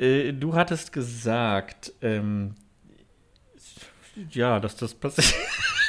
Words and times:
Äh, 0.00 0.32
du 0.32 0.54
hattest 0.54 0.94
gesagt, 0.94 1.92
ähm, 2.00 2.54
ja, 4.30 4.58
dass 4.58 4.74
das 4.76 4.94
passiert. 4.94 5.34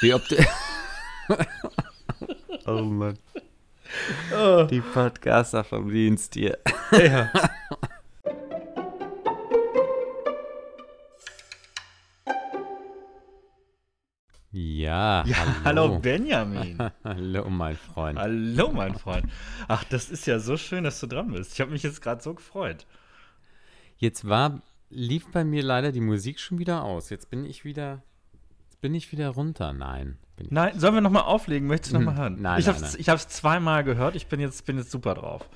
Wie 0.01 0.13
ob 0.13 0.21
oh 2.65 2.81
Mann. 2.81 3.17
Oh. 4.37 4.63
Die 4.63 4.81
Podcaster 4.81 5.63
vom 5.63 5.89
Dienst 5.89 6.33
hier. 6.33 6.57
Ja. 6.91 7.31
Ja, 14.53 15.23
ja, 15.25 15.35
hallo 15.63 15.99
Benjamin. 15.99 16.77
hallo, 17.05 17.49
mein 17.49 17.77
Freund. 17.77 18.19
Hallo, 18.19 18.71
mein 18.73 18.93
Freund. 18.95 19.25
Ach, 19.69 19.85
das 19.85 20.09
ist 20.09 20.27
ja 20.27 20.39
so 20.39 20.57
schön, 20.57 20.83
dass 20.83 20.99
du 20.99 21.07
dran 21.07 21.31
bist. 21.31 21.53
Ich 21.53 21.61
habe 21.61 21.71
mich 21.71 21.83
jetzt 21.83 22.01
gerade 22.01 22.21
so 22.21 22.33
gefreut. 22.33 22.85
Jetzt 24.01 24.27
war, 24.27 24.63
lief 24.89 25.27
bei 25.31 25.43
mir 25.43 25.61
leider 25.61 25.91
die 25.91 26.01
Musik 26.01 26.39
schon 26.39 26.57
wieder 26.57 26.83
aus. 26.83 27.11
Jetzt 27.11 27.29
bin 27.29 27.45
ich 27.45 27.63
wieder, 27.65 28.01
bin 28.81 28.95
ich 28.95 29.11
wieder 29.11 29.29
runter. 29.29 29.73
Nein. 29.73 30.17
Ich 30.37 30.49
Nein, 30.49 30.79
sollen 30.79 30.95
wir 30.95 31.01
nochmal 31.01 31.21
auflegen? 31.21 31.67
Möchtest 31.67 31.93
du 31.93 31.99
nochmal 31.99 32.17
hören? 32.17 32.41
Nein, 32.41 32.59
ich 32.59 32.65
nein, 32.65 32.75
hab's, 32.75 32.93
nein. 32.93 32.95
Ich 32.99 33.09
habe 33.09 33.17
es 33.17 33.27
zweimal 33.27 33.83
gehört. 33.83 34.15
Ich 34.15 34.25
bin 34.25 34.39
jetzt, 34.39 34.65
bin 34.65 34.79
jetzt 34.79 34.89
super 34.89 35.13
drauf. 35.13 35.47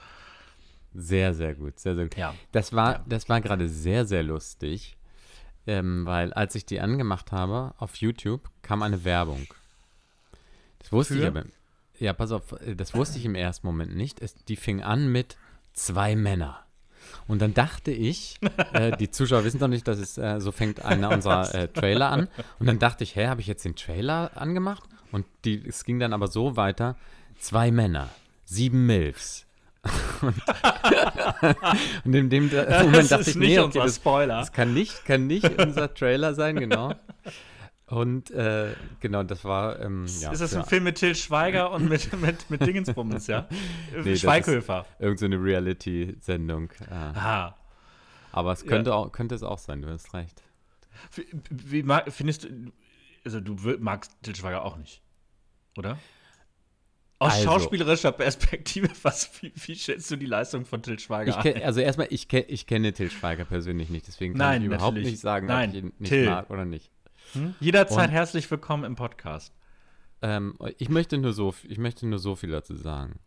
Sehr, 0.94 1.34
sehr 1.34 1.56
gut, 1.56 1.80
sehr, 1.80 1.96
sehr 1.96 2.06
gut. 2.06 2.18
Ja. 2.18 2.36
Das 2.52 2.72
war, 2.72 2.94
Ja. 2.94 3.06
das 3.10 3.28
war 3.30 3.42
gerade 3.42 3.68
sehr, 3.68 4.06
sehr 4.06 4.22
lustig, 4.22 4.96
ähm, 5.66 6.06
weil 6.06 6.32
als 6.34 6.54
ich 6.54 6.68
die 6.68 6.80
angemacht 6.80 7.32
habe 7.32 7.74
auf 7.80 7.96
YouTube, 7.96 8.48
kam 8.62 8.84
eine 8.84 9.04
Werbung. 9.04 9.48
Das 10.78 10.92
wusste 10.92 11.16
ich 11.16 11.22
Für? 11.22 11.28
aber. 11.30 11.46
Ja, 11.98 12.14
pass 12.14 12.32
auf, 12.32 12.56
das 12.78 12.94
wusste 12.94 13.18
ich 13.18 13.26
im 13.26 13.34
ersten 13.34 13.66
Moment 13.66 13.96
nicht. 13.96 14.22
Es, 14.22 14.36
die 14.36 14.56
fing 14.56 14.84
an 14.84 15.12
mit 15.12 15.36
zwei 15.74 16.16
Männer. 16.16 16.65
Und 17.28 17.42
dann 17.42 17.54
dachte 17.54 17.92
ich, 17.92 18.40
äh, 18.74 18.96
die 18.98 19.10
Zuschauer 19.10 19.44
wissen 19.44 19.60
doch 19.60 19.68
nicht, 19.68 19.88
dass 19.88 20.00
es 20.00 20.18
äh, 20.18 20.40
so 20.40 20.52
fängt 20.52 20.84
einer 20.84 21.12
unserer 21.12 21.54
äh, 21.54 21.68
Trailer 21.68 22.10
an. 22.12 22.28
Und 22.60 22.68
dann 22.68 22.80
dachte 22.80 23.04
ich, 23.04 23.16
hä, 23.16 23.28
habe 23.28 23.42
ich 23.42 23.48
jetzt 23.48 23.66
den 23.66 23.76
Trailer 23.76 24.32
angemacht? 24.36 24.84
Und 25.12 25.26
die, 25.44 25.64
es 25.68 25.86
ging 25.86 26.00
dann 26.00 26.14
aber 26.14 26.28
so 26.28 26.56
weiter: 26.56 26.96
zwei 27.40 27.72
Männer, 27.72 28.10
sieben 28.46 28.86
Milfs. 28.86 29.46
und, 30.22 30.36
und 32.06 32.14
in 32.16 32.30
dem 32.30 32.50
Moment 32.50 33.12
dachte 33.12 33.30
ich, 33.30 33.36
nee, 33.36 33.60
okay, 33.60 33.78
das, 33.78 34.02
das 34.02 34.52
kann 34.52 34.74
nicht, 34.74 35.06
kann 35.06 35.28
nicht 35.28 35.62
unser 35.62 35.94
Trailer 35.94 36.34
sein, 36.34 36.56
genau. 36.56 36.96
Und 37.88 38.32
äh, 38.32 38.74
genau, 39.00 39.22
das 39.24 39.44
war. 39.46 39.80
Ähm, 39.80 40.08
ja, 40.20 40.32
ist 40.32 40.42
das 40.42 40.54
ja, 40.54 40.62
ein 40.62 40.66
Film 40.66 40.86
mit 40.86 40.96
Till 40.96 41.14
Schweiger 41.16 41.72
und 41.72 41.88
mit, 41.88 42.12
mit, 42.22 42.50
mit 42.50 42.66
Dingensbummens, 42.66 43.28
ja? 43.28 43.48
ist- 44.04 44.22
Schweighöfer. 44.22 44.86
Irgend 44.98 45.20
so 45.20 45.26
eine 45.26 45.36
Reality-Sendung. 45.42 46.72
Äh, 46.90 46.94
Aha. 46.94 47.56
aber 48.32 48.52
es 48.54 48.66
könnte, 48.66 48.94
auch, 48.96 49.12
könnte 49.12 49.36
es 49.36 49.44
auch 49.44 49.60
sein, 49.60 49.84
du 49.84 49.90
hast 49.90 50.14
recht. 50.16 50.42
Wie, 51.52 51.86
wie 51.86 52.12
findest 52.12 52.46
du, 52.46 52.72
also 53.24 53.40
du 53.40 53.54
magst 53.80 54.12
Till 54.24 54.36
Schweiger 54.36 54.64
auch 54.66 54.78
nicht, 54.78 55.02
oder? 55.78 56.00
Aus 57.20 57.34
Also- 57.34 57.44
schauspielerischer 57.44 58.12
Perspektive, 58.14 58.90
was, 59.04 59.30
wie, 59.42 59.52
wie 59.56 59.76
schätzt 59.76 60.10
du 60.10 60.16
die 60.16 60.26
Leistung 60.26 60.66
von 60.66 60.82
Till 60.82 60.98
Schweiger 60.98 61.40
kenn, 61.42 61.62
also 61.62 61.82
erstmal, 61.82 62.08
ich, 62.10 62.28
kenn, 62.28 62.46
ich 62.48 62.66
kenne 62.66 62.94
Till 62.94 63.12
Schweiger 63.12 63.46
persönlich 63.46 63.90
nicht, 63.90 64.08
deswegen 64.08 64.34
kann 64.34 64.40
Nein, 64.40 64.62
ich 64.64 64.66
überhaupt 64.68 64.96
natürlich. 64.96 65.12
nicht 65.12 65.22
sagen, 65.22 65.46
Nein, 65.46 65.70
ob 65.70 65.76
ich 65.76 65.82
ihn 65.84 65.94
nicht 66.00 66.10
Till. 66.10 66.26
mag 66.30 66.50
oder 66.50 66.66
nicht. 66.66 66.92
Hm? 67.34 67.56
Jederzeit 67.60 68.08
Und- 68.10 68.14
herzlich 68.14 68.50
willkommen 68.50 68.84
im 68.84 68.96
Podcast. 68.96 69.54
Ähm, 70.22 70.58
ich, 70.78 70.90
möchte 70.90 71.18
nur 71.18 71.34
so, 71.34 71.54
ich 71.68 71.78
möchte 71.78 72.08
nur 72.08 72.20
so 72.20 72.36
viel 72.36 72.52
dazu 72.52 72.76
sagen. 72.76 73.20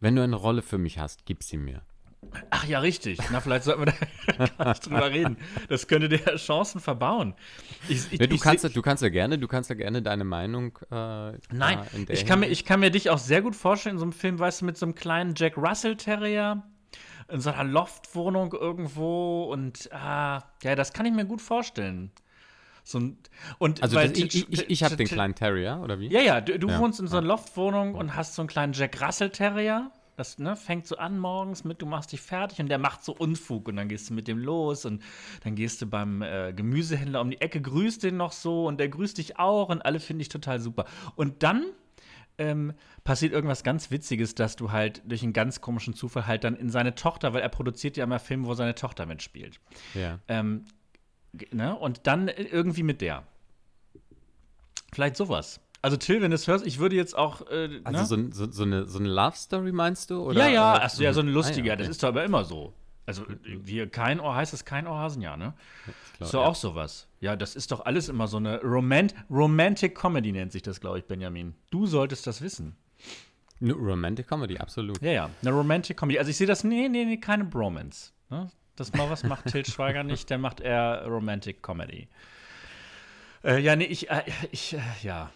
Wenn 0.00 0.14
du 0.14 0.22
eine 0.22 0.36
Rolle 0.36 0.62
für 0.62 0.78
mich 0.78 0.98
hast, 0.98 1.26
gib 1.26 1.42
sie 1.42 1.56
mir. 1.56 1.82
Ach 2.50 2.64
ja, 2.64 2.80
richtig. 2.80 3.18
Na, 3.30 3.40
vielleicht 3.40 3.64
sollten 3.64 3.86
wir 3.86 3.94
da 4.38 4.46
gar 4.58 4.68
nicht 4.70 4.86
drüber 4.86 5.10
reden. 5.10 5.36
Das 5.68 5.86
könnte 5.88 6.08
dir 6.08 6.18
Chancen 6.36 6.80
verbauen. 6.80 7.34
Ich, 7.88 8.12
ich, 8.12 8.18
Nee, 8.20 8.26
du, 8.26 8.34
ich 8.34 8.40
kannst, 8.40 8.64
ja- 8.64 8.70
du 8.70 8.82
kannst 8.82 9.02
ja 9.02 9.08
gerne, 9.08 9.38
du 9.38 9.48
kannst 9.48 9.70
ja 9.70 9.76
gerne 9.76 10.02
deine 10.02 10.24
Meinung. 10.24 10.78
Äh, 10.90 11.32
Nein, 11.52 11.80
ich 12.08 12.26
kann, 12.26 12.40
mir, 12.40 12.48
ich 12.48 12.64
kann 12.64 12.80
mir 12.80 12.90
dich 12.90 13.10
auch 13.10 13.18
sehr 13.18 13.42
gut 13.42 13.56
vorstellen 13.56 13.96
in 13.96 13.98
so 13.98 14.04
einem 14.04 14.12
Film, 14.12 14.38
weißt 14.38 14.60
du, 14.60 14.64
mit 14.66 14.76
so 14.76 14.86
einem 14.86 14.94
kleinen 14.94 15.34
Jack 15.36 15.56
Russell 15.56 15.96
Terrier 15.96 16.62
in 17.30 17.40
so 17.40 17.50
einer 17.50 17.64
Loftwohnung 17.64 18.52
irgendwo 18.52 19.44
und 19.52 19.90
ah, 19.92 20.42
ja, 20.62 20.74
das 20.74 20.92
kann 20.92 21.06
ich 21.06 21.12
mir 21.12 21.24
gut 21.26 21.42
vorstellen. 21.42 22.10
So 22.88 22.98
ein, 22.98 23.18
und 23.58 23.82
Also 23.82 23.96
weil 23.96 24.08
das, 24.08 24.18
ich, 24.18 24.50
ich, 24.50 24.70
ich, 24.70 24.82
habe 24.82 24.96
den 24.96 25.06
kleinen 25.06 25.34
Terrier, 25.34 25.80
oder 25.84 26.00
wie? 26.00 26.08
Ja, 26.08 26.20
ja, 26.20 26.40
du, 26.40 26.58
du 26.58 26.68
Ja. 26.68 26.78
wohnst 26.78 26.98
in 27.00 27.06
so 27.06 27.18
einer 27.18 27.26
Loftwohnung 27.26 27.94
und 27.94 28.14
hast 28.14 28.34
so 28.34 28.40
einen 28.40 28.48
kleinen 28.48 28.72
Jack 28.72 29.02
Russell 29.02 29.28
Terrier. 29.28 29.90
Das 30.16 30.38
ne, 30.38 30.56
fängt 30.56 30.86
so 30.86 30.96
an 30.96 31.18
morgens 31.18 31.64
mit, 31.64 31.82
du 31.82 31.86
machst 31.86 32.12
dich 32.12 32.22
fertig 32.22 32.60
und 32.60 32.68
der 32.68 32.78
macht 32.78 33.04
so 33.04 33.14
Unfug 33.14 33.68
und 33.68 33.76
dann 33.76 33.88
gehst 33.88 34.08
du 34.08 34.14
mit 34.14 34.26
dem 34.26 34.38
los 34.38 34.86
und 34.86 35.02
dann 35.44 35.54
gehst 35.54 35.82
du 35.82 35.86
beim 35.86 36.22
äh, 36.22 36.52
Gemüsehändler 36.54 37.20
um 37.20 37.30
die 37.30 37.40
Ecke, 37.42 37.60
grüßt 37.60 38.02
den 38.02 38.16
noch 38.16 38.32
so 38.32 38.66
und 38.66 38.80
der 38.80 38.88
grüßt 38.88 39.18
dich 39.18 39.38
auch 39.38 39.68
und 39.68 39.82
alle 39.82 40.00
finde 40.00 40.22
ich 40.22 40.30
total 40.30 40.58
super. 40.58 40.86
Und 41.14 41.42
dann 41.42 41.66
ähm, 42.38 42.72
passiert 43.04 43.32
irgendwas 43.32 43.64
ganz 43.64 43.90
Witziges, 43.90 44.34
dass 44.34 44.56
du 44.56 44.72
halt 44.72 45.02
durch 45.04 45.22
einen 45.22 45.32
ganz 45.34 45.60
komischen 45.60 45.92
Zufall 45.92 46.26
halt 46.26 46.42
dann 46.42 46.56
in 46.56 46.70
seine 46.70 46.94
Tochter, 46.94 47.34
weil 47.34 47.42
er 47.42 47.48
produziert 47.48 47.96
ja 47.96 48.04
immer 48.04 48.18
Filme, 48.18 48.46
wo 48.46 48.54
seine 48.54 48.74
Tochter 48.74 49.06
mitspielt. 49.06 49.60
Ja. 49.94 50.20
Ähm, 50.26 50.64
ne? 51.52 51.76
Und 51.76 52.06
dann 52.06 52.28
irgendwie 52.28 52.82
mit 52.82 53.00
der. 53.00 53.24
Vielleicht 54.92 55.16
sowas. 55.16 55.60
Also 55.80 55.96
Till, 55.96 56.20
wenn 56.22 56.30
du 56.30 56.34
es 56.34 56.46
hörst, 56.46 56.66
ich 56.66 56.78
würde 56.78 56.96
jetzt 56.96 57.16
auch. 57.16 57.42
Äh, 57.50 57.80
Also 57.84 58.16
ne? 58.16 58.30
so, 58.32 58.46
so, 58.46 58.52
so, 58.52 58.62
eine, 58.64 58.86
so 58.86 58.98
eine 58.98 59.08
Love 59.08 59.36
Story 59.36 59.72
meinst 59.72 60.10
du? 60.10 60.22
Oder, 60.22 60.46
ja, 60.46 60.48
ja, 60.48 60.76
äh, 60.76 60.80
also 60.80 61.02
ja, 61.02 61.12
so 61.12 61.20
eine 61.20 61.30
lustige. 61.30 61.70
Ah, 61.70 61.72
ja, 61.72 61.76
Das 61.76 61.88
ist 61.88 62.02
doch 62.02 62.08
aber 62.08 62.24
immer 62.24 62.44
so. 62.44 62.72
Also 63.06 63.24
hier 63.64 63.88
kein 63.88 64.20
Ohr 64.20 64.34
heißt 64.34 64.52
es 64.52 64.66
kein 64.66 64.86
Ohrhasen, 64.86 65.22
ja, 65.22 65.38
ne? 65.38 65.54
klar, 66.16 66.26
ist 66.26 66.34
doch 66.34 66.42
ja. 66.42 66.46
auch 66.46 66.54
sowas. 66.54 67.08
Ja, 67.20 67.36
das 67.36 67.56
ist 67.56 67.72
doch 67.72 67.86
alles 67.86 68.10
immer 68.10 68.26
so 68.28 68.36
eine 68.36 68.60
Romant 68.60 69.14
Romantic 69.30 69.96
Comedy 69.96 70.30
nennt 70.30 70.52
sich 70.52 70.60
das, 70.60 70.78
glaube 70.78 70.98
ich, 70.98 71.06
Benjamin. 71.06 71.54
Du 71.70 71.86
solltest 71.86 72.26
das 72.26 72.42
wissen. 72.42 72.76
Eine 73.62 73.72
Romantic 73.72 74.28
Comedy, 74.28 74.58
absolut. 74.58 75.00
Ja, 75.00 75.10
ja, 75.10 75.30
eine 75.40 75.52
Romantic 75.52 75.96
Comedy. 75.96 76.18
Also 76.18 76.30
ich 76.30 76.36
sehe 76.36 76.46
das, 76.46 76.64
nee, 76.64 76.88
nee, 76.90 77.06
nee, 77.06 77.16
keine 77.16 77.44
Bromance. 77.44 78.12
Ne? 78.28 78.50
Das 78.78 78.92
mal 78.92 79.10
was 79.10 79.24
macht 79.24 79.46
Til 79.46 79.66
Schweiger 79.66 80.04
nicht, 80.04 80.30
der 80.30 80.38
macht 80.38 80.60
eher 80.60 81.04
Romantic 81.06 81.62
Comedy. 81.62 82.06
Äh, 83.42 83.58
ja, 83.60 83.74
nee, 83.74 83.84
ich, 83.84 84.08
äh, 84.08 84.22
ich, 84.52 84.74
äh, 84.74 84.80
ja. 85.02 85.32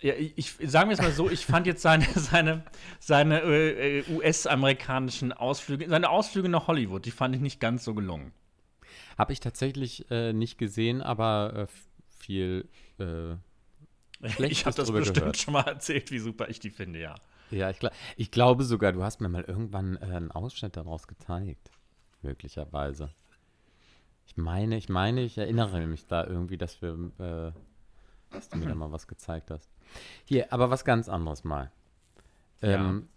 Ja, 0.00 0.14
ich, 0.14 0.34
ich 0.36 0.70
sagen 0.70 0.88
wir 0.90 0.94
es 0.94 1.02
mal 1.02 1.10
so, 1.10 1.28
ich 1.28 1.44
fand 1.44 1.66
jetzt 1.66 1.82
seine, 1.82 2.04
seine, 2.14 2.62
seine 3.00 3.40
äh, 3.42 3.98
äh, 3.98 4.04
US-amerikanischen 4.08 5.32
Ausflüge, 5.32 5.88
seine 5.88 6.08
Ausflüge 6.10 6.48
nach 6.48 6.68
Hollywood, 6.68 7.04
die 7.04 7.10
fand 7.10 7.34
ich 7.34 7.40
nicht 7.40 7.58
ganz 7.58 7.82
so 7.84 7.94
gelungen. 7.94 8.32
Habe 9.16 9.32
ich 9.32 9.40
tatsächlich 9.40 10.08
äh, 10.12 10.32
nicht 10.32 10.58
gesehen, 10.58 11.02
aber 11.02 11.66
äh, 11.66 11.66
viel. 12.18 12.68
Äh, 12.98 13.34
Schlechtes 14.28 14.58
ich 14.60 14.66
habe 14.66 14.76
das 14.76 14.92
bestimmt 14.92 15.18
gehört. 15.18 15.36
schon 15.38 15.54
mal 15.54 15.62
erzählt, 15.62 16.12
wie 16.12 16.18
super 16.20 16.48
ich 16.48 16.60
die 16.60 16.70
finde, 16.70 17.00
ja. 17.00 17.14
ja, 17.50 17.70
ich, 17.70 17.78
glaub, 17.80 17.92
ich 18.16 18.30
glaube 18.30 18.62
sogar, 18.64 18.92
du 18.92 19.02
hast 19.02 19.20
mir 19.20 19.28
mal 19.28 19.44
irgendwann 19.44 19.96
äh, 19.96 20.06
einen 20.06 20.30
Ausschnitt 20.30 20.76
daraus 20.76 21.08
gezeigt. 21.08 21.70
Möglicherweise. 22.22 23.10
Ich 24.26 24.36
meine, 24.36 24.76
ich 24.76 24.88
meine, 24.88 25.22
ich 25.22 25.38
erinnere 25.38 25.86
mich 25.86 26.06
da 26.06 26.24
irgendwie, 26.24 26.58
dass 26.58 26.82
wir. 26.82 26.92
Äh, 27.18 27.58
dass 28.30 28.50
du 28.50 28.58
mir 28.58 28.66
da 28.66 28.74
mal 28.74 28.92
was 28.92 29.06
gezeigt 29.06 29.50
hast. 29.50 29.70
Hier, 30.24 30.52
aber 30.52 30.68
was 30.70 30.84
ganz 30.84 31.08
anderes 31.08 31.44
mal. 31.44 31.70
Ähm, 32.60 33.08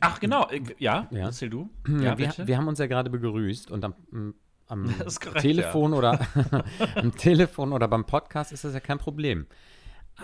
Ach, 0.00 0.20
genau, 0.20 0.48
äh, 0.48 0.62
ja, 0.78 1.06
Ja. 1.10 1.26
erzähl 1.26 1.50
du. 1.50 1.68
Ja, 2.00 2.16
wir, 2.16 2.32
wir 2.46 2.56
haben 2.56 2.68
uns 2.68 2.78
ja 2.78 2.86
gerade 2.86 3.10
begrüßt 3.10 3.70
und 3.70 3.84
am, 3.84 4.34
am 4.68 4.84
korrekt, 5.20 5.40
Telefon 5.40 5.92
oder 5.92 6.20
am 6.94 7.14
Telefon 7.14 7.72
oder 7.72 7.88
beim 7.88 8.06
Podcast 8.06 8.52
ist 8.52 8.64
das 8.64 8.72
ja 8.72 8.80
kein 8.80 8.98
Problem. 8.98 9.46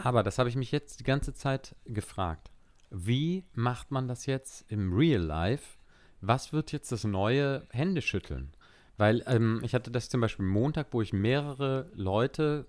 Aber 0.02 0.22
das 0.22 0.38
habe 0.38 0.48
ich 0.48 0.56
mich 0.56 0.72
jetzt 0.72 1.00
die 1.00 1.04
ganze 1.04 1.34
Zeit 1.34 1.76
gefragt. 1.84 2.50
Wie 2.90 3.44
macht 3.54 3.90
man 3.90 4.08
das 4.08 4.26
jetzt 4.26 4.70
im 4.70 4.92
Real 4.92 5.20
Life? 5.20 5.78
Was 6.26 6.52
wird 6.52 6.72
jetzt 6.72 6.92
das 6.92 7.04
neue 7.04 7.66
Händeschütteln? 7.70 8.52
Weil 8.96 9.22
ähm, 9.26 9.60
ich 9.64 9.74
hatte 9.74 9.90
das 9.90 10.08
zum 10.08 10.20
Beispiel 10.20 10.44
Montag, 10.44 10.88
wo 10.92 11.02
ich 11.02 11.12
mehrere 11.12 11.90
Leute 11.94 12.66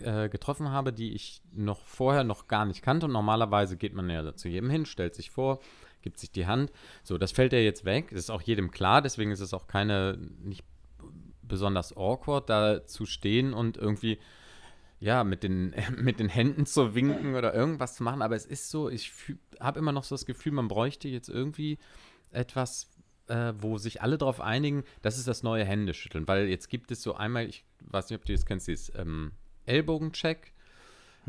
äh, 0.00 0.28
getroffen 0.28 0.70
habe, 0.70 0.92
die 0.92 1.12
ich 1.12 1.42
noch 1.52 1.84
vorher 1.84 2.24
noch 2.24 2.48
gar 2.48 2.64
nicht 2.64 2.82
kannte. 2.82 3.06
Und 3.06 3.12
normalerweise 3.12 3.76
geht 3.76 3.94
man 3.94 4.08
ja 4.08 4.34
zu 4.34 4.48
jedem 4.48 4.70
hin, 4.70 4.86
stellt 4.86 5.14
sich 5.14 5.30
vor, 5.30 5.60
gibt 6.02 6.18
sich 6.18 6.30
die 6.30 6.46
Hand. 6.46 6.72
So, 7.02 7.18
das 7.18 7.32
fällt 7.32 7.52
ja 7.52 7.58
jetzt 7.58 7.84
weg. 7.84 8.08
Das 8.10 8.20
ist 8.20 8.30
auch 8.30 8.42
jedem 8.42 8.70
klar, 8.70 9.02
deswegen 9.02 9.30
ist 9.30 9.40
es 9.40 9.52
auch 9.52 9.66
keine, 9.66 10.18
nicht 10.42 10.64
besonders 11.42 11.96
awkward, 11.96 12.48
da 12.48 12.86
zu 12.86 13.06
stehen 13.06 13.52
und 13.54 13.76
irgendwie, 13.76 14.18
ja, 15.00 15.24
mit 15.24 15.42
den, 15.42 15.74
mit 15.96 16.20
den 16.20 16.28
Händen 16.28 16.64
zu 16.64 16.94
winken 16.94 17.34
oder 17.34 17.54
irgendwas 17.54 17.96
zu 17.96 18.02
machen. 18.02 18.22
Aber 18.22 18.36
es 18.36 18.46
ist 18.46 18.70
so, 18.70 18.88
ich 18.88 19.12
habe 19.60 19.78
immer 19.78 19.92
noch 19.92 20.04
so 20.04 20.14
das 20.14 20.26
Gefühl, 20.26 20.52
man 20.52 20.68
bräuchte 20.68 21.08
jetzt 21.08 21.28
irgendwie 21.28 21.78
etwas, 22.32 22.90
äh, 23.28 23.52
wo 23.58 23.78
sich 23.78 24.02
alle 24.02 24.18
darauf 24.18 24.40
einigen, 24.40 24.84
das 25.02 25.18
ist 25.18 25.28
das 25.28 25.42
neue 25.42 25.64
Händeschütteln. 25.64 26.26
Weil 26.28 26.48
jetzt 26.48 26.68
gibt 26.68 26.90
es 26.90 27.02
so 27.02 27.14
einmal, 27.14 27.46
ich 27.46 27.64
weiß 27.80 28.10
nicht, 28.10 28.18
ob 28.18 28.24
du 28.24 28.32
das 28.32 28.46
kennst, 28.46 28.68
dieses 28.68 28.92
ähm, 28.96 29.32
Ellbogencheck. 29.66 30.52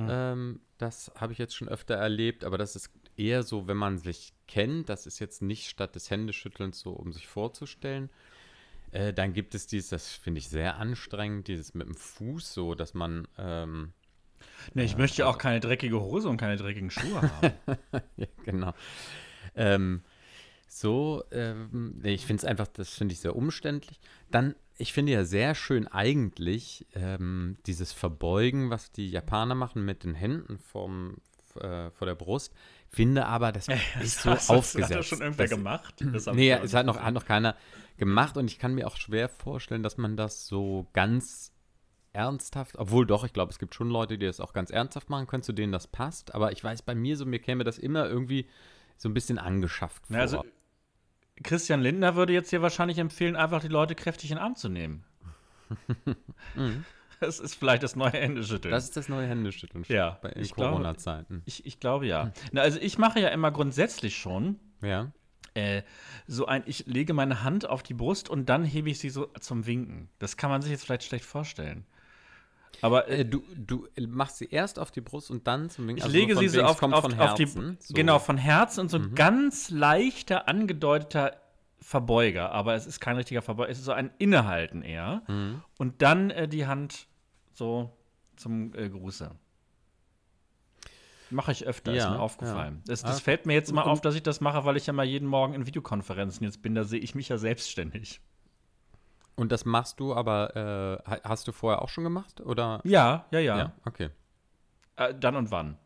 Ähm, 0.08 0.62
das 0.78 1.12
habe 1.16 1.34
ich 1.34 1.40
jetzt 1.40 1.56
schon 1.56 1.68
öfter 1.68 1.96
erlebt, 1.96 2.46
aber 2.46 2.58
das 2.58 2.76
ist 2.76 2.90
eher 3.18 3.44
so, 3.44 3.68
wenn 3.68 3.78
man 3.78 3.98
sich 3.98 4.34
kennt, 4.48 4.88
das 4.88 5.06
ist 5.06 5.20
jetzt 5.20 5.42
nicht 5.42 5.70
statt 5.70 5.94
des 5.96 6.10
Händeschüttelns 6.10 6.80
so, 6.80 6.92
um 6.92 7.12
sich 7.12 7.28
vorzustellen. 7.28 8.10
Äh, 8.92 9.14
dann 9.14 9.34
gibt 9.34 9.56
es 9.56 9.68
dieses, 9.68 9.90
das 9.90 10.08
finde 10.10 10.40
ich 10.40 10.48
sehr 10.48 10.78
anstrengend, 10.78 11.48
dieses 11.48 11.74
mit 11.74 11.88
dem 11.88 11.96
Fuß 11.96 12.54
so, 12.54 12.76
dass 12.76 12.94
man. 12.94 13.28
Ähm, 13.38 13.94
Nee, 14.74 14.86
ich 14.86 14.96
möchte 14.96 15.18
ja 15.18 15.28
auch 15.28 15.38
keine 15.38 15.60
dreckige 15.60 16.00
Hose 16.00 16.30
und 16.30 16.38
keine 16.38 16.56
dreckigen 16.56 16.90
Schuhe 16.92 17.22
haben. 17.22 17.54
ja, 18.16 18.28
genau. 18.46 18.74
Ähm, 19.54 20.02
so, 20.72 21.24
ähm, 21.32 22.00
ich 22.04 22.28
finde 22.28 22.42
es 22.42 22.46
einfach, 22.46 22.68
das 22.68 22.94
finde 22.94 23.14
ich 23.14 23.20
sehr 23.20 23.36
umständlich. 23.36 24.00
Dann, 24.30 24.54
ich 24.78 24.94
finde 24.94 25.12
ja 25.12 25.26
sehr 25.26 25.56
schön 25.56 25.88
eigentlich 25.88 26.86
ähm, 26.94 27.58
dieses 27.66 27.92
Verbeugen, 27.92 28.70
was 28.70 28.92
die 28.92 29.10
Japaner 29.10 29.56
machen 29.56 29.84
mit 29.84 30.04
den 30.04 30.14
Händen 30.14 30.60
vorm, 30.60 31.18
äh, 31.60 31.90
vor 31.90 32.06
der 32.06 32.14
Brust. 32.14 32.54
Finde 32.88 33.26
aber, 33.26 33.52
das 33.52 33.68
ist 34.02 34.22
so 34.22 34.30
das, 34.30 34.50
aufgesetzt. 34.52 34.92
Hat 34.92 35.00
das 35.00 35.06
schon 35.08 35.22
irgendwer 35.22 35.48
das, 35.48 35.58
gemacht? 35.58 35.96
Das 36.14 36.28
hab 36.28 36.36
Nee, 36.36 36.52
es 36.52 36.76
hat 36.76 36.86
noch, 36.86 37.00
hat 37.00 37.16
noch 37.16 37.26
keiner 37.26 37.56
gemacht 37.98 38.38
und 38.38 38.50
ich 38.50 38.60
kann 38.60 38.76
mir 38.76 38.86
auch 38.86 38.96
schwer 38.96 39.28
vorstellen, 39.28 39.82
dass 39.82 39.98
man 39.98 40.18
das 40.18 40.46
so 40.46 40.88
ganz 40.94 41.52
ernsthaft, 42.14 42.78
obwohl 42.78 43.08
doch, 43.08 43.24
ich 43.24 43.34
glaube, 43.34 43.52
es 43.52 43.58
gibt 43.58 43.74
schon 43.74 43.90
Leute, 43.90 44.20
die 44.20 44.26
das 44.28 44.40
auch 44.40 44.54
ganz 44.54 44.70
ernsthaft 44.70 45.10
machen 45.10 45.26
können, 45.26 45.44
zu 45.44 45.54
denen 45.54 45.72
das 45.72 45.88
passt, 45.88 46.36
aber 46.36 46.52
ich 46.52 46.64
weiß, 46.64 46.84
bei 46.84 46.94
mir 46.94 47.18
so, 47.18 47.26
mir 47.26 47.40
käme 47.40 47.64
das 47.64 47.80
immer 47.80 48.08
irgendwie 48.08 48.48
so 48.98 49.10
ein 49.10 49.14
bisschen 49.14 49.40
angeschafft 49.40 50.08
vor. 50.08 50.16
Ja, 50.16 50.22
also 50.22 50.44
Christian 51.44 51.82
Lindner 51.82 52.16
würde 52.16 52.34
jetzt 52.34 52.50
hier 52.50 52.62
wahrscheinlich 52.62 52.98
empfehlen, 52.98 53.36
einfach 53.36 53.62
die 53.62 53.68
Leute 53.68 53.96
kräftig 53.96 54.32
in 54.32 54.38
den 54.38 54.44
Arm 54.44 54.56
zu 54.56 54.70
nehmen. 54.70 55.04
Das 57.20 57.40
ist 57.42 57.56
vielleicht 57.56 57.84
das 57.84 57.98
neue 57.98 58.12
Händeschütteln. 58.12 58.72
das 58.72 58.86
ist 58.86 58.96
das 58.96 59.10
neue 59.10 59.28
Händeschütteln 59.28 59.84
Ja, 59.90 60.18
bei, 60.22 60.30
in 60.30 60.50
Corona-Zeiten. 60.50 61.42
ich, 61.46 61.66
ich 61.66 61.82
glaube 61.82 62.08
ja. 62.08 62.32
Na, 62.54 62.62
also 62.62 62.80
ich 62.80 62.98
mache 62.98 63.20
ja 63.20 63.28
immer 63.28 63.52
grundsätzlich 63.52 64.16
schon 64.16 64.58
Ja. 64.82 65.12
äh, 65.54 65.82
so 66.28 66.46
ein, 66.46 66.64
ich 66.66 66.86
lege 66.88 67.14
meine 67.14 67.44
Hand 67.44 67.68
auf 67.70 67.84
die 67.84 67.94
Brust 67.94 68.30
und 68.30 68.48
dann 68.48 68.64
hebe 68.64 68.90
ich 68.90 69.00
sie 69.00 69.10
so 69.10 69.26
zum 69.42 69.66
Winken. 69.66 70.08
Das 70.20 70.38
kann 70.38 70.50
man 70.50 70.62
sich 70.62 70.72
jetzt 70.72 70.86
vielleicht 70.86 71.04
schlecht 71.04 71.26
vorstellen. 71.26 71.86
Aber 72.82 73.08
äh, 73.08 73.26
du, 73.26 73.44
du 73.56 73.88
machst 74.08 74.38
sie 74.38 74.46
erst 74.50 74.80
auf 74.80 74.92
die 74.92 75.02
Brust 75.02 75.32
und 75.32 75.48
dann 75.48 75.70
zum 75.70 75.88
Winken. 75.88 75.98
ich 75.98 76.04
also 76.04 76.18
lege 76.18 76.38
sie 76.38 76.48
so 76.48 76.64
auf, 76.64 76.82
auf, 76.82 77.02
von 77.02 77.20
auf 77.20 77.34
die, 77.34 77.46
so. 77.46 77.60
Mhm. 77.60 77.78
genau, 77.90 78.20
von 78.20 78.38
Herzen 78.38 78.82
und 78.82 78.90
so 78.90 78.98
ein 78.98 79.16
ganz 79.16 79.70
leichter, 79.70 80.48
angedeuteter 80.48 81.38
Verbeuger. 81.80 82.52
Aber 82.52 82.76
es 82.76 82.86
ist 82.86 83.00
kein 83.00 83.16
richtiger 83.16 83.42
Verbeuger, 83.42 83.70
es 83.70 83.80
ist 83.80 83.86
so 83.86 83.92
ein 83.92 84.12
Innehalten 84.18 84.82
eher. 84.82 85.24
Mhm. 85.28 85.62
Und 85.78 86.02
dann 86.02 86.30
äh, 86.30 86.48
die 86.48 86.68
Hand 86.68 87.08
so 87.54 87.92
zum 88.36 88.74
äh, 88.76 88.90
Gruße. 88.90 89.32
Mache 91.32 91.52
ich 91.52 91.68
öfter, 91.68 91.92
ist 91.94 92.00
Ja, 92.00 92.12
mir 92.12 92.20
aufgefallen. 92.20 92.82
Das, 92.88 93.04
Ah, 93.04 93.10
das 93.10 93.22
fällt 93.22 93.46
mir 93.46 93.54
jetzt 93.54 93.72
mal 93.72 93.84
auf, 93.84 94.02
dass 94.02 94.16
ich 94.16 94.24
das 94.24 94.42
mache, 94.42 94.66
weil 94.66 94.78
ich 94.78 94.88
ja 94.88 94.94
mal 94.94 95.06
jeden 95.06 95.28
Morgen 95.28 95.54
in 95.54 95.68
Videokonferenzen 95.68 96.44
jetzt 96.44 96.62
bin. 96.62 96.74
Da 96.74 96.84
sehe 96.84 97.00
ich 97.00 97.14
mich 97.14 97.30
ja 97.30 97.38
selbstständig. 97.38 98.20
Und 99.40 99.52
das 99.54 99.64
machst 99.64 100.00
du 100.02 100.14
aber, 100.14 100.56
äh, 101.06 101.10
ha- 101.10 101.22
hast 101.24 101.48
du 101.48 101.54
vorher 101.54 101.82
auch 101.82 101.88
schon 101.90 102.04
gemacht? 102.04 102.42
Oder? 102.42 102.82
Ja, 102.84 103.26
ja, 103.32 103.40
ja. 103.40 103.74
okay. 103.86 104.10
Äh, 104.98 105.16
dann 105.18 105.38
und 105.38 105.50
wann. 105.50 105.78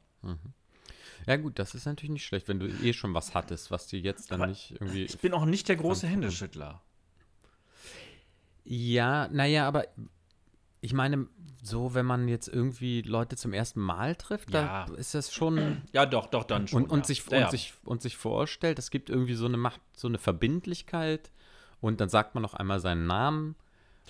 Ja, 1.27 1.35
gut, 1.37 1.59
das 1.59 1.75
ist 1.75 1.85
natürlich 1.85 2.09
nicht 2.11 2.25
schlecht, 2.25 2.47
wenn 2.47 2.59
du 2.59 2.65
eh 2.67 2.93
schon 2.93 3.13
was 3.13 3.35
hattest, 3.35 3.69
was 3.69 3.85
dir 3.87 3.99
jetzt 3.99 4.31
dann 4.31 4.41
Aber 4.41 4.49
nicht 4.49 4.71
irgendwie. 4.71 5.03
Ich 5.05 5.19
bin 5.19 5.33
auch 5.33 5.45
nicht 5.45 5.69
der 5.69 5.75
große 5.75 6.07
Händeschüttler. 6.07 6.81
Ja, 8.63 9.27
naja, 9.31 9.67
aber 9.67 9.85
ich 10.81 10.93
meine, 10.93 11.27
so, 11.61 11.93
wenn 11.93 12.05
man 12.05 12.27
jetzt 12.27 12.47
irgendwie 12.47 13.01
Leute 13.03 13.35
zum 13.35 13.53
ersten 13.53 13.79
Mal 13.81 14.15
trifft, 14.15 14.51
Ja. 14.51 14.85
da 14.87 14.93
ist 14.95 15.13
das 15.13 15.33
schon. 15.33 15.81
Ja, 15.93 16.05
doch, 16.05 16.25
doch, 16.27 16.43
dann 16.43 16.67
schon. 16.67 16.83
Und, 16.83 16.89
und, 16.91 16.99
ja. 16.99 17.05
sich, 17.05 17.19
ja, 17.29 17.37
und, 17.37 17.43
ja. 17.43 17.49
sich, 17.51 17.73
und 17.85 18.01
sich 18.01 18.17
vorstellt, 18.17 18.79
es 18.79 18.89
gibt 18.89 19.09
irgendwie 19.09 19.35
so 19.35 19.45
eine 19.45 19.57
Macht, 19.57 19.79
so 19.95 20.07
eine 20.07 20.17
Verbindlichkeit 20.17 21.31
und 21.83 21.99
dann 21.99 22.07
sagt 22.09 22.33
man 22.33 22.41
noch 22.41 22.53
einmal 22.53 22.79
seinen 22.79 23.07
Namen. 23.07 23.55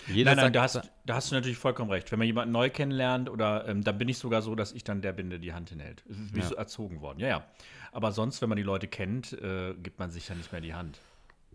Jeder 0.07 0.31
Nein, 0.35 0.45
nein, 0.45 0.53
da 0.53 0.61
hast, 0.63 0.81
da 1.05 1.15
hast 1.15 1.31
du 1.31 1.35
natürlich 1.35 1.57
vollkommen 1.57 1.89
recht. 1.91 2.11
Wenn 2.11 2.19
man 2.19 2.25
jemanden 2.27 2.51
neu 2.51 2.69
kennenlernt, 2.69 3.29
oder 3.29 3.67
ähm, 3.67 3.83
dann 3.83 3.97
bin 3.97 4.09
ich 4.09 4.17
sogar 4.17 4.41
so, 4.41 4.53
dass 4.55 4.71
ich 4.71 4.83
dann 4.83 5.01
der 5.01 5.11
bin, 5.11 5.29
der 5.29 5.39
die 5.39 5.53
Hand 5.53 5.69
hinhält. 5.69 6.03
Wie 6.07 6.39
Ja. 6.39 6.45
so 6.45 6.55
erzogen 6.55 7.01
worden. 7.01 7.19
Ja, 7.19 7.27
ja. 7.27 7.45
Aber 7.91 8.11
sonst, 8.11 8.41
wenn 8.41 8.49
man 8.49 8.55
die 8.57 8.63
Leute 8.63 8.87
kennt, 8.87 9.33
äh, 9.33 9.73
gibt 9.75 9.97
man 9.99 10.11
sich 10.11 10.29
ja 10.29 10.35
nicht 10.35 10.51
mehr 10.51 10.61
die 10.61 10.73
Hand. 10.73 10.99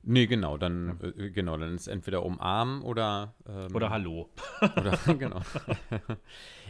Nee, 0.03 0.27
genau, 0.27 0.57
dann, 0.57 0.99
äh, 1.19 1.31
genau, 1.31 1.57
dann 1.57 1.75
ist 1.75 1.87
entweder 1.89 2.25
umarmen 2.25 2.83
oder. 2.83 3.35
Ähm, 3.49 3.75
Oder 3.75 3.91
Hallo. 3.91 4.29
Oder, 4.77 4.97
genau. 5.15 5.41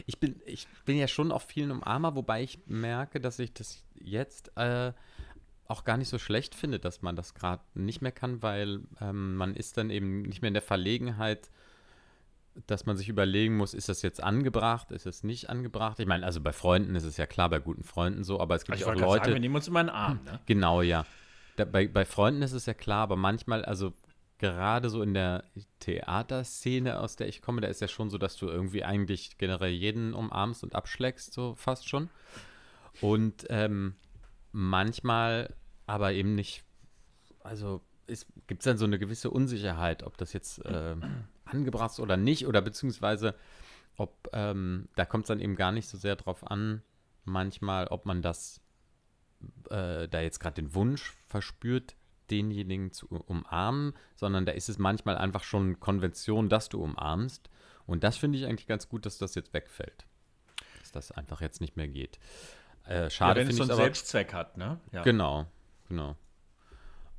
Ich 0.05 0.19
bin, 0.19 0.41
ich 0.45 0.67
bin 0.85 0.97
ja 0.97 1.07
schon 1.07 1.31
auf 1.31 1.43
vielen 1.43 1.71
Umarmer, 1.71 2.15
wobei 2.15 2.43
ich 2.43 2.59
merke, 2.67 3.19
dass 3.19 3.39
ich 3.39 3.53
das 3.53 3.83
jetzt 3.99 4.51
äh, 4.57 4.91
auch 5.69 5.83
gar 5.83 5.97
nicht 5.97 6.09
so 6.09 6.17
schlecht 6.17 6.55
finde, 6.55 6.79
dass 6.79 7.01
man 7.01 7.15
das 7.15 7.35
gerade 7.35 7.61
nicht 7.75 8.01
mehr 8.01 8.11
kann, 8.11 8.41
weil 8.41 8.81
ähm, 8.99 9.35
man 9.35 9.55
ist 9.55 9.77
dann 9.77 9.91
eben 9.91 10.23
nicht 10.23 10.41
mehr 10.41 10.49
in 10.49 10.55
der 10.55 10.63
Verlegenheit, 10.63 11.49
dass 12.65 12.87
man 12.87 12.97
sich 12.97 13.07
überlegen 13.07 13.55
muss, 13.55 13.75
ist 13.75 13.87
das 13.87 14.01
jetzt 14.01 14.21
angebracht, 14.21 14.91
ist 14.91 15.05
es 15.05 15.23
nicht 15.23 15.49
angebracht? 15.49 15.99
Ich 15.99 16.07
meine, 16.07 16.25
also 16.25 16.41
bei 16.41 16.51
Freunden 16.51 16.95
ist 16.95 17.03
es 17.03 17.17
ja 17.17 17.27
klar, 17.27 17.49
bei 17.49 17.59
guten 17.59 17.83
Freunden 17.83 18.23
so, 18.23 18.39
aber 18.39 18.55
es 18.55 18.65
gibt 18.65 18.79
Also 18.79 18.89
auch 18.89 18.95
Leute, 18.95 19.25
sagen, 19.25 19.33
wir 19.33 19.39
nehmen 19.39 19.55
uns 19.55 19.67
immer 19.67 19.79
einen 19.79 19.89
Arm, 19.89 20.19
ne? 20.25 20.39
Genau, 20.47 20.81
ja. 20.81 21.05
Da, 21.55 21.65
bei, 21.65 21.87
bei 21.87 22.03
Freunden 22.03 22.41
ist 22.41 22.53
es 22.53 22.65
ja 22.65 22.73
klar, 22.73 23.03
aber 23.03 23.15
manchmal, 23.15 23.63
also 23.63 23.93
gerade 24.39 24.89
so 24.89 25.03
in 25.03 25.13
der 25.13 25.43
Theaterszene, 25.81 26.99
aus 26.99 27.15
der 27.15 27.27
ich 27.27 27.41
komme, 27.43 27.61
da 27.61 27.67
ist 27.67 27.81
ja 27.81 27.87
schon 27.87 28.09
so, 28.09 28.17
dass 28.17 28.37
du 28.37 28.47
irgendwie 28.47 28.83
eigentlich 28.83 29.37
generell 29.37 29.71
jeden 29.71 30.13
umarmst 30.15 30.63
und 30.63 30.73
abschlägst, 30.73 31.33
so 31.33 31.53
fast 31.55 31.87
schon. 31.87 32.09
Und 33.01 33.45
ähm, 33.49 33.95
manchmal 34.51 35.53
aber 35.89 36.13
eben 36.13 36.35
nicht, 36.35 36.63
also 37.39 37.81
gibt 38.45 38.61
es 38.61 38.65
dann 38.65 38.77
so 38.77 38.85
eine 38.85 38.99
gewisse 38.99 39.31
Unsicherheit, 39.31 40.03
ob 40.03 40.17
das 40.17 40.33
jetzt 40.33 40.63
äh, 40.63 40.95
angebracht 41.45 41.93
ist 41.93 41.99
oder 41.99 42.15
nicht, 42.15 42.45
oder 42.45 42.61
beziehungsweise 42.61 43.33
ob, 43.97 44.29
ähm, 44.31 44.87
da 44.95 45.05
kommt 45.05 45.23
es 45.23 45.29
dann 45.29 45.39
eben 45.39 45.55
gar 45.55 45.71
nicht 45.71 45.87
so 45.87 45.97
sehr 45.97 46.15
drauf 46.15 46.49
an, 46.49 46.83
manchmal, 47.25 47.87
ob 47.87 48.05
man 48.05 48.21
das 48.21 48.61
äh, 49.71 50.07
da 50.07 50.21
jetzt 50.21 50.39
gerade 50.39 50.61
den 50.61 50.75
Wunsch 50.75 51.13
verspürt, 51.25 51.95
denjenigen 52.29 52.91
zu 52.91 53.07
umarmen, 53.07 53.93
sondern 54.15 54.45
da 54.45 54.51
ist 54.51 54.69
es 54.69 54.77
manchmal 54.77 55.17
einfach 55.17 55.43
schon 55.43 55.79
Konvention, 55.79 56.49
dass 56.49 56.69
du 56.69 56.83
umarmst. 56.83 57.49
Und 57.87 58.03
das 58.03 58.17
finde 58.17 58.37
ich 58.37 58.45
eigentlich 58.45 58.67
ganz 58.67 58.89
gut, 58.89 59.07
dass 59.07 59.17
das 59.17 59.33
jetzt 59.33 59.55
wegfällt. 59.55 60.05
Dass 60.81 60.91
das 60.91 61.11
einfach 61.11 61.41
jetzt 61.41 61.61
nicht 61.61 61.77
mehr 61.77 61.87
geht. 61.87 62.19
Äh, 62.85 63.03
Ja, 63.03 63.09
schade 63.09 63.39
wenn 63.41 63.47
es 63.47 63.55
so 63.55 63.63
einen. 63.63 63.75
Selbstzweck 63.75 64.33
hat, 64.33 64.57
ne? 64.57 64.79
Ja. 64.91 65.01
Genau, 65.01 65.47
genau. 65.89 66.15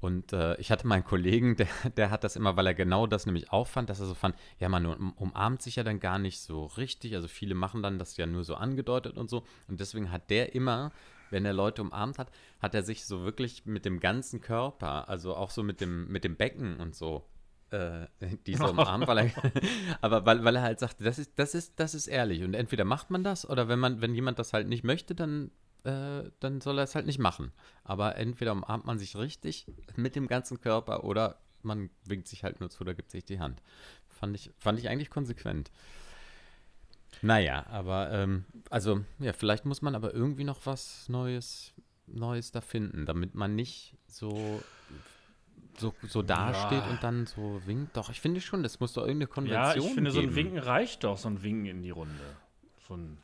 Und 0.01 0.33
äh, 0.33 0.57
ich 0.57 0.71
hatte 0.71 0.87
meinen 0.87 1.05
Kollegen, 1.05 1.57
der, 1.57 1.69
der 1.97 2.11
hat 2.11 2.25
das 2.25 2.37
immer, 2.37 2.57
weil 2.57 2.67
er 2.67 2.75
genau 2.75 3.07
das 3.07 3.27
nämlich 3.27 3.53
auch 3.53 3.67
fand, 3.67 3.91
dass 3.91 4.01
er 4.01 4.07
so 4.07 4.15
fand, 4.15 4.35
ja, 4.59 4.69
man 4.69 4.87
um, 4.87 5.13
umarmt 5.13 5.63
sich 5.63 5.77
ja 5.77 5.85
dann 5.85 6.01
gar 6.01 6.19
nicht 6.19 6.41
so 6.41 6.65
richtig. 6.65 7.15
Also 7.15 7.29
viele 7.29 7.55
machen 7.55 7.83
dann 7.83 7.99
das 7.99 8.17
ja 8.17 8.27
nur 8.27 8.45
so 8.45 8.55
angedeutet 8.55 9.19
und 9.19 9.29
so. 9.29 9.45
Und 9.69 9.79
deswegen 9.79 10.11
hat 10.11 10.31
der 10.31 10.55
immer, 10.55 10.91
wenn 11.31 11.45
er 11.45 11.53
Leute 11.53 11.83
umarmt 11.83 12.19
hat, 12.19 12.31
hat 12.61 12.75
er 12.75 12.83
sich 12.83 13.05
so 13.05 13.25
wirklich 13.25 13.67
mit 13.67 13.85
dem 13.85 14.01
ganzen 14.01 14.41
Körper, 14.41 15.09
also 15.09 15.37
auch 15.37 15.51
so 15.51 15.63
mit 15.63 15.83
dem, 15.83 16.09
mit 16.09 16.25
dem 16.25 16.37
Becken 16.37 16.81
und 16.81 16.95
so, 16.95 17.27
äh, 17.71 18.07
die 18.47 18.55
so 18.55 18.71
umarmt, 18.71 19.07
weil 19.07 19.19
er, 19.19 19.33
aber 20.01 20.25
weil, 20.25 20.43
weil 20.45 20.57
er 20.57 20.63
halt 20.63 20.81
sagte, 20.81 21.05
das 21.05 21.19
ist, 21.19 21.39
das 21.39 21.55
ist, 21.55 21.79
das 21.79 21.95
ist 21.95 22.07
ehrlich. 22.07 22.43
Und 22.43 22.55
entweder 22.55 22.87
macht 22.87 23.11
man 23.11 23.23
das 23.23 23.49
oder 23.49 23.69
wenn 23.69 23.79
man, 23.79 24.01
wenn 24.01 24.15
jemand 24.15 24.39
das 24.39 24.55
halt 24.55 24.67
nicht 24.67 24.83
möchte, 24.83 25.15
dann 25.15 25.51
äh, 25.85 26.31
dann 26.41 26.61
soll 26.61 26.79
er 26.79 26.85
es 26.85 26.95
halt 26.95 27.07
nicht 27.07 27.19
machen. 27.19 27.53
Aber 27.85 28.17
entweder 28.17 28.53
umarmt 28.53 28.85
man 28.87 28.99
sich 28.99 29.17
richtig 29.17 29.67
mit 29.97 30.17
dem 30.17 30.27
ganzen 30.27 30.61
Körper 30.61 31.05
oder 31.05 31.39
man 31.63 31.91
winkt 32.05 32.29
sich 32.29 32.43
halt 32.45 32.61
nur 32.61 32.71
zu 32.71 32.81
oder 32.83 32.95
gibt 32.95 33.11
sich 33.11 33.25
die 33.25 33.39
Hand. 33.41 33.63
Fand 34.09 34.35
ich, 34.37 34.51
fand 34.59 34.79
ich 34.79 34.89
eigentlich 34.89 35.11
konsequent. 35.11 35.71
Naja, 37.23 37.67
aber 37.69 38.11
ähm, 38.13 38.45
also 38.71 39.05
ja, 39.19 39.33
vielleicht 39.33 39.67
muss 39.67 39.83
man 39.83 39.95
aber 39.95 40.15
irgendwie 40.15 40.45
noch 40.45 40.65
was 40.65 41.09
Neues, 41.09 41.73
Neues 42.07 42.51
da 42.53 42.61
finden, 42.61 43.05
damit 43.05 43.35
man 43.35 43.55
nicht 43.55 43.95
so 44.07 44.63
so, 45.79 45.95
so 46.03 46.23
dasteht 46.23 46.83
Ja. 46.85 46.91
und 46.91 47.03
dann 47.03 47.27
so 47.27 47.61
winkt. 47.67 47.97
Doch, 47.97 48.11
ich 48.11 48.21
finde 48.21 48.41
schon, 48.41 48.63
das 48.63 48.81
muss 48.81 48.93
doch 48.93 49.03
irgendeine 49.07 49.25
Ja, 49.29 49.35
Konvention 49.73 49.87
ich 49.89 49.95
finde, 49.95 50.11
so 50.11 50.19
ein 50.21 50.27
geben. 50.27 50.37
Winken 50.37 50.59
reicht 50.59 51.05
doch, 51.05 51.17
so 51.17 51.29
ein 51.29 51.43
Winken 51.43 51.67
in 51.67 51.83
die 51.83 51.91
Runde. 51.91 52.37
So 52.87 52.97
ein 52.97 53.17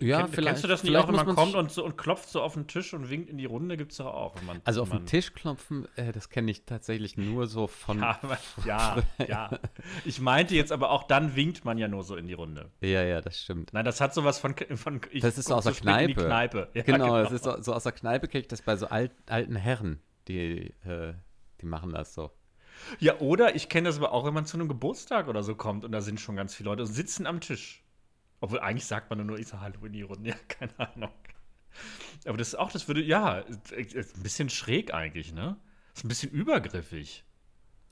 Ja, 0.00 0.22
Kenn, 0.22 0.28
vielleicht- 0.28 0.48
kennst 0.48 0.64
du 0.64 0.68
das 0.68 0.84
nicht 0.84 0.96
auch, 0.96 1.08
wenn 1.08 1.16
man 1.16 1.34
kommt 1.34 1.54
und, 1.54 1.70
so, 1.70 1.84
und 1.84 1.98
klopft 1.98 2.28
so 2.28 2.40
auf 2.40 2.54
den 2.54 2.66
Tisch 2.68 2.94
und 2.94 3.10
winkt 3.10 3.28
in 3.28 3.36
die 3.36 3.44
Runde? 3.46 3.76
Gibt 3.76 3.92
es 3.92 3.98
doch 3.98 4.06
auch. 4.06 4.40
Man, 4.42 4.60
Also 4.64 4.82
auf 4.82 4.90
den 4.90 5.06
Tisch 5.06 5.34
klopfen, 5.34 5.86
äh, 5.96 6.12
das 6.12 6.30
kenne 6.30 6.50
ich 6.50 6.64
tatsächlich 6.64 7.16
nur 7.16 7.46
so 7.46 7.66
von. 7.66 7.98
Ja, 7.98 8.18
ja, 8.64 9.02
ja. 9.26 9.50
Ich 10.04 10.20
meinte 10.20 10.54
jetzt 10.54 10.70
aber 10.72 10.90
auch, 10.90 11.02
dann 11.04 11.34
winkt 11.36 11.64
man 11.64 11.78
ja 11.78 11.88
nur 11.88 12.04
so 12.04 12.16
in 12.16 12.26
die 12.26 12.32
Runde. 12.34 12.70
Ja, 12.80 13.02
ja, 13.02 13.20
das 13.20 13.40
stimmt. 13.40 13.72
Nein, 13.72 13.84
das 13.84 14.00
hat 14.00 14.14
sowas 14.14 14.38
von. 14.38 14.54
von 14.76 15.00
Das 15.20 15.36
ist 15.36 15.48
so 15.48 15.54
aus 15.56 15.64
der 15.64 15.72
Kneipe. 15.74 16.26
Kneipe. 16.26 16.68
Ja, 16.74 16.82
genau, 16.82 17.16
das 17.22 17.32
ist 17.32 17.44
so, 17.44 17.60
so 17.60 17.74
aus 17.74 17.82
der 17.82 17.92
Kneipe 17.92 18.28
kenne 18.28 18.42
ich 18.42 18.48
das 18.48 18.62
bei 18.62 18.76
so 18.76 18.86
alt, 18.86 19.10
alten 19.28 19.56
Herren, 19.56 20.00
die, 20.28 20.72
äh, 20.84 21.14
die 21.60 21.66
machen 21.66 21.92
das 21.92 22.14
so. 22.14 22.30
Ja, 22.98 23.18
oder 23.20 23.54
ich 23.54 23.68
kenne 23.68 23.88
das 23.88 23.98
aber 23.98 24.12
auch, 24.12 24.24
wenn 24.24 24.34
man 24.34 24.46
zu 24.46 24.56
einem 24.56 24.68
Geburtstag 24.68 25.28
oder 25.28 25.42
so 25.42 25.54
kommt 25.54 25.84
und 25.84 25.92
da 25.92 26.00
sind 26.00 26.20
schon 26.20 26.36
ganz 26.36 26.54
viele 26.54 26.70
Leute 26.70 26.82
und 26.82 26.88
sitzen 26.88 27.26
am 27.26 27.40
Tisch. 27.40 27.81
Obwohl 28.42 28.58
eigentlich 28.58 28.86
sagt 28.86 29.08
man 29.08 29.24
nur, 29.24 29.38
ich 29.38 29.46
sage 29.46 29.62
Hallo 29.62 29.86
in 29.86 29.92
die 29.92 30.02
Runde. 30.02 30.30
Ja, 30.30 30.36
keine 30.48 30.78
Ahnung. 30.78 31.12
Aber 32.26 32.36
das 32.36 32.48
ist 32.48 32.54
auch, 32.56 32.70
das 32.72 32.88
würde, 32.88 33.00
ja, 33.00 33.38
ist 33.38 34.16
ein 34.16 34.22
bisschen 34.22 34.50
schräg 34.50 34.92
eigentlich, 34.92 35.32
ne? 35.32 35.56
Ist 35.94 36.04
ein 36.04 36.08
bisschen 36.08 36.30
übergriffig. 36.32 37.24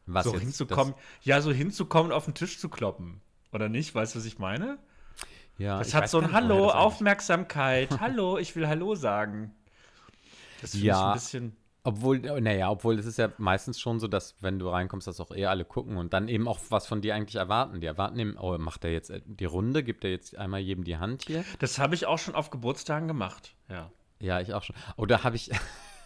Was 0.07 0.25
so 0.25 0.33
jetzt? 0.33 0.42
hinzukommen, 0.42 0.95
ja, 1.23 1.40
so 1.40 1.52
hinzukommen, 1.52 2.11
auf 2.11 2.25
den 2.25 2.35
Tisch 2.35 2.59
zu 2.59 2.69
kloppen. 2.69 3.21
Oder 3.52 3.69
nicht? 3.69 3.95
Weißt 3.95 4.14
du, 4.14 4.19
was 4.19 4.26
ich 4.26 4.38
meine? 4.38 4.78
Das, 5.16 5.28
ja, 5.59 5.78
Das 5.78 5.88
ich 5.88 5.95
hat 5.95 6.11
so 6.11 6.19
ein 6.19 6.33
Hallo, 6.33 6.66
das 6.66 6.75
Aufmerksamkeit. 6.75 7.88
Hallo, 8.00 8.37
ich 8.37 8.57
will 8.57 8.66
Hallo 8.66 8.97
sagen. 8.97 9.54
Das 10.61 10.73
finde 10.73 10.87
ich 10.87 10.88
Ja. 10.88 11.09
ein 11.11 11.14
bisschen. 11.14 11.57
Obwohl, 11.82 12.18
naja, 12.18 12.70
obwohl 12.70 12.99
es 12.99 13.06
ist 13.06 13.16
ja 13.16 13.32
meistens 13.38 13.80
schon 13.80 14.00
so, 14.00 14.06
dass 14.06 14.34
wenn 14.42 14.58
du 14.58 14.68
reinkommst, 14.68 15.06
dass 15.06 15.18
auch 15.18 15.30
eher 15.30 15.49
alle 15.49 15.64
gucken 15.64 15.96
und 15.96 16.12
dann 16.12 16.28
eben 16.28 16.46
auch 16.46 16.58
was 16.68 16.87
von 16.87 17.00
dir 17.00 17.14
eigentlich 17.14 17.37
erwarten. 17.37 17.80
Die 17.80 17.87
erwarten 17.87 18.18
eben, 18.18 18.37
oh, 18.37 18.56
macht 18.58 18.84
er 18.84 18.92
jetzt 18.92 19.10
äh, 19.10 19.22
die 19.25 19.46
Runde, 19.46 19.82
gibt 19.82 20.04
er 20.04 20.10
jetzt 20.10 20.37
einmal 20.37 20.60
jedem 20.60 20.84
die 20.84 20.99
Hand 20.99 21.25
hier? 21.26 21.44
Das 21.58 21.78
habe 21.78 21.94
ich 21.94 22.06
auch 22.06 22.18
schon 22.18 22.34
auf 22.34 22.50
Geburtstagen 22.50 23.08
gemacht. 23.08 23.54
Ja. 23.68 23.90
Ja, 24.20 24.40
ich 24.40 24.52
auch 24.52 24.62
schon. 24.62 24.76
Oh, 24.96 25.06
da 25.06 25.25
habe 25.25 25.37
ich, 25.37 25.50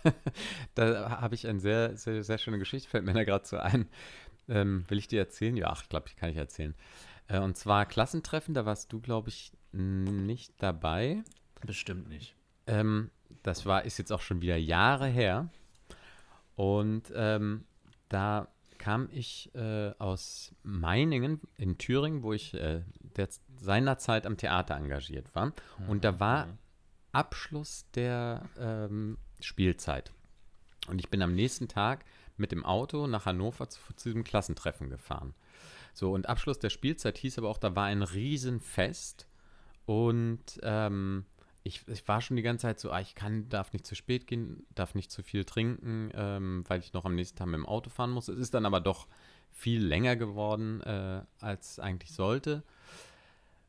da 0.76 1.20
habe 1.20 1.34
ich 1.34 1.48
eine 1.48 1.58
sehr, 1.58 1.96
sehr, 1.96 2.22
sehr 2.22 2.38
schöne 2.38 2.58
Geschichte, 2.58 2.88
fällt 2.88 3.04
mir 3.04 3.12
da 3.12 3.24
gerade 3.24 3.44
so 3.44 3.56
ein. 3.56 3.88
Ähm, 4.48 4.84
will 4.88 4.98
ich 4.98 5.08
dir 5.08 5.20
erzählen? 5.20 5.56
Ja, 5.56 5.70
ach, 5.70 5.82
ich 5.82 5.88
glaube, 5.88 6.06
ich 6.06 6.16
kann 6.16 6.30
ich 6.30 6.36
erzählen. 6.36 6.76
Äh, 7.26 7.40
und 7.40 7.56
zwar 7.56 7.86
Klassentreffen, 7.86 8.54
da 8.54 8.64
warst 8.64 8.92
du, 8.92 9.00
glaube 9.00 9.30
ich, 9.30 9.52
nicht 9.72 10.54
dabei. 10.58 11.24
Bestimmt 11.66 12.08
nicht. 12.08 12.36
Ähm, 12.66 13.10
das 13.42 13.66
war, 13.66 13.84
ist 13.84 13.98
jetzt 13.98 14.12
auch 14.12 14.20
schon 14.20 14.40
wieder 14.40 14.56
Jahre 14.56 15.06
her. 15.08 15.48
Und 16.56 17.12
ähm, 17.14 17.64
da 18.08 18.48
kam 18.78 19.08
ich 19.10 19.54
äh, 19.54 19.92
aus 19.98 20.54
Meiningen 20.62 21.40
in 21.56 21.78
Thüringen, 21.78 22.22
wo 22.22 22.32
ich 22.32 22.54
äh, 22.54 22.82
der, 23.16 23.28
seinerzeit 23.56 24.26
am 24.26 24.36
Theater 24.36 24.76
engagiert 24.76 25.34
war. 25.34 25.52
Und 25.88 26.04
da 26.04 26.20
war 26.20 26.58
Abschluss 27.12 27.86
der 27.94 28.48
ähm, 28.58 29.18
Spielzeit. 29.40 30.12
Und 30.88 30.98
ich 30.98 31.08
bin 31.08 31.22
am 31.22 31.34
nächsten 31.34 31.68
Tag 31.68 32.04
mit 32.36 32.52
dem 32.52 32.64
Auto 32.64 33.06
nach 33.06 33.26
Hannover 33.26 33.68
zu, 33.68 33.80
zu 33.94 34.08
diesem 34.08 34.24
Klassentreffen 34.24 34.90
gefahren. 34.90 35.34
So, 35.94 36.12
und 36.12 36.28
Abschluss 36.28 36.58
der 36.58 36.70
Spielzeit 36.70 37.18
hieß 37.18 37.38
aber 37.38 37.48
auch, 37.48 37.58
da 37.58 37.74
war 37.76 37.84
ein 37.84 38.02
Riesenfest. 38.02 39.28
Und 39.86 40.60
ähm, 40.62 41.24
ich, 41.64 41.88
ich 41.88 42.06
war 42.06 42.20
schon 42.20 42.36
die 42.36 42.42
ganze 42.42 42.62
Zeit 42.62 42.78
so, 42.78 42.90
ah, 42.90 43.00
ich 43.00 43.14
kann, 43.14 43.48
darf 43.48 43.72
nicht 43.72 43.86
zu 43.86 43.94
spät 43.94 44.26
gehen, 44.26 44.66
darf 44.74 44.94
nicht 44.94 45.10
zu 45.10 45.22
viel 45.22 45.44
trinken, 45.44 46.10
ähm, 46.14 46.62
weil 46.68 46.80
ich 46.80 46.92
noch 46.92 47.06
am 47.06 47.14
nächsten 47.14 47.38
Tag 47.38 47.46
mit 47.46 47.56
dem 47.56 47.66
Auto 47.66 47.88
fahren 47.88 48.10
muss. 48.10 48.28
Es 48.28 48.38
ist 48.38 48.52
dann 48.52 48.66
aber 48.66 48.80
doch 48.80 49.08
viel 49.50 49.84
länger 49.84 50.14
geworden, 50.14 50.82
äh, 50.82 51.22
als 51.40 51.78
eigentlich 51.78 52.12
sollte. 52.12 52.62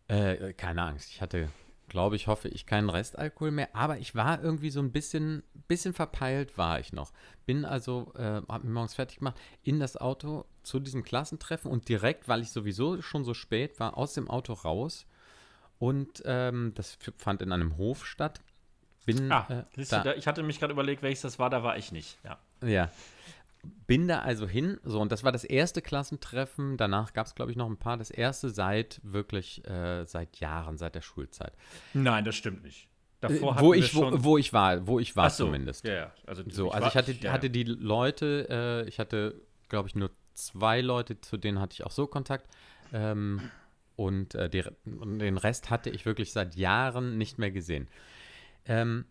Äh, 0.09 0.53
keine 0.53 0.83
Angst, 0.83 1.09
ich 1.09 1.21
hatte, 1.21 1.49
glaube 1.87 2.17
ich, 2.17 2.27
hoffe 2.27 2.49
ich, 2.49 2.65
keinen 2.65 2.89
Restalkohol 2.89 3.51
mehr, 3.51 3.73
aber 3.73 3.97
ich 3.97 4.13
war 4.13 4.43
irgendwie 4.43 4.71
so 4.71 4.81
ein 4.81 4.91
bisschen, 4.91 5.41
bisschen 5.69 5.93
verpeilt 5.93 6.57
war 6.57 6.81
ich 6.81 6.91
noch. 6.91 7.13
Bin 7.45 7.63
also, 7.63 8.11
äh, 8.15 8.41
hab 8.45 8.65
mich 8.65 8.73
morgens 8.73 8.95
fertig 8.95 9.19
gemacht, 9.19 9.39
in 9.63 9.79
das 9.79 9.95
Auto 9.95 10.45
zu 10.63 10.81
diesem 10.81 11.03
Klassentreffen 11.03 11.71
und 11.71 11.87
direkt, 11.87 12.27
weil 12.27 12.41
ich 12.41 12.51
sowieso 12.51 13.01
schon 13.01 13.23
so 13.23 13.33
spät 13.33 13.79
war, 13.79 13.97
aus 13.97 14.13
dem 14.15 14.29
Auto 14.29 14.51
raus 14.51 15.05
und 15.79 16.21
ähm, 16.25 16.71
das 16.75 16.97
fand 17.17 17.41
in 17.41 17.51
einem 17.51 17.77
Hof 17.77 18.05
statt. 18.05 18.41
Bin, 19.05 19.31
Ah, 19.31 19.45
äh, 19.49 19.63
siehst 19.75 19.91
du, 19.91 20.01
da, 20.03 20.13
ich 20.15 20.25
hatte 20.27 20.41
mich 20.41 20.59
gerade 20.59 20.73
überlegt, 20.73 21.03
welches 21.03 21.21
das 21.21 21.37
war, 21.39 21.49
da 21.49 21.61
war 21.63 21.77
ich 21.77 21.91
nicht. 21.91 22.17
Ja. 22.23 22.39
ja. 22.67 22.89
Bin 23.87 24.07
da 24.07 24.19
also 24.19 24.47
hin, 24.47 24.79
so, 24.83 24.99
und 24.99 25.11
das 25.11 25.23
war 25.23 25.31
das 25.31 25.43
erste 25.43 25.81
Klassentreffen. 25.81 26.77
Danach 26.77 27.13
gab 27.13 27.25
es, 27.27 27.33
glaube 27.35 27.49
ich, 27.51 27.57
noch 27.57 27.67
ein 27.69 27.77
paar. 27.77 27.97
Das 27.97 28.11
erste 28.11 28.49
seit 28.49 28.99
wirklich, 29.03 29.65
äh, 29.67 30.05
seit 30.05 30.39
Jahren, 30.39 30.77
seit 30.77 30.93
der 30.95 31.01
Schulzeit. 31.01 31.53
Nein, 31.93 32.25
das 32.25 32.35
stimmt 32.35 32.63
nicht. 32.63 32.83
Äh, 33.21 33.27
Davor 33.27 33.55
wo 33.59 33.71
hatten 33.73 33.79
ich, 33.83 33.95
wo, 33.95 33.99
schon- 34.01 34.23
wo 34.23 34.37
ich 34.37 34.53
war, 34.53 34.85
wo 34.87 34.99
ich 34.99 35.15
war 35.15 35.29
so, 35.31 35.45
zumindest. 35.45 35.85
Ja, 35.85 35.93
ja. 35.93 36.11
Also, 36.27 36.43
So, 36.49 36.69
also 36.71 36.81
war- 36.83 36.89
ich 36.89 36.95
hatte, 36.95 37.11
ja, 37.13 37.31
hatte 37.31 37.49
die 37.49 37.63
Leute, 37.63 38.83
äh, 38.85 38.87
ich 38.89 38.99
hatte, 38.99 39.41
glaube 39.69 39.87
ich, 39.89 39.95
nur 39.95 40.11
zwei 40.35 40.81
Leute, 40.81 41.19
zu 41.21 41.37
denen 41.37 41.59
hatte 41.59 41.73
ich 41.73 41.83
auch 41.83 41.91
so 41.91 42.05
Kontakt. 42.05 42.47
Ähm, 42.93 43.41
und, 43.95 44.35
äh, 44.35 44.49
die, 44.49 44.63
den 44.85 45.37
Rest 45.37 45.69
hatte 45.69 45.89
ich 45.89 46.05
wirklich 46.05 46.31
seit 46.31 46.55
Jahren 46.55 47.17
nicht 47.17 47.37
mehr 47.37 47.51
gesehen. 47.51 47.87
Ähm, 48.65 49.05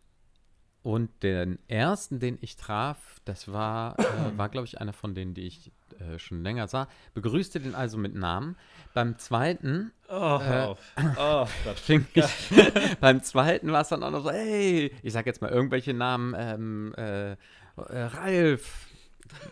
und 0.83 1.23
den 1.23 1.59
ersten, 1.67 2.21
den 2.21 2.37
ich 2.43 2.57
traf, 2.57 2.99
das 3.25 3.51
war, 3.51 3.99
äh, 3.99 4.37
war 4.37 4.51
glaube 4.51 4.67
ich, 4.67 4.81
einer 4.83 4.93
von 4.93 5.15
denen, 5.15 5.33
die 5.33 5.47
ich 5.47 5.73
äh, 5.99 6.19
schon 6.19 6.43
länger 6.43 6.69
sah, 6.69 6.89
begrüßte 7.15 7.59
den 7.59 7.75
also 7.75 7.97
mit 7.97 8.15
Namen. 8.15 8.57
Beim 8.93 9.17
zweiten 9.19 9.93
Oh, 10.09 10.15
auf. 10.15 10.79
Oh, 11.19 11.47
fing 11.77 12.07
ich, 12.13 12.25
beim 13.01 13.23
zweiten 13.23 13.73
war 13.73 13.81
es 13.81 13.89
dann 13.89 14.03
auch 14.03 14.11
noch 14.11 14.25
so, 14.25 14.31
hey, 14.31 14.93
ich 15.03 15.13
sag 15.15 15.25
jetzt 15.25 15.41
mal 15.41 15.51
irgendwelche 15.51 15.95
Namen, 15.95 16.35
ähm, 16.37 16.95
äh, 16.99 17.33
äh, 17.33 17.37
Ralf. 17.77 18.89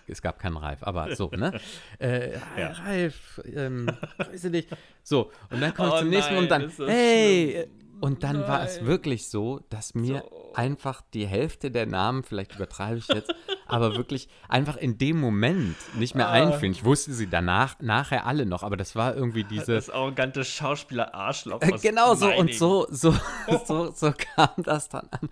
Es 0.07 0.21
gab 0.23 0.39
keinen 0.39 0.57
Ralf, 0.57 0.83
aber 0.83 1.15
so, 1.17 1.29
ne? 1.31 1.59
Äh, 1.99 2.33
Ja. 2.59 2.73
Ralf, 2.73 3.41
ähm, 3.45 3.89
grüße 4.19 4.51
dich. 4.51 4.67
So, 5.03 5.31
und 5.51 5.61
dann 5.61 5.75
komme 5.75 5.89
ich 5.89 5.95
Oh 5.95 5.99
zum 6.01 6.11
nächsten 6.11 6.35
nein, 6.35 6.43
und 6.45 6.49
dann, 6.51 6.71
hey. 6.89 7.51
schlimm. 7.53 7.79
Und 8.01 8.25
dann 8.25 8.41
war 8.49 8.65
es 8.65 8.79
Nein. 8.79 8.87
wirklich 8.87 9.29
so, 9.29 9.61
dass 9.71 9.95
mir 9.95 10.25
So. 10.29 10.53
einfach 10.55 11.03
die 11.15 11.25
Hälfte 11.25 11.71
der 11.71 11.87
Namen, 11.87 12.25
vielleicht 12.25 12.57
übertreibe 12.57 12.99
ich 12.99 13.07
jetzt, 13.07 13.33
aber 13.73 13.97
wirklich 13.97 14.29
einfach 14.49 14.77
in 14.77 14.99
dem 14.99 15.19
Moment 15.21 15.77
nicht 15.97 16.15
mehr 16.15 16.29
Ah. 16.29 16.33
einfielen. 16.33 16.73
Ich 16.73 16.85
wusste 16.85 17.13
sie 17.13 17.27
danach, 17.29 17.77
nachher 17.81 18.27
alle 18.27 18.47
noch, 18.47 18.63
aber 18.63 18.77
das 18.77 18.95
war 18.95 19.15
irgendwie 19.17 19.45
diese. 19.45 19.75
Das 19.75 19.91
arrogante 19.91 20.45
Schauspieler-Arschloch. 20.45 21.61
Äh, 21.63 21.73
Genau 21.83 22.15
so 22.15 22.33
und 22.33 22.55
so, 22.55 22.87
so, 22.91 23.15
so, 23.67 23.91
so 23.93 24.13
kam 24.37 24.51
das 24.59 24.89
dann 24.89 25.09
an. 25.11 25.29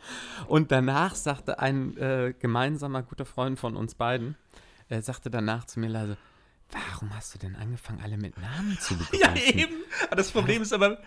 Und 0.48 0.72
danach 0.72 1.14
sagte 1.14 1.58
ein 1.58 1.96
äh, 1.96 2.34
gemeinsamer 2.38 3.02
guter 3.02 3.24
Freund 3.24 3.58
von 3.58 3.76
uns 3.76 3.94
beiden, 3.94 4.36
äh, 4.88 5.00
sagte 5.02 5.30
danach 5.30 5.64
zu 5.66 5.78
mir 5.80 5.88
leise, 5.88 6.16
warum 6.72 7.14
hast 7.16 7.34
du 7.34 7.38
denn 7.38 7.56
angefangen, 7.56 8.00
alle 8.02 8.16
mit 8.16 8.36
Namen 8.38 8.78
zu 8.80 8.94
begrüßen? 8.98 9.20
Ja, 9.20 9.34
eben. 9.36 9.74
Das 10.16 10.30
Problem 10.30 10.62
ist 10.62 10.72
aber, 10.72 10.98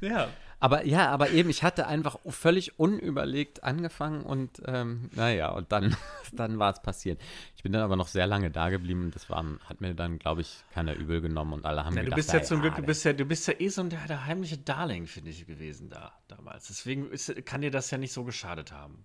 ja. 0.00 0.28
Aber 0.58 0.86
ja, 0.86 1.10
aber 1.10 1.30
eben, 1.30 1.50
ich 1.50 1.62
hatte 1.62 1.86
einfach 1.86 2.18
völlig 2.28 2.78
unüberlegt 2.78 3.62
angefangen 3.62 4.22
und 4.22 4.62
ähm, 4.64 5.10
naja, 5.14 5.50
und 5.50 5.70
dann, 5.70 5.94
dann 6.32 6.58
war 6.58 6.72
es 6.72 6.80
passiert. 6.80 7.20
Ich 7.56 7.62
bin 7.62 7.72
dann 7.72 7.82
aber 7.82 7.96
noch 7.96 8.08
sehr 8.08 8.26
lange 8.26 8.50
da 8.50 8.70
geblieben 8.70 9.04
und 9.04 9.14
das 9.14 9.28
war, 9.28 9.44
hat 9.64 9.80
mir 9.82 9.94
dann, 9.94 10.18
glaube 10.18 10.40
ich, 10.40 10.64
keiner 10.70 10.94
übel 10.94 11.20
genommen 11.20 11.52
und 11.52 11.66
alle 11.66 11.84
haben 11.84 11.94
Ja, 11.94 12.02
du 12.02 12.04
gedacht, 12.04 12.16
bist 12.16 12.32
ja 12.32 12.42
zum 12.42 12.60
Glück, 12.60 12.74
du 12.76 12.82
bist 12.82 13.04
ja, 13.04 13.12
du 13.12 13.24
bist 13.24 13.46
ja 13.48 13.54
eh 13.58 13.68
so 13.68 13.82
der, 13.84 14.06
der 14.08 14.26
heimliche 14.26 14.58
Darling, 14.58 15.06
finde 15.06 15.30
ich, 15.30 15.46
gewesen 15.46 15.88
da 15.88 16.12
damals. 16.28 16.66
Deswegen 16.68 17.10
ist, 17.10 17.34
kann 17.46 17.60
dir 17.60 17.70
das 17.70 17.90
ja 17.90 17.98
nicht 17.98 18.12
so 18.12 18.24
geschadet 18.24 18.72
haben. 18.72 19.04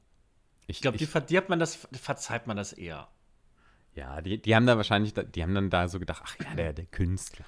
Ich 0.67 0.81
glaube, 0.81 0.98
die, 0.98 1.08
ver- 1.08 1.22
die 1.22 1.38
hat 1.38 1.50
man 1.50 1.60
das, 1.60 1.88
verzeiht 1.93 2.48
man 2.48 2.58
das 2.58 2.74
eher. 2.74 3.10
Ja, 3.93 4.22
die, 4.22 4.41
die 4.41 4.55
haben 4.55 4.65
da 4.65 4.77
wahrscheinlich, 4.77 5.13
die 5.13 5.43
haben 5.43 5.53
dann 5.55 5.70
da 5.70 5.88
so 5.88 6.00
gedacht, 6.00 6.24
ach 6.25 6.36
ja, 6.39 6.55
der, 6.55 6.74
der 6.74 6.86
Künstler. 6.86 7.46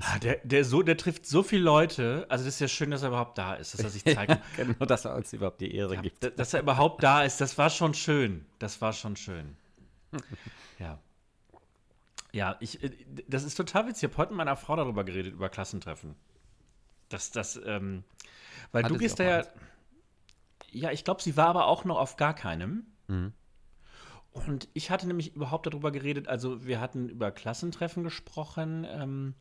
Ah, 0.00 0.18
Der, 0.18 0.36
der, 0.42 0.64
so, 0.64 0.82
der 0.82 0.96
trifft 0.96 1.26
so 1.26 1.42
viele 1.42 1.62
Leute. 1.62 2.26
Also, 2.28 2.44
das 2.44 2.54
ist 2.54 2.60
ja 2.60 2.68
schön, 2.68 2.90
dass 2.90 3.02
er 3.02 3.08
überhaupt 3.08 3.36
da 3.38 3.54
ist, 3.54 3.74
dass 3.74 3.80
er 3.82 3.90
sich 3.90 4.04
zeigt. 4.04 4.38
genau, 4.56 4.84
dass 4.86 5.04
er 5.04 5.14
uns 5.14 5.32
überhaupt 5.32 5.60
die 5.60 5.74
Ehre 5.74 5.96
Ja, 5.96 6.00
gibt. 6.00 6.38
dass 6.38 6.54
er 6.54 6.60
überhaupt 6.60 7.02
da 7.02 7.22
ist, 7.24 7.40
das 7.40 7.56
war 7.58 7.70
schon 7.70 7.94
schön. 7.94 8.46
Das 8.58 8.80
war 8.80 8.92
schon 8.92 9.16
schön. 9.16 9.56
Ja. 10.78 10.98
Ja, 12.32 12.56
ich, 12.60 12.82
äh, 12.82 12.90
das 13.28 13.42
ist 13.44 13.54
total 13.56 13.86
witzig. 13.86 14.04
Ich 14.04 14.10
habe 14.10 14.16
heute 14.16 14.32
mit 14.32 14.38
meiner 14.38 14.56
Frau 14.56 14.74
darüber 14.76 15.04
geredet, 15.04 15.34
über 15.34 15.50
Klassentreffen. 15.50 16.14
Das, 17.10 17.30
das, 17.32 17.60
ähm, 17.66 18.02
weil 18.72 18.84
Hatte 18.84 18.94
du 18.94 18.98
gehst 18.98 19.18
da 19.20 19.24
ja. 19.24 19.46
Ja, 20.70 20.90
ich 20.92 21.04
glaube, 21.04 21.20
sie 21.22 21.36
war 21.36 21.48
aber 21.48 21.66
auch 21.66 21.84
noch 21.84 21.98
auf 21.98 22.16
gar 22.16 22.32
keinem. 22.34 22.86
Mhm. 23.08 23.32
Und 24.32 24.68
ich 24.74 24.90
hatte 24.90 25.06
nämlich 25.06 25.34
überhaupt 25.34 25.66
darüber 25.66 25.90
geredet, 25.90 26.28
also 26.28 26.64
wir 26.64 26.80
hatten 26.80 27.08
über 27.08 27.30
Klassentreffen 27.32 28.04
gesprochen 28.04 28.86
ähm, 28.88 29.34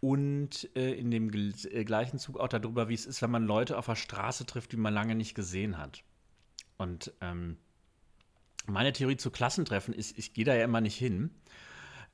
und 0.00 0.74
äh, 0.74 0.92
in 0.94 1.10
dem 1.10 1.30
äh, 1.32 1.84
gleichen 1.84 2.18
Zug 2.18 2.38
auch 2.38 2.48
darüber, 2.48 2.88
wie 2.88 2.94
es 2.94 3.04
ist, 3.04 3.20
wenn 3.20 3.30
man 3.30 3.44
Leute 3.44 3.76
auf 3.76 3.86
der 3.86 3.96
Straße 3.96 4.46
trifft, 4.46 4.72
die 4.72 4.78
man 4.78 4.94
lange 4.94 5.14
nicht 5.14 5.34
gesehen 5.34 5.76
hat. 5.76 6.02
Und 6.78 7.12
ähm, 7.20 7.58
meine 8.66 8.92
Theorie 8.92 9.18
zu 9.18 9.30
Klassentreffen 9.30 9.92
ist, 9.92 10.18
ich 10.18 10.32
gehe 10.32 10.46
da 10.46 10.54
ja 10.54 10.64
immer 10.64 10.80
nicht 10.80 10.96
hin, 10.96 11.30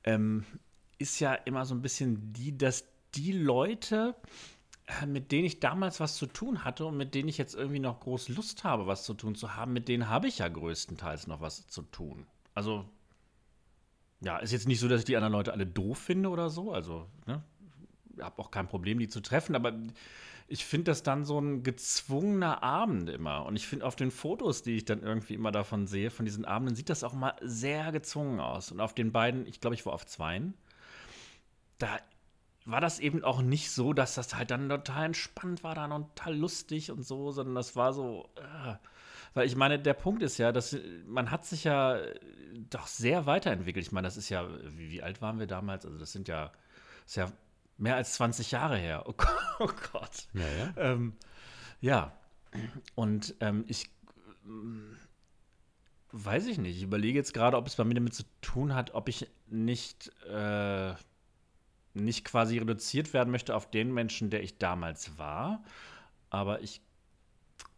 ähm, 0.02 0.44
ist 0.98 1.20
ja 1.20 1.34
immer 1.34 1.64
so 1.66 1.74
ein 1.74 1.82
bisschen 1.82 2.32
die, 2.32 2.56
dass 2.56 2.84
die 3.14 3.32
Leute, 3.32 4.16
mit 5.06 5.32
denen 5.32 5.44
ich 5.44 5.60
damals 5.60 6.00
was 6.00 6.16
zu 6.16 6.26
tun 6.26 6.64
hatte 6.64 6.86
und 6.86 6.96
mit 6.96 7.14
denen 7.14 7.28
ich 7.28 7.38
jetzt 7.38 7.54
irgendwie 7.54 7.80
noch 7.80 8.00
groß 8.00 8.28
Lust 8.28 8.64
habe, 8.64 8.86
was 8.86 9.04
zu 9.04 9.14
tun 9.14 9.34
zu 9.34 9.56
haben, 9.56 9.72
mit 9.72 9.88
denen 9.88 10.08
habe 10.08 10.28
ich 10.28 10.38
ja 10.38 10.48
größtenteils 10.48 11.26
noch 11.26 11.40
was 11.40 11.66
zu 11.66 11.82
tun. 11.82 12.26
Also, 12.54 12.88
ja, 14.20 14.38
ist 14.38 14.52
jetzt 14.52 14.68
nicht 14.68 14.80
so, 14.80 14.88
dass 14.88 15.00
ich 15.00 15.04
die 15.04 15.16
anderen 15.16 15.32
Leute 15.32 15.52
alle 15.52 15.66
doof 15.66 15.98
finde 15.98 16.28
oder 16.28 16.50
so. 16.50 16.72
Also, 16.72 17.06
ne, 17.26 17.42
habe 18.20 18.40
auch 18.40 18.50
kein 18.50 18.68
Problem, 18.68 18.98
die 18.98 19.08
zu 19.08 19.20
treffen, 19.20 19.54
aber 19.56 19.74
ich 20.48 20.64
finde 20.64 20.84
das 20.84 21.02
dann 21.02 21.24
so 21.24 21.40
ein 21.40 21.64
gezwungener 21.64 22.62
Abend 22.62 23.10
immer. 23.10 23.44
Und 23.44 23.56
ich 23.56 23.66
finde 23.66 23.84
auf 23.84 23.96
den 23.96 24.12
Fotos, 24.12 24.62
die 24.62 24.76
ich 24.76 24.84
dann 24.84 25.02
irgendwie 25.02 25.34
immer 25.34 25.50
davon 25.50 25.88
sehe, 25.88 26.10
von 26.10 26.24
diesen 26.24 26.44
Abenden, 26.44 26.76
sieht 26.76 26.88
das 26.88 27.02
auch 27.02 27.12
mal 27.12 27.34
sehr 27.40 27.90
gezwungen 27.90 28.38
aus. 28.38 28.70
Und 28.70 28.80
auf 28.80 28.94
den 28.94 29.10
beiden, 29.10 29.46
ich 29.46 29.60
glaube, 29.60 29.74
ich 29.74 29.84
war 29.84 29.92
auf 29.92 30.06
zweien, 30.06 30.54
da 31.78 31.98
war 32.66 32.80
das 32.80 32.98
eben 32.98 33.24
auch 33.24 33.40
nicht 33.40 33.70
so, 33.70 33.92
dass 33.92 34.14
das 34.16 34.34
halt 34.34 34.50
dann 34.50 34.68
total 34.68 35.06
entspannt 35.06 35.64
war 35.64 35.74
dann 35.74 35.92
und 35.92 36.14
total 36.16 36.36
lustig 36.36 36.90
und 36.90 37.02
so, 37.02 37.32
sondern 37.32 37.54
das 37.54 37.76
war 37.76 37.92
so, 37.92 38.28
äh, 38.36 38.74
Weil 39.34 39.46
ich 39.46 39.56
meine, 39.56 39.78
der 39.78 39.94
Punkt 39.94 40.22
ist 40.22 40.38
ja, 40.38 40.52
dass 40.52 40.76
man 41.06 41.30
hat 41.30 41.46
sich 41.46 41.64
ja 41.64 41.98
doch 42.70 42.86
sehr 42.86 43.26
weiterentwickelt. 43.26 43.86
Ich 43.86 43.92
meine, 43.92 44.06
das 44.06 44.16
ist 44.16 44.28
ja, 44.28 44.48
wie, 44.76 44.90
wie 44.90 45.02
alt 45.02 45.22
waren 45.22 45.38
wir 45.38 45.46
damals? 45.46 45.86
Also 45.86 45.98
das 45.98 46.12
sind 46.12 46.28
ja, 46.28 46.46
das 47.04 47.06
ist 47.06 47.16
ja 47.16 47.32
mehr 47.78 47.96
als 47.96 48.14
20 48.14 48.50
Jahre 48.50 48.76
her. 48.76 49.04
Oh 49.06 49.14
Gott. 49.16 49.28
Oh 49.58 49.70
Gott. 49.90 50.28
Ja, 50.34 50.46
ja. 50.46 50.74
Ähm, 50.76 51.16
ja. 51.80 52.12
Und 52.94 53.34
ähm, 53.40 53.64
ich 53.68 53.88
ähm, 54.44 54.98
weiß 56.12 56.46
ich 56.46 56.58
nicht. 56.58 56.76
Ich 56.76 56.82
überlege 56.82 57.18
jetzt 57.18 57.32
gerade, 57.32 57.56
ob 57.56 57.66
es 57.66 57.76
bei 57.76 57.84
mir 57.84 57.94
damit 57.94 58.14
zu 58.14 58.24
tun 58.42 58.74
hat, 58.74 58.94
ob 58.94 59.08
ich 59.08 59.30
nicht, 59.46 60.10
äh, 60.28 60.94
nicht 61.96 62.24
quasi 62.24 62.58
reduziert 62.58 63.12
werden 63.12 63.30
möchte 63.30 63.54
auf 63.54 63.70
den 63.70 63.92
Menschen, 63.92 64.30
der 64.30 64.42
ich 64.42 64.58
damals 64.58 65.18
war. 65.18 65.62
Aber 66.30 66.60
ich 66.60 66.80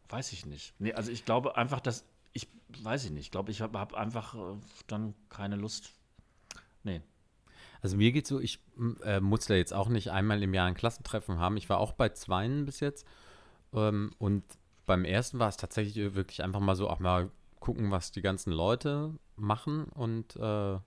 weiß 0.09 0.33
ich 0.33 0.47
nicht. 0.47 0.75
Nee, 0.79 0.93
also 0.95 1.11
ich 1.11 1.25
glaube 1.25 1.57
einfach, 1.57 1.81
dass 1.81 2.05
ich 2.33 2.49
weiß 2.83 3.05
ich 3.05 3.11
nicht. 3.11 3.27
Ich 3.27 3.31
glaube, 3.31 3.51
ich 3.51 3.61
habe 3.61 3.79
hab 3.79 3.95
einfach 3.95 4.35
äh, 4.35 4.57
dann 4.87 5.15
keine 5.29 5.57
Lust. 5.57 5.93
Nee. 6.83 7.01
Also 7.81 7.97
mir 7.97 8.13
geht 8.13 8.27
so, 8.27 8.41
ich 8.41 8.61
äh, 9.05 9.21
muss 9.21 9.47
da 9.47 9.55
jetzt 9.55 9.73
auch 9.73 9.89
nicht 9.89 10.11
einmal 10.11 10.43
im 10.43 10.53
Jahr 10.55 10.67
ein 10.67 10.75
Klassentreffen 10.75 11.39
haben. 11.39 11.57
Ich 11.57 11.69
war 11.69 11.79
auch 11.79 11.93
bei 11.93 12.09
zweien 12.09 12.65
bis 12.65 12.81
jetzt. 12.81 13.07
Ähm, 13.73 14.13
und 14.19 14.45
beim 14.87 15.05
ersten 15.05 15.39
war 15.39 15.49
es 15.49 15.57
tatsächlich 15.57 16.15
wirklich 16.15 16.43
einfach 16.43 16.61
mal 16.61 16.75
so, 16.75 16.89
auch 16.89 16.99
mal 16.99 17.31
gucken, 17.61 17.91
was 17.91 18.11
die 18.11 18.23
ganzen 18.23 18.53
Leute 18.53 19.15
machen 19.37 19.85
und 19.85 20.37
äh, 20.37 20.79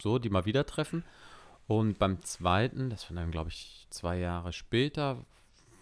so, 0.00 0.18
die 0.18 0.30
mal 0.30 0.44
wieder 0.44 0.64
treffen. 0.64 1.04
Und 1.68 1.98
beim 1.98 2.22
zweiten, 2.22 2.88
das 2.88 3.10
war 3.10 3.16
dann, 3.16 3.30
glaube 3.30 3.50
ich, 3.50 3.86
zwei 3.90 4.18
Jahre 4.18 4.54
später, 4.54 5.24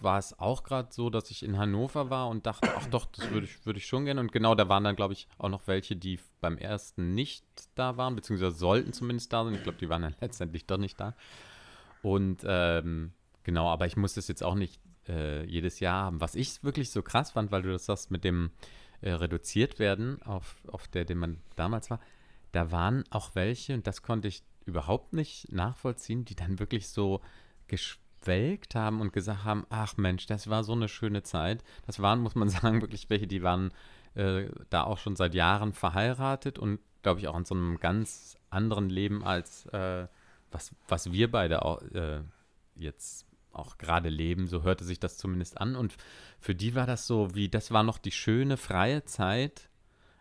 war 0.00 0.18
es 0.18 0.38
auch 0.38 0.64
gerade 0.64 0.88
so, 0.90 1.10
dass 1.10 1.30
ich 1.30 1.44
in 1.44 1.56
Hannover 1.58 2.10
war 2.10 2.28
und 2.28 2.44
dachte, 2.44 2.68
ach 2.76 2.86
doch, 2.88 3.06
das 3.06 3.30
würde 3.30 3.46
ich, 3.46 3.64
würd 3.64 3.76
ich 3.76 3.86
schon 3.86 4.04
gerne. 4.04 4.20
Und 4.20 4.32
genau, 4.32 4.56
da 4.56 4.68
waren 4.68 4.82
dann, 4.82 4.96
glaube 4.96 5.14
ich, 5.14 5.28
auch 5.38 5.48
noch 5.48 5.66
welche, 5.68 5.94
die 5.94 6.18
beim 6.40 6.58
ersten 6.58 7.14
nicht 7.14 7.44
da 7.76 7.96
waren, 7.96 8.16
beziehungsweise 8.16 8.56
sollten 8.56 8.92
zumindest 8.92 9.32
da 9.32 9.44
sein. 9.44 9.54
Ich 9.54 9.62
glaube, 9.62 9.78
die 9.78 9.88
waren 9.88 10.02
dann 10.02 10.16
letztendlich 10.20 10.66
doch 10.66 10.76
nicht 10.76 10.98
da. 10.98 11.14
Und 12.02 12.42
ähm, 12.44 13.12
genau, 13.44 13.68
aber 13.68 13.86
ich 13.86 13.96
muss 13.96 14.14
das 14.14 14.26
jetzt 14.26 14.42
auch 14.42 14.56
nicht 14.56 14.80
äh, 15.08 15.44
jedes 15.44 15.78
Jahr 15.78 16.04
haben. 16.06 16.20
Was 16.20 16.34
ich 16.34 16.64
wirklich 16.64 16.90
so 16.90 17.00
krass 17.00 17.30
fand, 17.30 17.52
weil 17.52 17.62
du 17.62 17.70
das 17.70 17.86
sagst, 17.86 18.10
mit 18.10 18.24
dem 18.24 18.50
äh, 19.02 19.12
reduziert 19.12 19.78
werden, 19.78 20.20
auf, 20.22 20.56
auf 20.66 20.88
der, 20.88 21.04
den 21.04 21.18
man 21.18 21.38
damals 21.54 21.90
war, 21.90 22.00
da 22.50 22.72
waren 22.72 23.04
auch 23.10 23.36
welche, 23.36 23.74
und 23.74 23.86
das 23.86 24.02
konnte 24.02 24.26
ich 24.26 24.42
überhaupt 24.66 25.14
nicht 25.14 25.50
nachvollziehen, 25.52 26.24
die 26.24 26.34
dann 26.34 26.58
wirklich 26.58 26.88
so 26.88 27.20
gesch 27.68 27.98
geschwelgt 28.26 28.74
haben 28.74 29.00
und 29.00 29.12
gesagt 29.12 29.44
haben, 29.44 29.66
ach 29.70 29.96
Mensch, 29.96 30.26
das 30.26 30.48
war 30.48 30.64
so 30.64 30.72
eine 30.72 30.88
schöne 30.88 31.22
Zeit. 31.22 31.62
Das 31.86 32.00
waren, 32.00 32.20
muss 32.20 32.34
man 32.34 32.48
sagen, 32.48 32.80
wirklich 32.80 33.08
welche, 33.08 33.26
die 33.26 33.42
waren 33.42 33.72
äh, 34.14 34.48
da 34.70 34.84
auch 34.84 34.98
schon 34.98 35.16
seit 35.16 35.34
Jahren 35.34 35.72
verheiratet 35.72 36.58
und 36.58 36.80
glaube 37.02 37.20
ich 37.20 37.28
auch 37.28 37.36
in 37.36 37.44
so 37.44 37.54
einem 37.54 37.78
ganz 37.78 38.36
anderen 38.50 38.90
Leben 38.90 39.24
als 39.24 39.66
äh, 39.66 40.08
was, 40.50 40.74
was 40.88 41.12
wir 41.12 41.30
beide 41.30 41.64
auch, 41.64 41.80
äh, 41.82 42.20
jetzt 42.74 43.26
auch 43.52 43.78
gerade 43.78 44.08
leben. 44.08 44.46
So 44.46 44.62
hörte 44.62 44.84
sich 44.84 45.00
das 45.00 45.16
zumindest 45.16 45.60
an. 45.60 45.76
Und 45.76 45.96
für 46.40 46.54
die 46.54 46.74
war 46.74 46.86
das 46.86 47.06
so 47.06 47.34
wie, 47.34 47.48
das 47.48 47.70
war 47.70 47.82
noch 47.82 47.98
die 47.98 48.10
schöne, 48.10 48.56
freie 48.56 49.04
Zeit 49.04 49.68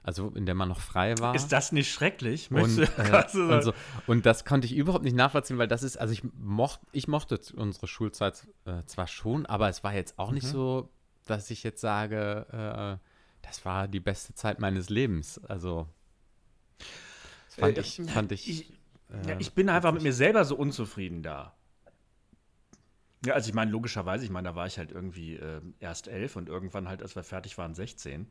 also 0.05 0.29
in 0.29 0.45
der 0.45 0.53
man 0.53 0.69
noch 0.69 0.79
frei 0.79 1.17
war. 1.17 1.33
Ist 1.33 1.51
das 1.51 1.71
nicht 1.71 1.91
schrecklich? 1.91 2.51
Und, 2.51 2.77
äh, 2.77 3.23
und, 3.33 3.63
so. 3.63 3.73
und, 4.05 4.25
das 4.25 4.45
konnte 4.45 4.67
ich 4.67 4.75
überhaupt 4.75 5.03
nicht 5.03 5.15
nachvollziehen, 5.15 5.57
weil 5.57 5.67
das 5.67 5.81
ist, 5.81 5.97
also 5.97 6.13
ich, 6.13 6.21
mocht, 6.39 6.79
ich 6.91 7.07
mochte 7.07 7.39
unsere 7.55 7.87
Schulzeit 7.87 8.47
äh, 8.65 8.83
zwar 8.85 9.07
schon, 9.07 9.47
aber 9.47 9.67
es 9.67 9.83
war 9.83 9.95
jetzt 9.95 10.19
auch 10.19 10.29
mhm. 10.29 10.35
nicht 10.35 10.47
so, 10.47 10.89
dass 11.25 11.49
ich 11.49 11.63
jetzt 11.63 11.81
sage, 11.81 12.99
äh, 13.01 13.45
das 13.45 13.65
war 13.65 13.87
die 13.87 13.99
beste 13.99 14.35
Zeit 14.35 14.59
meines 14.59 14.89
Lebens. 14.89 15.43
Also 15.45 15.87
das 17.47 17.55
fand 17.55 17.77
äh, 17.77 17.81
ich, 17.81 18.01
fand 18.05 18.31
ich. 18.31 18.49
Ich, 18.49 18.73
ja, 19.25 19.33
äh, 19.33 19.37
ich 19.39 19.53
bin 19.53 19.69
einfach 19.69 19.91
mit 19.91 20.03
mir 20.03 20.13
selber 20.13 20.45
so 20.45 20.55
unzufrieden 20.55 21.23
da. 21.23 21.55
Ja, 23.25 23.33
also 23.33 23.49
ich 23.49 23.55
meine, 23.55 23.71
logischerweise, 23.71 24.23
ich 24.23 24.29
meine, 24.29 24.49
da 24.49 24.55
war 24.55 24.67
ich 24.67 24.77
halt 24.77 24.91
irgendwie 24.91 25.37
äh, 25.37 25.61
erst 25.79 26.07
elf 26.07 26.35
und 26.35 26.47
irgendwann 26.47 26.87
halt, 26.87 27.01
als 27.01 27.15
wir 27.15 27.23
fertig 27.23 27.57
waren, 27.57 27.73
16. 27.73 28.29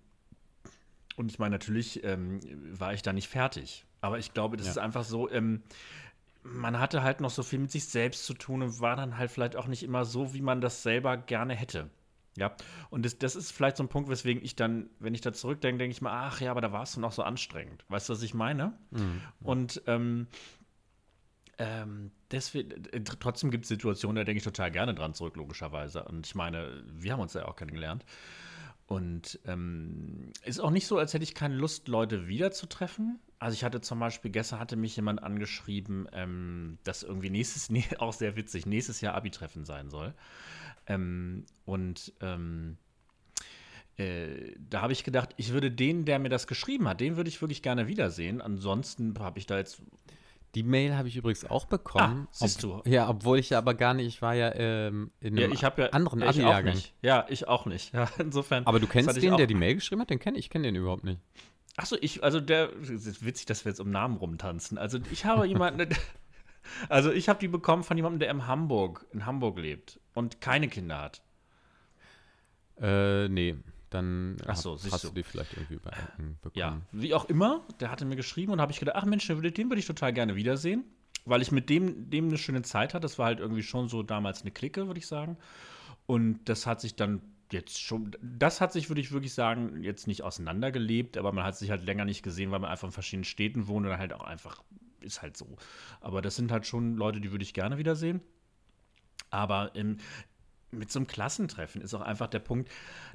Und 1.16 1.30
ich 1.30 1.38
meine, 1.38 1.54
natürlich 1.54 2.02
ähm, 2.04 2.40
war 2.78 2.92
ich 2.92 3.02
da 3.02 3.12
nicht 3.12 3.28
fertig. 3.28 3.84
Aber 4.00 4.18
ich 4.18 4.34
glaube, 4.34 4.56
das 4.56 4.66
ja. 4.66 4.72
ist 4.72 4.78
einfach 4.78 5.04
so, 5.04 5.30
ähm, 5.30 5.62
man 6.42 6.78
hatte 6.78 7.02
halt 7.02 7.20
noch 7.20 7.30
so 7.30 7.42
viel 7.42 7.58
mit 7.58 7.70
sich 7.70 7.86
selbst 7.86 8.26
zu 8.26 8.34
tun 8.34 8.62
und 8.62 8.80
war 8.80 8.96
dann 8.96 9.16
halt 9.16 9.30
vielleicht 9.30 9.56
auch 9.56 9.66
nicht 9.66 9.82
immer 9.82 10.04
so, 10.04 10.34
wie 10.34 10.42
man 10.42 10.60
das 10.60 10.82
selber 10.82 11.16
gerne 11.16 11.54
hätte. 11.54 11.90
Ja, 12.36 12.56
und 12.90 13.04
das, 13.04 13.18
das 13.18 13.36
ist 13.36 13.52
vielleicht 13.52 13.76
so 13.76 13.84
ein 13.84 13.88
Punkt, 13.88 14.10
weswegen 14.10 14.42
ich 14.42 14.56
dann, 14.56 14.90
wenn 14.98 15.14
ich 15.14 15.20
da 15.20 15.32
zurückdenke, 15.32 15.78
denke 15.78 15.92
ich 15.92 16.02
mal, 16.02 16.26
ach 16.26 16.40
ja, 16.40 16.50
aber 16.50 16.60
da 16.60 16.72
war 16.72 16.82
es 16.82 16.96
noch 16.96 17.12
so 17.12 17.22
anstrengend. 17.22 17.84
Weißt 17.88 18.08
du, 18.08 18.12
was 18.12 18.22
ich 18.22 18.34
meine? 18.34 18.76
Mhm. 18.90 19.20
Und 19.40 19.82
ähm, 19.86 20.26
ähm, 21.58 22.10
deswegen, 22.32 22.84
äh, 22.92 23.04
trotzdem 23.04 23.52
gibt 23.52 23.64
es 23.64 23.68
Situationen, 23.68 24.16
da 24.16 24.24
denke 24.24 24.38
ich 24.38 24.44
total 24.44 24.72
gerne 24.72 24.94
dran 24.94 25.14
zurück, 25.14 25.36
logischerweise. 25.36 26.02
Und 26.04 26.26
ich 26.26 26.34
meine, 26.34 26.82
wir 26.88 27.12
haben 27.12 27.20
uns 27.20 27.34
ja 27.34 27.46
auch 27.46 27.54
kennengelernt. 27.56 28.04
Und 28.86 29.40
ähm, 29.46 30.32
ist 30.44 30.60
auch 30.60 30.70
nicht 30.70 30.86
so, 30.86 30.98
als 30.98 31.14
hätte 31.14 31.24
ich 31.24 31.34
keine 31.34 31.54
Lust, 31.54 31.88
Leute 31.88 32.28
wiederzutreffen. 32.28 33.18
Also 33.38 33.54
ich 33.54 33.64
hatte 33.64 33.80
zum 33.80 33.98
Beispiel, 33.98 34.30
gestern 34.30 34.58
hatte 34.58 34.76
mich 34.76 34.94
jemand 34.96 35.22
angeschrieben, 35.22 36.06
ähm, 36.12 36.78
dass 36.84 37.02
irgendwie 37.02 37.30
nächstes, 37.30 37.70
nee, 37.70 37.84
auch 37.98 38.12
sehr 38.12 38.36
witzig, 38.36 38.66
nächstes 38.66 39.00
Jahr 39.00 39.14
Abi-Treffen 39.14 39.64
sein 39.64 39.88
soll. 39.90 40.12
Ähm, 40.86 41.46
und 41.64 42.12
ähm, 42.20 42.76
äh, 43.96 44.54
da 44.58 44.82
habe 44.82 44.92
ich 44.92 45.04
gedacht, 45.04 45.30
ich 45.36 45.52
würde 45.52 45.70
den, 45.70 46.04
der 46.04 46.18
mir 46.18 46.28
das 46.28 46.46
geschrieben 46.46 46.88
hat, 46.88 47.00
den 47.00 47.16
würde 47.16 47.28
ich 47.28 47.40
wirklich 47.40 47.62
gerne 47.62 47.86
wiedersehen. 47.86 48.42
Ansonsten 48.42 49.18
habe 49.18 49.38
ich 49.38 49.46
da 49.46 49.56
jetzt 49.56 49.80
die 50.54 50.62
Mail 50.62 50.96
habe 50.96 51.08
ich 51.08 51.16
übrigens 51.16 51.44
auch 51.44 51.66
bekommen. 51.66 52.26
Ah, 52.26 52.32
siehst 52.32 52.64
ob, 52.64 52.84
du. 52.84 52.90
Ja, 52.90 53.08
obwohl 53.08 53.38
ich 53.38 53.50
ja 53.50 53.58
aber 53.58 53.74
gar 53.74 53.94
nicht, 53.94 54.06
ich 54.06 54.22
war 54.22 54.34
ja 54.34 54.54
ähm, 54.54 55.10
in 55.20 55.38
einem 55.38 55.52
ja, 55.52 55.72
ja, 55.76 55.86
anderen 55.90 56.22
Abi-Jahrgang. 56.22 56.78
Ja, 57.02 57.26
ich 57.28 57.48
auch 57.48 57.66
nicht. 57.66 57.92
Ja, 57.92 58.08
insofern. 58.18 58.66
Aber 58.66 58.80
du 58.80 58.86
kennst 58.86 59.20
den, 59.20 59.36
der 59.36 59.46
die 59.46 59.54
Mail 59.54 59.74
geschrieben 59.74 60.00
hat? 60.00 60.10
Den 60.10 60.18
kenne 60.18 60.38
ich, 60.38 60.50
kenne 60.50 60.68
den 60.68 60.76
überhaupt 60.76 61.04
nicht. 61.04 61.20
Achso, 61.76 61.96
ich, 62.00 62.22
also 62.22 62.40
der, 62.40 62.72
es 62.80 62.90
ist 62.90 63.24
witzig, 63.24 63.46
dass 63.46 63.64
wir 63.64 63.70
jetzt 63.70 63.80
um 63.80 63.90
Namen 63.90 64.16
rumtanzen. 64.16 64.78
Also 64.78 64.98
ich 65.10 65.24
habe 65.24 65.46
jemanden, 65.46 65.88
also 66.88 67.10
ich 67.10 67.28
habe 67.28 67.40
die 67.40 67.48
bekommen 67.48 67.82
von 67.82 67.96
jemandem, 67.96 68.20
der 68.20 68.30
in 68.30 68.46
Hamburg, 68.46 69.06
in 69.12 69.26
Hamburg 69.26 69.58
lebt 69.58 70.00
und 70.14 70.40
keine 70.40 70.68
Kinder 70.68 71.00
hat. 71.00 71.22
Äh, 72.80 73.28
nee 73.28 73.56
dann 73.94 74.36
ach 74.46 74.56
so, 74.56 74.74
hast, 74.74 74.90
hast 74.90 75.04
du 75.04 75.10
die 75.10 75.22
vielleicht 75.22 75.54
irgendwie 75.54 75.76
bei 75.76 75.92
bekommen. 76.42 76.54
Ja, 76.54 76.80
wie 76.92 77.14
auch 77.14 77.26
immer, 77.26 77.62
der 77.80 77.90
hatte 77.90 78.04
mir 78.04 78.16
geschrieben 78.16 78.52
und 78.52 78.60
habe 78.60 78.72
ich 78.72 78.78
gedacht, 78.78 78.96
ach 78.96 79.04
Mensch, 79.04 79.26
den 79.26 79.38
würde 79.38 79.78
ich 79.78 79.86
total 79.86 80.12
gerne 80.12 80.36
wiedersehen, 80.36 80.84
weil 81.24 81.40
ich 81.40 81.52
mit 81.52 81.70
dem, 81.70 82.10
dem 82.10 82.28
eine 82.28 82.38
schöne 82.38 82.62
Zeit 82.62 82.94
hatte. 82.94 83.02
Das 83.02 83.18
war 83.18 83.26
halt 83.26 83.40
irgendwie 83.40 83.62
schon 83.62 83.88
so 83.88 84.02
damals 84.02 84.42
eine 84.42 84.50
Clique, 84.50 84.86
würde 84.86 84.98
ich 84.98 85.06
sagen. 85.06 85.36
Und 86.06 86.48
das 86.48 86.66
hat 86.66 86.80
sich 86.80 86.96
dann 86.96 87.22
jetzt 87.50 87.80
schon, 87.80 88.16
das 88.20 88.60
hat 88.60 88.72
sich, 88.72 88.90
würde 88.90 89.00
ich 89.00 89.12
wirklich 89.12 89.32
sagen, 89.32 89.82
jetzt 89.82 90.06
nicht 90.06 90.22
auseinandergelebt, 90.22 91.16
aber 91.16 91.32
man 91.32 91.44
hat 91.44 91.56
sich 91.56 91.70
halt 91.70 91.84
länger 91.84 92.04
nicht 92.04 92.22
gesehen, 92.22 92.50
weil 92.50 92.58
man 92.58 92.70
einfach 92.70 92.88
in 92.88 92.92
verschiedenen 92.92 93.24
Städten 93.24 93.66
wohnt 93.66 93.86
und 93.86 93.90
dann 93.90 94.00
halt 94.00 94.12
auch 94.12 94.24
einfach, 94.24 94.62
ist 95.00 95.22
halt 95.22 95.36
so. 95.36 95.56
Aber 96.00 96.20
das 96.20 96.36
sind 96.36 96.50
halt 96.50 96.66
schon 96.66 96.96
Leute, 96.96 97.20
die 97.20 97.30
würde 97.30 97.44
ich 97.44 97.54
gerne 97.54 97.78
wiedersehen. 97.78 98.20
Aber 99.30 99.74
im, 99.74 99.98
mit 100.78 100.90
so 100.90 100.98
einem 100.98 101.06
Klassentreffen 101.06 101.80
ist 101.80 101.94
auch 101.94 102.00
einfach 102.00 102.28
der 102.28 102.40
Punkt, 102.40 102.70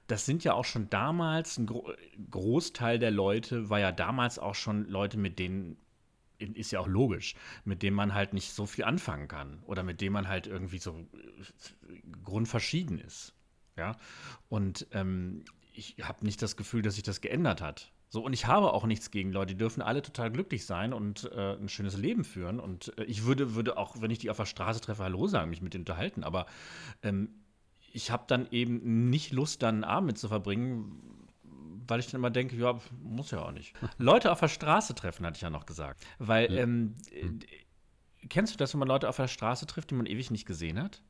das 0.07 0.25
sind 0.25 0.43
ja 0.43 0.53
auch 0.53 0.65
schon 0.65 0.89
damals, 0.89 1.57
ein 1.57 1.65
Gro 1.67 1.91
Großteil 2.31 2.99
der 2.99 3.11
Leute 3.11 3.69
war 3.69 3.79
ja 3.79 3.91
damals 3.91 4.39
auch 4.39 4.55
schon 4.55 4.87
Leute, 4.89 5.17
mit 5.17 5.39
denen, 5.39 5.77
ist 6.39 6.71
ja 6.71 6.79
auch 6.79 6.87
logisch, 6.87 7.35
mit 7.65 7.83
denen 7.83 7.95
man 7.95 8.13
halt 8.13 8.33
nicht 8.33 8.53
so 8.53 8.65
viel 8.65 8.85
anfangen 8.85 9.27
kann 9.27 9.61
oder 9.65 9.83
mit 9.83 10.01
denen 10.01 10.13
man 10.13 10.27
halt 10.27 10.47
irgendwie 10.47 10.79
so 10.79 10.91
äh, 10.91 12.01
grundverschieden 12.23 12.99
ist. 12.99 13.33
Ja, 13.77 13.95
und 14.49 14.87
ähm, 14.91 15.45
ich 15.73 15.95
habe 16.01 16.25
nicht 16.25 16.41
das 16.41 16.57
Gefühl, 16.57 16.81
dass 16.81 16.95
sich 16.95 17.03
das 17.03 17.21
geändert 17.21 17.61
hat. 17.61 17.91
So, 18.11 18.23
und 18.23 18.33
ich 18.33 18.47
habe 18.47 18.73
auch 18.73 18.85
nichts 18.85 19.11
gegen 19.11 19.31
Leute, 19.31 19.53
die 19.53 19.57
dürfen 19.57 19.83
alle 19.83 20.01
total 20.01 20.31
glücklich 20.31 20.65
sein 20.65 20.93
und 20.93 21.31
äh, 21.31 21.53
ein 21.53 21.69
schönes 21.69 21.95
Leben 21.95 22.23
führen. 22.23 22.59
Und 22.59 22.97
äh, 22.97 23.03
ich 23.03 23.23
würde, 23.23 23.53
würde 23.53 23.77
auch, 23.77 24.01
wenn 24.01 24.09
ich 24.09 24.17
die 24.17 24.31
auf 24.31 24.37
der 24.37 24.45
Straße 24.45 24.81
treffe, 24.81 25.03
Hallo 25.03 25.27
sagen, 25.27 25.51
mich 25.51 25.61
mit 25.61 25.75
denen 25.75 25.83
unterhalten. 25.83 26.23
Aber 26.23 26.47
ähm, 27.03 27.29
ich 27.93 28.11
habe 28.11 28.23
dann 28.27 28.47
eben 28.51 29.09
nicht 29.09 29.31
Lust, 29.31 29.63
dann 29.63 29.75
einen 29.75 29.83
Abend 29.83 30.07
mit 30.07 30.17
zu 30.17 30.27
verbringen, 30.27 31.27
weil 31.87 31.99
ich 31.99 32.07
dann 32.07 32.19
immer 32.19 32.29
denke, 32.29 32.55
ja, 32.55 32.79
muss 33.01 33.31
ja 33.31 33.43
auch 33.43 33.51
nicht. 33.51 33.73
Leute 33.97 34.31
auf 34.31 34.39
der 34.39 34.47
Straße 34.47 34.95
treffen, 34.95 35.25
hatte 35.25 35.37
ich 35.37 35.41
ja 35.41 35.49
noch 35.49 35.65
gesagt. 35.65 36.05
Weil, 36.17 36.51
ja. 36.51 36.61
ähm, 36.63 36.95
hm. 37.11 37.39
kennst 38.29 38.53
du 38.53 38.57
das, 38.57 38.73
wenn 38.73 38.79
man 38.79 38.87
Leute 38.87 39.09
auf 39.09 39.17
der 39.17 39.27
Straße 39.27 39.65
trifft, 39.65 39.91
die 39.91 39.95
man 39.95 40.05
ewig 40.05 40.31
nicht 40.31 40.45
gesehen 40.45 40.81
hat? 40.81 41.01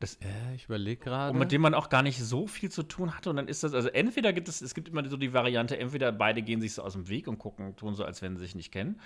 Das, 0.00 0.14
äh, 0.16 0.54
ich 0.54 0.66
überlege 0.66 1.02
gerade. 1.02 1.32
Und 1.32 1.38
mit 1.38 1.50
dem 1.50 1.60
man 1.60 1.74
auch 1.74 1.88
gar 1.88 2.02
nicht 2.02 2.22
so 2.22 2.46
viel 2.46 2.70
zu 2.70 2.84
tun 2.84 3.16
hatte. 3.16 3.30
Und 3.30 3.36
dann 3.36 3.48
ist 3.48 3.64
das, 3.64 3.74
also 3.74 3.88
entweder 3.88 4.32
gibt 4.32 4.48
es, 4.48 4.60
es 4.60 4.74
gibt 4.74 4.88
immer 4.88 5.08
so 5.08 5.16
die 5.16 5.32
Variante, 5.32 5.78
entweder 5.78 6.12
beide 6.12 6.42
gehen 6.42 6.60
sich 6.60 6.74
so 6.74 6.82
aus 6.82 6.92
dem 6.92 7.08
Weg 7.08 7.26
und 7.26 7.38
gucken, 7.38 7.74
tun 7.74 7.94
so, 7.94 8.04
als 8.04 8.22
wenn 8.22 8.36
sie 8.36 8.42
sich 8.42 8.54
nicht 8.54 8.70
kennen. 8.70 9.00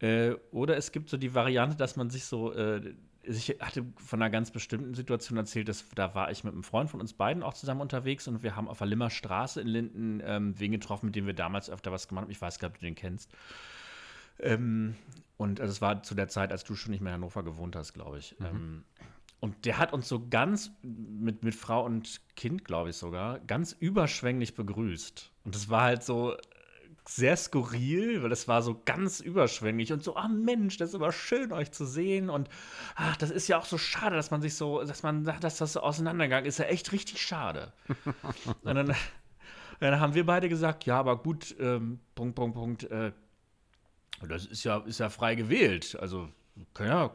Äh, 0.00 0.32
oder 0.50 0.76
es 0.76 0.90
gibt 0.90 1.10
so 1.10 1.16
die 1.16 1.34
Variante, 1.34 1.76
dass 1.76 1.96
man 1.96 2.10
sich 2.10 2.24
so 2.24 2.52
äh, 2.52 2.94
ich 3.26 3.56
hatte 3.60 3.84
von 3.96 4.22
einer 4.22 4.30
ganz 4.30 4.50
bestimmten 4.50 4.94
Situation 4.94 5.36
erzählt, 5.36 5.68
dass 5.68 5.88
da 5.94 6.14
war 6.14 6.30
ich 6.30 6.44
mit 6.44 6.52
einem 6.52 6.62
Freund 6.62 6.90
von 6.90 7.00
uns 7.00 7.12
beiden 7.12 7.42
auch 7.42 7.54
zusammen 7.54 7.80
unterwegs 7.80 8.28
und 8.28 8.42
wir 8.42 8.56
haben 8.56 8.68
auf 8.68 8.78
der 8.78 8.86
Limmer 8.86 9.10
Straße 9.10 9.60
in 9.60 9.66
Linden 9.66 10.22
ähm, 10.24 10.58
wen 10.58 10.72
getroffen, 10.72 11.06
mit 11.06 11.16
dem 11.16 11.26
wir 11.26 11.34
damals 11.34 11.70
öfter 11.70 11.92
was 11.92 12.08
gemacht 12.08 12.24
haben. 12.24 12.30
Ich 12.30 12.40
weiß 12.40 12.58
gar 12.58 12.68
nicht, 12.68 12.76
ob 12.76 12.80
du 12.80 12.86
den 12.86 12.94
kennst. 12.94 13.30
Ähm, 14.38 14.94
und 15.36 15.60
also 15.60 15.70
es 15.70 15.80
war 15.80 16.02
zu 16.02 16.14
der 16.14 16.28
Zeit, 16.28 16.52
als 16.52 16.64
du 16.64 16.74
schon 16.74 16.92
nicht 16.92 17.00
mehr 17.00 17.12
in 17.12 17.20
Hannover 17.20 17.42
gewohnt 17.42 17.76
hast, 17.76 17.92
glaube 17.92 18.18
ich. 18.18 18.36
Mhm. 18.38 18.46
Ähm, 18.46 18.84
und 19.40 19.64
der 19.66 19.78
hat 19.78 19.92
uns 19.92 20.08
so 20.08 20.26
ganz 20.28 20.70
mit, 20.82 21.44
mit 21.44 21.54
Frau 21.54 21.84
und 21.84 22.20
Kind, 22.36 22.64
glaube 22.64 22.90
ich 22.90 22.96
sogar, 22.96 23.38
ganz 23.40 23.72
überschwänglich 23.72 24.54
begrüßt. 24.54 25.30
Und 25.44 25.54
das 25.54 25.68
war 25.68 25.82
halt 25.82 26.02
so 26.02 26.36
sehr 27.08 27.36
skurril, 27.36 28.22
weil 28.22 28.30
das 28.30 28.48
war 28.48 28.62
so 28.62 28.80
ganz 28.84 29.20
überschwänglich 29.20 29.92
und 29.92 30.02
so, 30.02 30.16
ah 30.16 30.28
Mensch, 30.28 30.76
das 30.76 30.90
ist 30.90 30.94
aber 30.96 31.12
schön, 31.12 31.52
euch 31.52 31.70
zu 31.70 31.84
sehen. 31.86 32.28
Und 32.28 32.48
ach, 32.96 33.16
das 33.16 33.30
ist 33.30 33.48
ja 33.48 33.58
auch 33.58 33.64
so 33.64 33.78
schade, 33.78 34.16
dass 34.16 34.30
man 34.30 34.42
sich 34.42 34.56
so, 34.56 34.82
dass 34.82 35.02
man 35.02 35.24
sagt, 35.24 35.44
dass 35.44 35.58
das 35.58 35.74
so 35.74 35.80
auseinandergegangen 35.80 36.46
ist. 36.46 36.58
Ja 36.58 36.64
echt 36.66 36.92
richtig 36.92 37.22
schade. 37.22 37.72
und 38.62 38.74
dann, 38.74 38.94
dann, 39.80 40.00
haben 40.00 40.14
wir 40.14 40.26
beide 40.26 40.48
gesagt, 40.48 40.84
ja, 40.84 40.98
aber 40.98 41.22
gut, 41.22 41.54
ähm, 41.60 42.00
Punkt, 42.14 42.34
Punkt, 42.34 42.54
Punkt, 42.56 42.84
äh, 42.84 43.12
das 44.28 44.46
ist 44.46 44.64
ja, 44.64 44.78
ist 44.78 44.98
ja 44.98 45.08
frei 45.08 45.34
gewählt. 45.34 45.96
Also, 46.00 46.28
ja, 46.80 47.14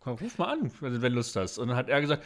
komm, 0.00 0.18
ruf 0.18 0.38
mal 0.38 0.52
an, 0.52 0.70
wenn 0.80 1.00
du 1.00 1.08
Lust 1.08 1.34
hast. 1.34 1.58
Und 1.58 1.68
dann 1.68 1.76
hat 1.76 1.88
er 1.88 2.00
gesagt, 2.00 2.22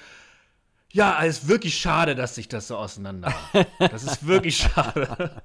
ja, 0.92 1.24
es 1.24 1.38
ist 1.38 1.48
wirklich 1.48 1.78
schade, 1.78 2.14
dass 2.14 2.34
sich 2.34 2.48
das 2.48 2.68
so 2.68 2.76
auseinander. 2.76 3.34
Das 3.78 4.02
ist 4.02 4.26
wirklich 4.26 4.56
schade. 4.56 5.42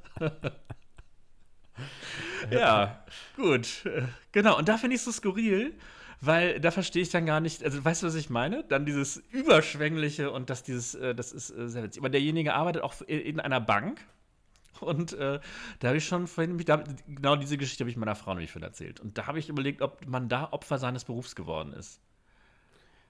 Ja, 2.49 3.03
gut. 3.35 3.83
Genau, 4.31 4.57
und 4.57 4.67
da 4.67 4.77
finde 4.77 4.95
ich 4.95 5.01
es 5.01 5.05
so 5.05 5.11
skurril, 5.11 5.73
weil 6.21 6.59
da 6.59 6.71
verstehe 6.71 7.01
ich 7.01 7.09
dann 7.09 7.25
gar 7.25 7.39
nicht, 7.39 7.63
also 7.63 7.83
weißt 7.83 8.03
du, 8.03 8.07
was 8.07 8.15
ich 8.15 8.29
meine? 8.29 8.63
Dann 8.63 8.85
dieses 8.85 9.17
Überschwängliche 9.31 10.31
und 10.31 10.49
das 10.49 10.63
dieses, 10.63 10.95
äh, 10.95 11.15
das 11.15 11.31
ist 11.31 11.49
äh, 11.49 11.67
sehr 11.67 11.83
witzig. 11.83 12.01
Aber 12.01 12.09
derjenige 12.09 12.53
arbeitet 12.53 12.83
auch 12.83 13.01
in 13.01 13.39
einer 13.39 13.59
Bank. 13.59 14.05
Und 14.79 15.13
äh, 15.13 15.39
da 15.79 15.87
habe 15.87 15.97
ich 15.97 16.05
schon 16.05 16.27
vorhin, 16.27 16.57
da, 16.59 16.83
genau 17.07 17.35
diese 17.35 17.57
Geschichte 17.57 17.83
habe 17.83 17.91
ich 17.91 17.97
meiner 17.97 18.15
Frau 18.15 18.33
nämlich 18.33 18.51
von 18.51 18.63
erzählt. 18.63 18.99
Und 18.99 19.17
da 19.17 19.27
habe 19.27 19.37
ich 19.37 19.49
überlegt, 19.49 19.81
ob 19.81 20.07
man 20.07 20.29
da 20.29 20.49
Opfer 20.51 20.79
seines 20.79 21.05
Berufs 21.05 21.35
geworden 21.35 21.73
ist. 21.73 21.99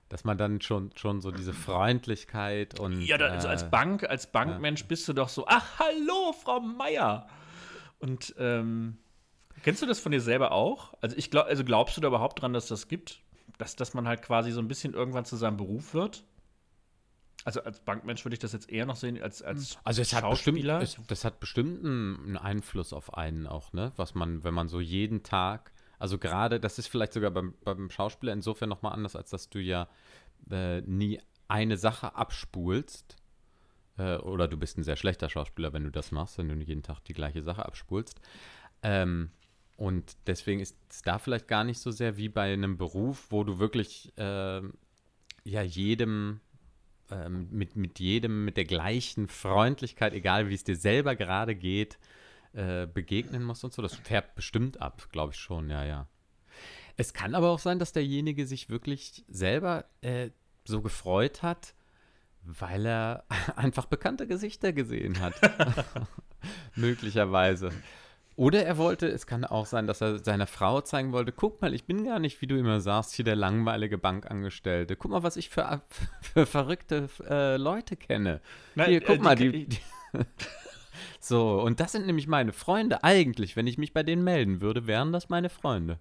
Dass 0.10 0.26
man 0.26 0.38
dann 0.38 0.60
schon, 0.60 0.92
schon 0.96 1.22
so 1.22 1.32
diese 1.32 1.54
Freundlichkeit 1.54 2.78
und. 2.80 3.02
Ja, 3.02 3.18
da, 3.18 3.28
also 3.28 3.48
als 3.48 3.70
Bank, 3.70 4.04
als 4.04 4.28
Bankmensch 4.28 4.82
ja. 4.82 4.88
bist 4.88 5.08
du 5.08 5.14
doch 5.14 5.30
so, 5.30 5.46
ach, 5.48 5.80
hallo, 5.80 6.34
Frau 6.34 6.60
Meier. 6.60 7.28
Und 8.00 8.36
ähm, 8.38 8.98
kennst 9.64 9.82
du 9.82 9.86
das 9.86 10.00
von 10.00 10.12
dir 10.12 10.22
selber 10.22 10.52
auch? 10.52 10.94
Also 11.02 11.16
ich 11.18 11.32
glaube, 11.32 11.48
also 11.48 11.64
glaubst 11.64 11.98
du 11.98 12.02
da 12.02 12.08
überhaupt 12.08 12.42
dran, 12.42 12.54
dass 12.54 12.68
das 12.68 12.88
gibt? 12.88 13.22
Dass, 13.58 13.76
dass 13.76 13.94
man 13.94 14.08
halt 14.08 14.22
quasi 14.22 14.52
so 14.52 14.60
ein 14.60 14.68
bisschen 14.68 14.94
irgendwann 14.94 15.26
zu 15.26 15.36
seinem 15.36 15.58
Beruf 15.58 15.94
wird? 15.94 16.24
Also 17.44 17.64
als 17.64 17.80
Bankmensch 17.80 18.24
würde 18.24 18.36
ich 18.36 18.40
das 18.40 18.54
jetzt 18.54 18.70
eher 18.70 18.86
noch 18.86 18.96
sehen 18.96 19.22
als 19.22 19.42
als 19.42 19.78
Also 19.84 20.02
es 20.02 20.14
hat 20.14 20.30
bestimmt, 20.30 20.64
es, 20.64 20.98
das 21.08 21.26
hat 21.26 21.40
bestimmt 21.40 21.84
einen 21.84 22.38
Einfluss 22.38 22.94
auf 22.94 23.16
einen 23.16 23.48
auch, 23.48 23.74
ne? 23.74 23.92
Was 23.96 24.14
man, 24.14 24.44
wenn 24.44 24.54
man 24.54 24.68
so 24.68 24.80
jeden 24.80 25.24
Tag, 25.24 25.72
also 25.98 26.20
gerade, 26.20 26.60
das 26.60 26.78
ist 26.78 26.88
vielleicht 26.88 27.14
sogar 27.14 27.32
beim, 27.32 27.56
beim 27.64 27.90
Schauspieler 27.90 28.34
insofern 28.34 28.70
nochmal 28.70 28.94
anders, 28.94 29.16
als 29.16 29.32
dass 29.32 29.50
du 29.50 29.60
ja 29.60 29.88
äh, 30.52 30.82
nie 30.82 31.20
eine 31.48 31.78
Sache 31.78 32.16
abspulst. 32.16 33.18
Äh, 33.98 34.18
oder 34.18 34.48
du 34.48 34.58
bist 34.58 34.78
ein 34.78 34.84
sehr 34.84 34.96
schlechter 34.96 35.30
Schauspieler, 35.30 35.74
wenn 35.74 35.84
du 35.84 35.92
das 35.92 36.12
machst, 36.12 36.38
wenn 36.38 36.48
du 36.48 36.56
jeden 36.56 36.84
Tag 36.84 37.04
die 37.04 37.14
gleiche 37.14 37.42
Sache 37.42 37.66
abspulst. 37.66 38.22
Ähm, 38.84 39.32
und 39.82 40.16
deswegen 40.28 40.60
ist 40.60 40.78
es 40.92 41.02
da 41.02 41.18
vielleicht 41.18 41.48
gar 41.48 41.64
nicht 41.64 41.80
so 41.80 41.90
sehr 41.90 42.16
wie 42.16 42.30
bei 42.30 42.54
einem 42.54 42.78
Beruf, 42.78 43.32
wo 43.32 43.44
du 43.44 43.58
wirklich 43.58 44.16
äh, 44.16 44.62
ja 45.44 45.62
jedem 45.64 46.40
ähm, 47.10 47.48
mit, 47.50 47.76
mit 47.76 48.00
jedem 48.00 48.46
mit 48.46 48.58
der 48.58 48.66
gleichen 48.66 49.28
Freundlichkeit, 49.28 50.14
egal 50.14 50.50
wie 50.50 50.54
es 50.54 50.64
dir 50.64 50.76
selber 50.76 51.16
gerade 51.16 51.56
geht, 51.56 51.98
äh, 52.54 52.86
begegnen 52.86 53.44
musst 53.44 53.64
und 53.64 53.74
so. 53.74 53.82
Das 53.82 53.96
färbt 53.96 54.36
bestimmt 54.36 54.80
ab, 54.80 55.08
glaube 55.12 55.34
ich 55.34 55.40
schon, 55.40 55.72
ja, 55.72 55.84
ja. 55.84 56.08
Es 56.96 57.12
kann 57.16 57.34
aber 57.34 57.50
auch 57.50 57.58
sein, 57.58 57.80
dass 57.80 57.92
derjenige 57.92 58.46
sich 58.46 58.70
wirklich 58.70 59.26
selber 59.30 59.86
äh, 60.02 60.30
so 60.64 60.84
gefreut 60.84 61.42
hat, 61.42 61.74
weil 62.44 62.86
er 62.86 63.26
einfach 63.56 63.88
bekannte 63.88 64.28
Gesichter 64.28 64.74
gesehen 64.74 65.20
hat. 65.22 65.34
Möglicherweise. 66.76 67.72
Oder 68.38 68.66
er 68.66 68.78
wollte, 68.78 69.08
es 69.08 69.28
kann 69.28 69.44
auch 69.44 69.66
sein, 69.66 69.88
dass 69.88 70.02
er 70.02 70.24
seiner 70.24 70.48
Frau 70.48 70.82
zeigen 70.82 71.12
wollte, 71.12 71.32
guck 71.32 71.62
mal, 71.62 71.74
ich 71.74 71.86
bin 71.86 72.06
gar 72.06 72.20
nicht, 72.20 72.42
wie 72.42 72.48
du 72.48 72.58
immer 72.58 72.80
sagst, 72.80 73.14
hier 73.14 73.26
der 73.26 73.36
langweilige 73.36 73.98
Bankangestellte. 73.98 74.96
Guck 74.96 75.12
mal, 75.12 75.24
was 75.24 75.36
ich 75.36 75.50
für, 75.50 75.82
für 76.22 76.46
verrückte 76.46 77.10
äh, 77.30 77.58
Leute 77.58 77.98
kenne. 77.98 78.42
Nein, 78.76 78.90
hier, 78.90 79.02
guck 79.02 79.18
äh, 79.18 79.22
mal, 79.22 79.36
die, 79.36 79.68
die 79.68 79.80
So, 81.20 81.62
und 81.62 81.80
das 81.80 81.92
sind 81.92 82.06
nämlich 82.06 82.28
meine 82.28 82.52
Freunde. 82.52 83.04
Eigentlich, 83.04 83.56
wenn 83.56 83.68
ich 83.68 83.78
mich 83.78 83.94
bei 83.94 84.04
denen 84.04 84.24
melden 84.24 84.62
würde, 84.62 84.88
wären 84.88 85.12
das 85.12 85.30
meine 85.30 85.50
Freunde. 85.50 86.00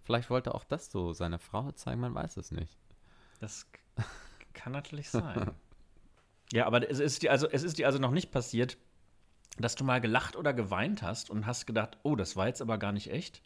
Vielleicht 0.00 0.30
wollte 0.30 0.50
er 0.50 0.54
auch 0.54 0.64
das 0.64 0.90
so 0.90 1.12
seiner 1.12 1.38
Frau 1.38 1.72
zeigen, 1.72 2.00
man 2.00 2.14
weiß 2.14 2.36
es 2.36 2.50
nicht. 2.50 2.78
Das 3.40 3.66
kann 4.54 4.72
natürlich 4.72 5.10
sein. 5.10 5.52
ja, 6.52 6.66
aber 6.66 6.88
es 6.88 6.98
ist 6.98 7.22
dir 7.22 7.30
also, 7.30 7.48
es 7.48 7.62
ist 7.62 7.78
dir 7.78 7.86
also 7.86 7.98
noch 7.98 8.10
nicht 8.10 8.30
passiert, 8.30 8.76
dass 9.58 9.74
du 9.74 9.84
mal 9.84 10.00
gelacht 10.00 10.36
oder 10.36 10.52
geweint 10.52 11.02
hast 11.02 11.30
und 11.30 11.46
hast 11.46 11.66
gedacht, 11.66 11.98
oh, 12.02 12.16
das 12.16 12.36
war 12.36 12.46
jetzt 12.46 12.62
aber 12.62 12.78
gar 12.78 12.92
nicht 12.92 13.10
echt? 13.10 13.42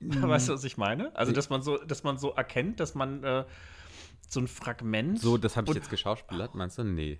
Mhm. 0.00 0.22
Weißt 0.28 0.48
du, 0.48 0.54
was 0.54 0.64
ich 0.64 0.76
meine? 0.76 1.14
Also, 1.16 1.32
dass 1.32 1.50
man 1.50 1.62
so, 1.62 1.78
dass 1.78 2.02
man 2.02 2.18
so 2.18 2.30
erkennt, 2.30 2.80
dass 2.80 2.94
man 2.94 3.22
äh, 3.22 3.44
so 4.28 4.40
ein 4.40 4.48
Fragment. 4.48 5.20
So, 5.20 5.38
das 5.38 5.56
habe 5.56 5.70
ich 5.70 5.76
jetzt 5.76 5.90
geschauspielert, 5.90 6.54
meinst 6.54 6.78
du? 6.78 6.84
Nee. 6.84 7.18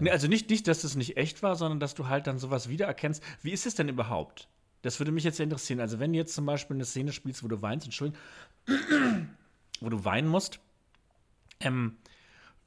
nee. 0.00 0.10
Also 0.10 0.26
nicht, 0.26 0.50
nicht, 0.50 0.66
dass 0.68 0.84
es 0.84 0.96
nicht 0.96 1.16
echt 1.16 1.42
war, 1.42 1.56
sondern 1.56 1.80
dass 1.80 1.94
du 1.94 2.08
halt 2.08 2.26
dann 2.26 2.38
sowas 2.38 2.68
wiedererkennst. 2.68 3.22
Wie 3.42 3.52
ist 3.52 3.66
es 3.66 3.74
denn 3.74 3.88
überhaupt? 3.88 4.48
Das 4.82 4.98
würde 4.98 5.12
mich 5.12 5.24
jetzt 5.24 5.40
interessieren. 5.40 5.80
Also, 5.80 6.00
wenn 6.00 6.12
du 6.12 6.18
jetzt 6.18 6.34
zum 6.34 6.46
Beispiel 6.46 6.76
eine 6.76 6.84
Szene 6.84 7.12
spielst, 7.12 7.44
wo 7.44 7.48
du 7.48 7.60
weinst, 7.60 7.86
Entschuldigung, 7.86 8.20
wo 9.80 9.88
du 9.90 10.04
weinen 10.04 10.28
musst, 10.28 10.60
ähm, 11.60 11.98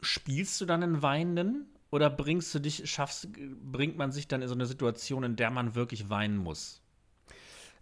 spielst 0.02 0.62
du 0.62 0.66
dann 0.66 0.84
einen 0.84 1.02
Weinenden 1.02 1.73
oder 1.94 2.10
bringst 2.10 2.56
du 2.56 2.60
dich, 2.60 2.90
schaffst, 2.90 3.28
bringt 3.72 3.98
man 3.98 4.12
sich 4.12 4.28
dann 4.28 4.42
in 4.42 4.48
so 4.48 4.56
eine 4.56 4.66
Situation, 4.66 5.24
in 5.24 5.36
der 5.36 5.52
man 5.52 5.76
wirklich 5.76 6.10
weinen 6.10 6.38
muss? 6.38 6.82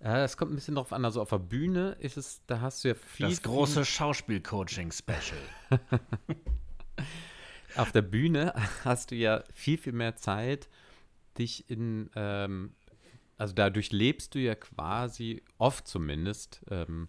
Es 0.02 0.36
kommt 0.36 0.52
ein 0.52 0.56
bisschen 0.56 0.76
drauf 0.76 0.92
an. 0.92 1.06
Also 1.06 1.22
auf 1.22 1.30
der 1.30 1.38
Bühne 1.38 1.96
ist 1.98 2.18
es, 2.18 2.42
da 2.46 2.60
hast 2.60 2.84
du 2.84 2.90
ja 2.90 2.94
viel. 2.94 3.30
Das 3.30 3.42
große 3.42 3.86
Schauspiel-Coaching-Special. 3.86 5.40
auf 7.78 7.94
der 7.94 8.02
Bühne 8.02 8.54
hast 8.84 9.12
du 9.12 9.16
ja 9.16 9.46
viel, 9.54 9.78
viel 9.78 9.94
mehr 9.94 10.18
Zeit, 10.18 10.68
dich 11.38 11.70
in, 11.70 12.10
ähm, 12.16 12.74
also 13.38 13.54
dadurch 13.54 13.94
lebst 13.94 14.36
du 14.36 14.40
ja 14.40 14.56
quasi, 14.56 15.42
oft 15.58 15.88
zumindest, 15.88 16.66
ähm, 16.70 17.08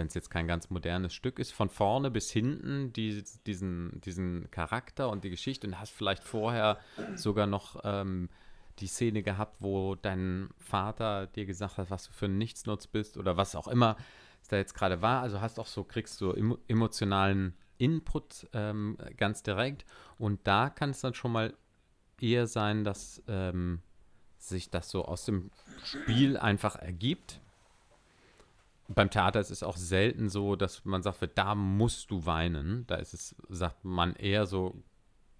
wenn 0.00 0.06
es 0.06 0.14
jetzt 0.14 0.30
kein 0.30 0.48
ganz 0.48 0.70
modernes 0.70 1.12
Stück 1.12 1.38
ist, 1.38 1.52
von 1.52 1.68
vorne 1.68 2.10
bis 2.10 2.30
hinten 2.30 2.90
die, 2.94 3.22
diesen, 3.46 4.00
diesen 4.00 4.50
Charakter 4.50 5.10
und 5.10 5.24
die 5.24 5.30
Geschichte. 5.30 5.66
Und 5.66 5.78
hast 5.78 5.90
vielleicht 5.90 6.24
vorher 6.24 6.78
sogar 7.16 7.46
noch 7.46 7.82
ähm, 7.84 8.30
die 8.78 8.86
Szene 8.86 9.22
gehabt, 9.22 9.56
wo 9.60 9.96
dein 9.96 10.48
Vater 10.56 11.26
dir 11.26 11.44
gesagt 11.44 11.76
hat, 11.76 11.90
was 11.90 12.06
du 12.06 12.12
für 12.12 12.24
ein 12.24 12.38
Nichtsnutz 12.38 12.86
bist 12.86 13.18
oder 13.18 13.36
was 13.36 13.54
auch 13.54 13.68
immer 13.68 13.98
es 14.40 14.48
da 14.48 14.56
jetzt 14.56 14.72
gerade 14.72 15.02
war. 15.02 15.20
Also 15.20 15.42
hast 15.42 15.58
auch 15.58 15.66
so, 15.66 15.84
kriegst 15.84 16.18
du 16.22 16.32
emotionalen 16.66 17.52
Input 17.76 18.48
ähm, 18.54 18.96
ganz 19.18 19.42
direkt. 19.42 19.84
Und 20.16 20.40
da 20.44 20.70
kann 20.70 20.90
es 20.90 21.02
dann 21.02 21.12
schon 21.12 21.32
mal 21.32 21.52
eher 22.22 22.46
sein, 22.46 22.84
dass 22.84 23.22
ähm, 23.28 23.80
sich 24.38 24.70
das 24.70 24.88
so 24.88 25.04
aus 25.04 25.26
dem 25.26 25.50
Spiel 25.84 26.38
einfach 26.38 26.76
ergibt 26.76 27.39
beim 28.94 29.10
Theater 29.10 29.40
ist 29.40 29.50
es 29.50 29.62
auch 29.62 29.76
selten 29.76 30.28
so, 30.28 30.56
dass 30.56 30.84
man 30.84 31.02
sagt, 31.02 31.20
da 31.36 31.54
musst 31.54 32.10
du 32.10 32.26
weinen. 32.26 32.86
Da 32.86 32.96
ist 32.96 33.14
es, 33.14 33.36
sagt 33.48 33.84
man 33.84 34.14
eher 34.16 34.46
so, 34.46 34.82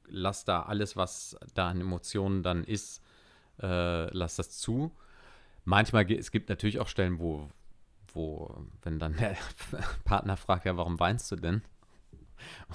lass 0.06 0.44
da 0.44 0.62
alles, 0.62 0.96
was 0.96 1.36
da 1.54 1.68
an 1.68 1.80
Emotionen 1.80 2.42
dann 2.42 2.64
ist, 2.64 3.02
äh, 3.60 4.12
lass 4.14 4.36
das 4.36 4.58
zu. 4.58 4.92
Manchmal, 5.64 6.10
es 6.10 6.30
gibt 6.30 6.48
natürlich 6.48 6.78
auch 6.78 6.88
Stellen, 6.88 7.18
wo, 7.18 7.48
wo, 8.14 8.66
wenn 8.82 8.98
dann 8.98 9.16
der 9.16 9.36
Partner 10.04 10.36
fragt, 10.36 10.64
ja, 10.64 10.76
warum 10.76 10.98
weinst 11.00 11.30
du 11.32 11.36
denn? 11.36 11.62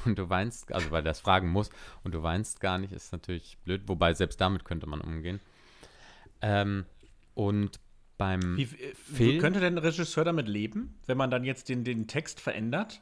Und 0.05 0.19
du 0.19 0.29
weinst, 0.29 0.71
also 0.73 0.91
weil 0.91 1.07
es 1.07 1.19
fragen 1.19 1.49
muss 1.49 1.69
und 2.03 2.13
du 2.13 2.21
weinst 2.21 2.59
gar 2.59 2.77
nicht, 2.77 2.93
ist 2.93 3.11
natürlich 3.11 3.57
blöd. 3.59 3.83
Wobei 3.87 4.13
selbst 4.13 4.39
damit 4.39 4.63
könnte 4.63 4.87
man 4.87 5.01
umgehen. 5.01 5.39
Ähm, 6.41 6.85
und 7.33 7.79
beim 8.17 8.57
wie, 8.57 8.63
äh, 8.63 8.95
Film. 8.95 9.39
Könnte 9.39 9.59
denn 9.59 9.75
ein 9.75 9.79
Regisseur 9.79 10.23
damit 10.23 10.47
leben, 10.47 10.95
wenn 11.05 11.17
man 11.17 11.31
dann 11.31 11.43
jetzt 11.43 11.69
den, 11.69 11.83
den 11.83 12.07
Text 12.07 12.39
verändert 12.39 13.01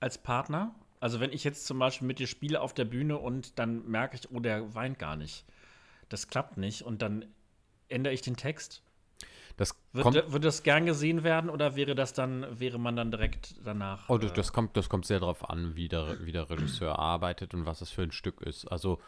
als 0.00 0.18
Partner? 0.18 0.74
Also 1.00 1.20
wenn 1.20 1.32
ich 1.32 1.44
jetzt 1.44 1.66
zum 1.66 1.78
Beispiel 1.78 2.06
mit 2.06 2.18
dir 2.18 2.26
spiele 2.26 2.60
auf 2.60 2.74
der 2.74 2.84
Bühne 2.84 3.18
und 3.18 3.58
dann 3.58 3.88
merke 3.90 4.16
ich, 4.16 4.30
oh, 4.30 4.40
der 4.40 4.74
weint 4.74 4.98
gar 4.98 5.16
nicht. 5.16 5.44
Das 6.08 6.28
klappt 6.28 6.58
nicht 6.58 6.82
und 6.82 7.02
dann 7.02 7.24
ändere 7.88 8.12
ich 8.12 8.20
den 8.20 8.36
Text. 8.36 8.82
Das 9.56 9.74
Wird, 9.92 10.04
kommt, 10.04 10.14
würde 10.14 10.40
das 10.40 10.62
gern 10.62 10.86
gesehen 10.86 11.22
werden 11.22 11.50
oder 11.50 11.76
wäre 11.76 11.94
das 11.94 12.12
dann, 12.12 12.46
wäre 12.58 12.78
man 12.78 12.96
dann 12.96 13.10
direkt 13.10 13.56
danach? 13.64 14.08
oh, 14.08 14.16
das, 14.16 14.30
äh, 14.30 14.34
das, 14.34 14.52
kommt, 14.52 14.76
das 14.76 14.88
kommt 14.88 15.06
sehr 15.06 15.20
darauf 15.20 15.48
an, 15.48 15.76
wie 15.76 15.88
der, 15.88 16.24
wie 16.24 16.32
der 16.32 16.48
Regisseur 16.48 16.98
arbeitet 16.98 17.52
und 17.54 17.66
was 17.66 17.80
es 17.80 17.90
für 17.90 18.02
ein 18.02 18.12
Stück 18.12 18.40
ist. 18.40 18.66
Also, 18.66 19.00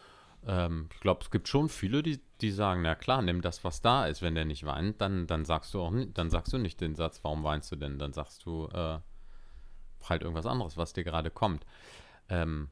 ähm, 0.45 0.89
ich 0.93 0.99
glaube, 0.99 1.21
es 1.23 1.31
gibt 1.31 1.47
schon 1.47 1.69
viele, 1.69 2.03
die, 2.03 2.19
die 2.43 2.51
sagen, 2.51 2.81
na 2.83 2.95
klar, 2.95 3.21
nimm 3.21 3.41
das, 3.41 3.63
was 3.63 3.81
da 3.81 4.05
ist. 4.05 4.21
Wenn 4.21 4.35
der 4.35 4.45
nicht 4.45 4.65
weint, 4.65 5.01
dann, 5.01 5.25
dann 5.27 5.45
sagst 5.45 5.73
du 5.73 5.81
auch 5.81 5.91
nicht, 5.91 6.17
dann 6.17 6.29
sagst 6.29 6.53
du 6.53 6.57
nicht 6.57 6.79
den 6.81 6.95
Satz, 6.95 7.23
warum 7.23 7.43
weinst 7.43 7.71
du 7.71 7.75
denn? 7.75 7.97
Dann 7.97 8.13
sagst 8.13 8.45
du 8.45 8.67
äh, 8.67 8.99
halt 10.09 10.21
irgendwas 10.21 10.45
anderes, 10.45 10.77
was 10.77 10.93
dir 10.93 11.03
gerade 11.03 11.31
kommt. 11.31 11.65
Ähm, 12.29 12.69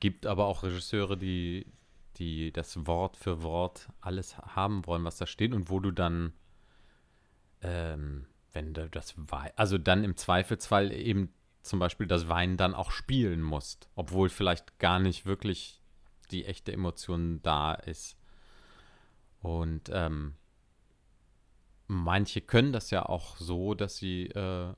gibt 0.00 0.26
aber 0.26 0.46
auch 0.46 0.62
Regisseure, 0.62 1.16
die, 1.16 1.66
die 2.16 2.52
das 2.52 2.86
Wort 2.86 3.16
für 3.16 3.42
Wort 3.42 3.88
alles 4.00 4.38
haben 4.38 4.86
wollen, 4.86 5.04
was 5.04 5.16
da 5.16 5.26
steht 5.26 5.52
und 5.52 5.70
wo 5.70 5.80
du 5.80 5.90
dann, 5.90 6.32
ähm, 7.62 8.26
wenn 8.52 8.74
du 8.74 8.88
das 8.88 9.14
Wein, 9.16 9.50
also 9.56 9.78
dann 9.78 10.04
im 10.04 10.16
Zweifelsfall 10.16 10.92
eben 10.92 11.32
zum 11.62 11.78
Beispiel 11.78 12.06
das 12.06 12.28
Weinen 12.28 12.56
dann 12.56 12.74
auch 12.74 12.90
spielen 12.90 13.42
musst, 13.42 13.88
obwohl 13.96 14.28
vielleicht 14.28 14.78
gar 14.78 14.98
nicht 14.98 15.26
wirklich 15.26 15.80
die 16.30 16.44
echte 16.44 16.72
Emotion 16.72 17.40
da 17.42 17.74
ist. 17.74 18.16
Und 19.46 19.90
ähm, 19.92 20.34
manche 21.86 22.40
können 22.40 22.72
das 22.72 22.90
ja 22.90 23.06
auch 23.06 23.36
so, 23.36 23.74
dass 23.74 23.96
sie 23.96 24.26
äh, 24.26 24.74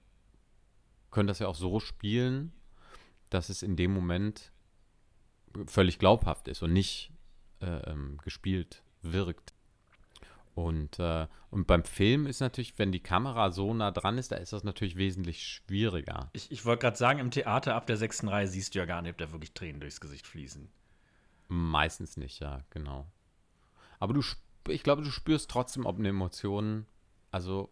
können 1.10 1.26
das 1.26 1.38
ja 1.38 1.48
auch 1.48 1.54
so 1.54 1.80
spielen, 1.80 2.52
dass 3.30 3.48
es 3.48 3.62
in 3.62 3.76
dem 3.76 3.94
Moment 3.94 4.52
völlig 5.64 5.98
glaubhaft 5.98 6.48
ist 6.48 6.62
und 6.62 6.74
nicht 6.74 7.10
äh, 7.62 7.90
ähm, 7.90 8.18
gespielt 8.22 8.82
wirkt. 9.00 9.54
Und, 10.54 10.98
äh, 10.98 11.28
und 11.48 11.66
beim 11.66 11.84
Film 11.84 12.26
ist 12.26 12.40
natürlich, 12.40 12.78
wenn 12.78 12.92
die 12.92 13.02
Kamera 13.02 13.50
so 13.50 13.72
nah 13.72 13.90
dran 13.90 14.18
ist, 14.18 14.32
da 14.32 14.36
ist 14.36 14.52
das 14.52 14.64
natürlich 14.64 14.96
wesentlich 14.96 15.46
schwieriger. 15.46 16.28
Ich, 16.34 16.50
ich 16.50 16.66
wollte 16.66 16.82
gerade 16.82 16.98
sagen, 16.98 17.20
im 17.20 17.30
Theater 17.30 17.74
ab 17.74 17.86
der 17.86 17.96
sechsten 17.96 18.28
Reihe 18.28 18.46
siehst 18.46 18.74
du 18.74 18.80
ja 18.80 18.84
gar 18.84 19.00
nicht, 19.00 19.12
ob 19.12 19.18
da 19.18 19.32
wirklich 19.32 19.54
Tränen 19.54 19.80
durchs 19.80 20.02
Gesicht 20.02 20.26
fließen. 20.26 20.68
Meistens 21.48 22.18
nicht, 22.18 22.40
ja, 22.40 22.60
genau. 22.68 23.10
Aber 23.98 24.12
du, 24.12 24.22
ich 24.72 24.82
glaube, 24.82 25.02
du 25.02 25.10
spürst 25.10 25.50
trotzdem, 25.50 25.86
ob 25.86 25.98
eine 25.98 26.08
Emotion, 26.08 26.86
also 27.30 27.70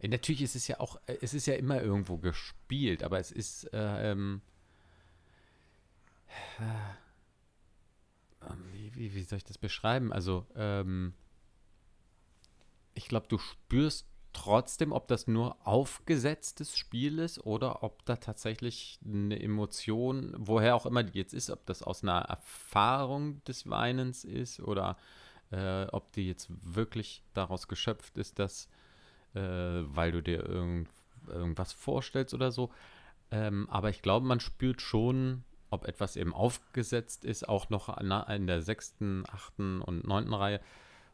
äh, 0.00 0.08
natürlich 0.08 0.42
ist 0.42 0.56
es 0.56 0.68
ja 0.68 0.80
auch, 0.80 0.96
äh, 1.06 1.18
es 1.20 1.34
ist 1.34 1.46
ja 1.46 1.54
immer 1.54 1.82
irgendwo 1.82 2.18
gespielt, 2.18 3.02
aber 3.02 3.18
es 3.18 3.30
ist, 3.30 3.72
äh, 3.72 4.12
ähm, 4.12 4.40
äh, 6.58 8.52
wie, 8.72 8.94
wie, 8.94 9.14
wie 9.14 9.22
soll 9.22 9.38
ich 9.38 9.44
das 9.44 9.58
beschreiben? 9.58 10.12
Also, 10.12 10.46
ähm, 10.54 11.14
ich 12.94 13.08
glaube, 13.08 13.26
du 13.28 13.38
spürst 13.38 14.06
trotzdem, 14.32 14.92
ob 14.92 15.08
das 15.08 15.26
nur 15.26 15.56
aufgesetztes 15.66 16.76
Spiel 16.76 17.18
ist 17.18 17.44
oder 17.44 17.82
ob 17.82 18.04
da 18.04 18.16
tatsächlich 18.16 18.98
eine 19.04 19.40
Emotion, 19.40 20.34
woher 20.36 20.76
auch 20.76 20.86
immer 20.86 21.02
die 21.02 21.18
jetzt 21.18 21.34
ist, 21.34 21.50
ob 21.50 21.66
das 21.66 21.82
aus 21.82 22.02
einer 22.02 22.20
Erfahrung 22.20 23.42
des 23.44 23.68
Weinens 23.68 24.24
ist 24.24 24.60
oder 24.60 24.96
äh, 25.50 25.84
ob 25.86 26.12
die 26.12 26.26
jetzt 26.26 26.48
wirklich 26.62 27.22
daraus 27.34 27.68
geschöpft 27.68 28.18
ist, 28.18 28.38
dass, 28.38 28.68
äh, 29.34 29.40
weil 29.40 30.12
du 30.12 30.22
dir 30.22 30.44
irgend, 30.44 30.88
irgendwas 31.26 31.72
vorstellst 31.72 32.34
oder 32.34 32.50
so. 32.50 32.70
Ähm, 33.30 33.68
aber 33.70 33.90
ich 33.90 34.02
glaube, 34.02 34.26
man 34.26 34.40
spürt 34.40 34.80
schon, 34.80 35.44
ob 35.70 35.86
etwas 35.86 36.16
eben 36.16 36.34
aufgesetzt 36.34 37.24
ist, 37.24 37.48
auch 37.48 37.68
noch 37.70 37.98
in 37.98 38.46
der 38.46 38.62
sechsten, 38.62 39.24
achten 39.28 39.82
und 39.82 40.06
neunten 40.06 40.32
Reihe 40.32 40.60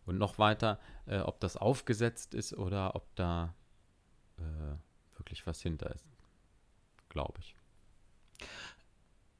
und 0.07 0.19
noch 0.19 0.39
weiter, 0.39 0.79
äh, 1.07 1.19
ob 1.19 1.41
das 1.41 1.57
aufgesetzt 1.57 2.35
ist 2.35 2.55
oder 2.55 2.95
ob 2.95 3.15
da 3.17 3.55
äh, 4.39 5.19
wirklich 5.19 5.47
was 5.47 5.61
hinter 5.61 5.91
ist. 5.95 6.07
Glaube 7.09 7.41
ich. 7.41 7.57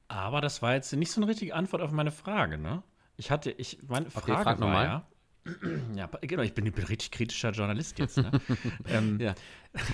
Aber 0.07 0.41
das 0.41 0.61
war 0.61 0.73
jetzt 0.73 0.91
nicht 0.93 1.11
so 1.11 1.21
eine 1.21 1.29
richtige 1.29 1.55
Antwort 1.55 1.81
auf 1.81 1.91
meine 1.91 2.11
Frage, 2.11 2.57
ne? 2.57 2.83
Ich 3.17 3.31
hatte, 3.31 3.51
ich, 3.51 3.79
meine 3.87 4.09
Frage 4.09 4.43
frag 4.43 4.59
noch 4.59 4.67
war 4.67 4.73
mal. 4.73 4.85
ja, 4.85 5.07
ja, 5.95 6.09
genau, 6.21 6.43
ich 6.43 6.53
bin, 6.53 6.65
ich 6.65 6.73
bin 6.73 6.85
richtig 6.85 7.11
kritischer 7.11 7.51
Journalist 7.51 7.99
jetzt, 7.99 8.17
ne? 8.17 8.31
ähm, 8.87 9.19
Ja, 9.19 9.35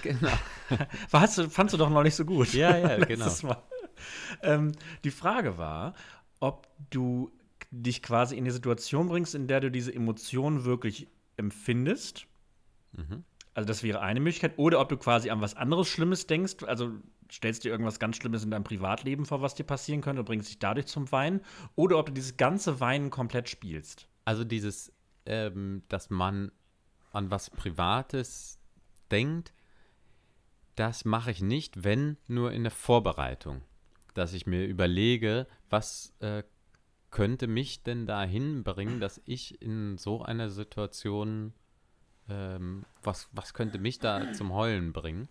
genau. 0.02 0.32
hast 1.12 1.38
du, 1.38 1.50
fandst 1.50 1.74
du 1.74 1.78
doch 1.78 1.90
noch 1.90 2.04
nicht 2.04 2.16
so 2.16 2.26
gut. 2.26 2.54
Ja, 2.54 2.78
ja, 2.78 3.04
genau. 3.04 3.30
Ähm, 4.42 4.72
die 5.04 5.12
Frage 5.12 5.58
war, 5.58 5.94
ob 6.40 6.68
du 6.90 7.32
dich 7.70 8.02
quasi 8.02 8.36
in 8.36 8.46
die 8.46 8.52
Situation 8.52 9.10
bringst, 9.10 9.36
in 9.36 9.48
der 9.48 9.60
du 9.60 9.70
diese 9.70 9.94
Emotionen 9.94 10.66
wirklich 10.66 11.08
empfindest. 11.38 12.26
Mhm. 12.94 13.24
Also 13.54 13.68
das 13.68 13.84
wäre 13.84 14.02
eine 14.02 14.20
Möglichkeit. 14.20 14.54
Oder 14.58 14.80
ob 14.80 14.90
du 14.90 14.98
quasi 14.98 15.30
an 15.30 15.42
was 15.42 15.56
anderes 15.56 15.88
Schlimmes 15.88 16.26
denkst. 16.26 16.64
Also 16.66 16.94
stellst 17.32 17.64
dir 17.64 17.72
irgendwas 17.72 18.00
ganz 18.00 18.18
Schlimmes 18.18 18.44
in 18.44 18.52
deinem 18.52 18.64
Privatleben 18.64 19.26
vor, 19.26 19.42
was 19.42 19.56
dir 19.56 19.64
passieren 19.64 20.02
könnte 20.02 20.22
und 20.22 20.26
bringst 20.26 20.50
dich 20.50 20.60
dadurch 20.60 20.88
zum 20.88 21.12
Weinen. 21.12 21.42
Oder 21.76 21.98
ob 21.98 22.08
du 22.08 22.12
dieses 22.12 22.38
ganze 22.38 22.80
Weinen 22.80 23.10
komplett 23.10 23.50
spielst. 23.50 24.08
Also 24.26 24.44
dieses, 24.44 24.94
ähm, 25.26 25.84
dass 25.88 26.10
man 26.10 26.52
an 27.14 27.32
was 27.32 27.50
Privates 27.50 28.60
denkt, 29.10 29.54
das 30.76 31.06
mache 31.06 31.32
ich 31.32 31.42
nicht, 31.42 31.84
wenn 31.84 32.18
nur 32.28 32.52
in 32.52 32.64
der 32.64 32.72
Vorbereitung. 32.72 33.62
Dass 34.14 34.34
ich 34.34 34.46
mir 34.46 34.66
überlege, 34.66 35.48
was 35.70 36.14
äh, 36.20 36.44
könnte 37.12 37.48
mich 37.48 37.84
denn 37.84 38.08
dahin 38.08 38.64
bringen, 38.64 39.00
dass 39.00 39.22
ich 39.26 39.62
in 39.62 39.98
so 39.98 40.22
einer 40.22 40.50
Situation, 40.50 41.54
ähm, 42.30 42.86
was, 43.04 43.30
was 43.32 43.54
könnte 43.54 43.80
mich 43.80 44.00
da 44.00 44.34
zum 44.34 44.54
Heulen 44.54 44.94
bringen? 44.94 45.30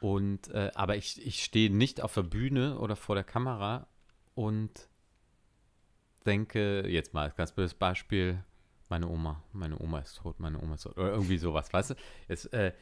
Und, 0.00 0.48
äh, 0.48 0.70
aber 0.74 0.96
ich, 0.96 1.24
ich 1.26 1.42
stehe 1.42 1.70
nicht 1.70 2.00
auf 2.02 2.14
der 2.14 2.22
Bühne 2.22 2.78
oder 2.78 2.94
vor 2.96 3.16
der 3.16 3.24
Kamera 3.24 3.88
und 4.34 4.88
denke, 6.24 6.86
jetzt 6.88 7.14
mal 7.14 7.24
als 7.24 7.36
ganz 7.36 7.52
blödes 7.52 7.74
Beispiel, 7.74 8.44
meine 8.88 9.08
Oma, 9.08 9.42
meine 9.52 9.78
Oma 9.80 10.00
ist 10.00 10.16
tot, 10.16 10.40
meine 10.40 10.60
Oma 10.60 10.74
ist 10.74 10.82
tot, 10.82 10.96
oder 10.96 11.10
irgendwie 11.10 11.38
sowas, 11.38 11.72
weißt 11.72 11.90
du? 11.90 11.94
Jetzt, 12.28 12.52
äh, 12.52 12.72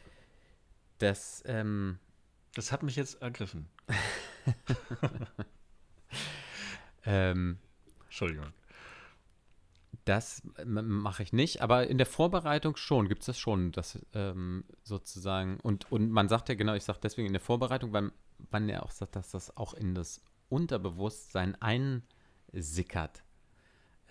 das, 0.98 1.42
ähm, 1.46 1.98
Das 2.55 2.72
hat 2.72 2.83
mich 2.83 2.96
jetzt 2.96 3.20
ergriffen. 3.20 3.68
ähm, 7.05 7.59
Entschuldigung. 8.05 8.52
Das 10.07 10.40
mache 10.64 11.25
ich 11.25 11.33
nicht, 11.33 11.62
aber 11.62 11.88
in 11.88 11.99
der 11.99 12.07
Vorbereitung 12.07 12.77
schon, 12.77 13.09
gibt 13.09 13.23
es 13.23 13.27
das 13.27 13.40
schon, 13.40 13.73
das 13.73 13.99
ähm, 14.14 14.62
sozusagen, 14.85 15.59
und, 15.59 15.90
und 15.90 16.12
man 16.12 16.29
sagt 16.29 16.49
ja 16.49 16.55
genau, 16.55 16.75
ich 16.75 16.85
sage 16.85 17.01
deswegen 17.03 17.27
in 17.27 17.33
der 17.33 17.42
Vorbereitung, 17.42 17.92
weil 17.92 18.12
man 18.53 18.69
ja 18.69 18.83
auch 18.83 18.92
sagt, 18.92 19.16
dass 19.16 19.33
das 19.33 19.57
auch 19.57 19.75
in 19.75 19.97
das 19.97 20.23
Unterbewusstsein 20.49 21.57
einsickert, 21.61 23.25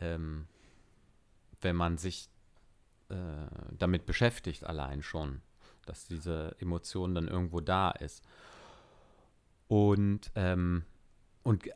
ähm, 0.02 0.50
wenn 1.62 1.78
man 1.78 1.98
sich 1.98 2.28
äh, 3.08 3.16
damit 3.72 4.06
beschäftigt 4.06 4.66
allein 4.66 5.02
schon, 5.02 5.42
dass 5.86 6.08
diese 6.08 6.58
Emotion 6.60 7.16
dann 7.16 7.30
irgendwo 7.30 7.62
da 7.62 7.92
ist. 7.92 8.22
Und, 9.70 10.30
ähm, 10.36 10.84
und 11.44 11.70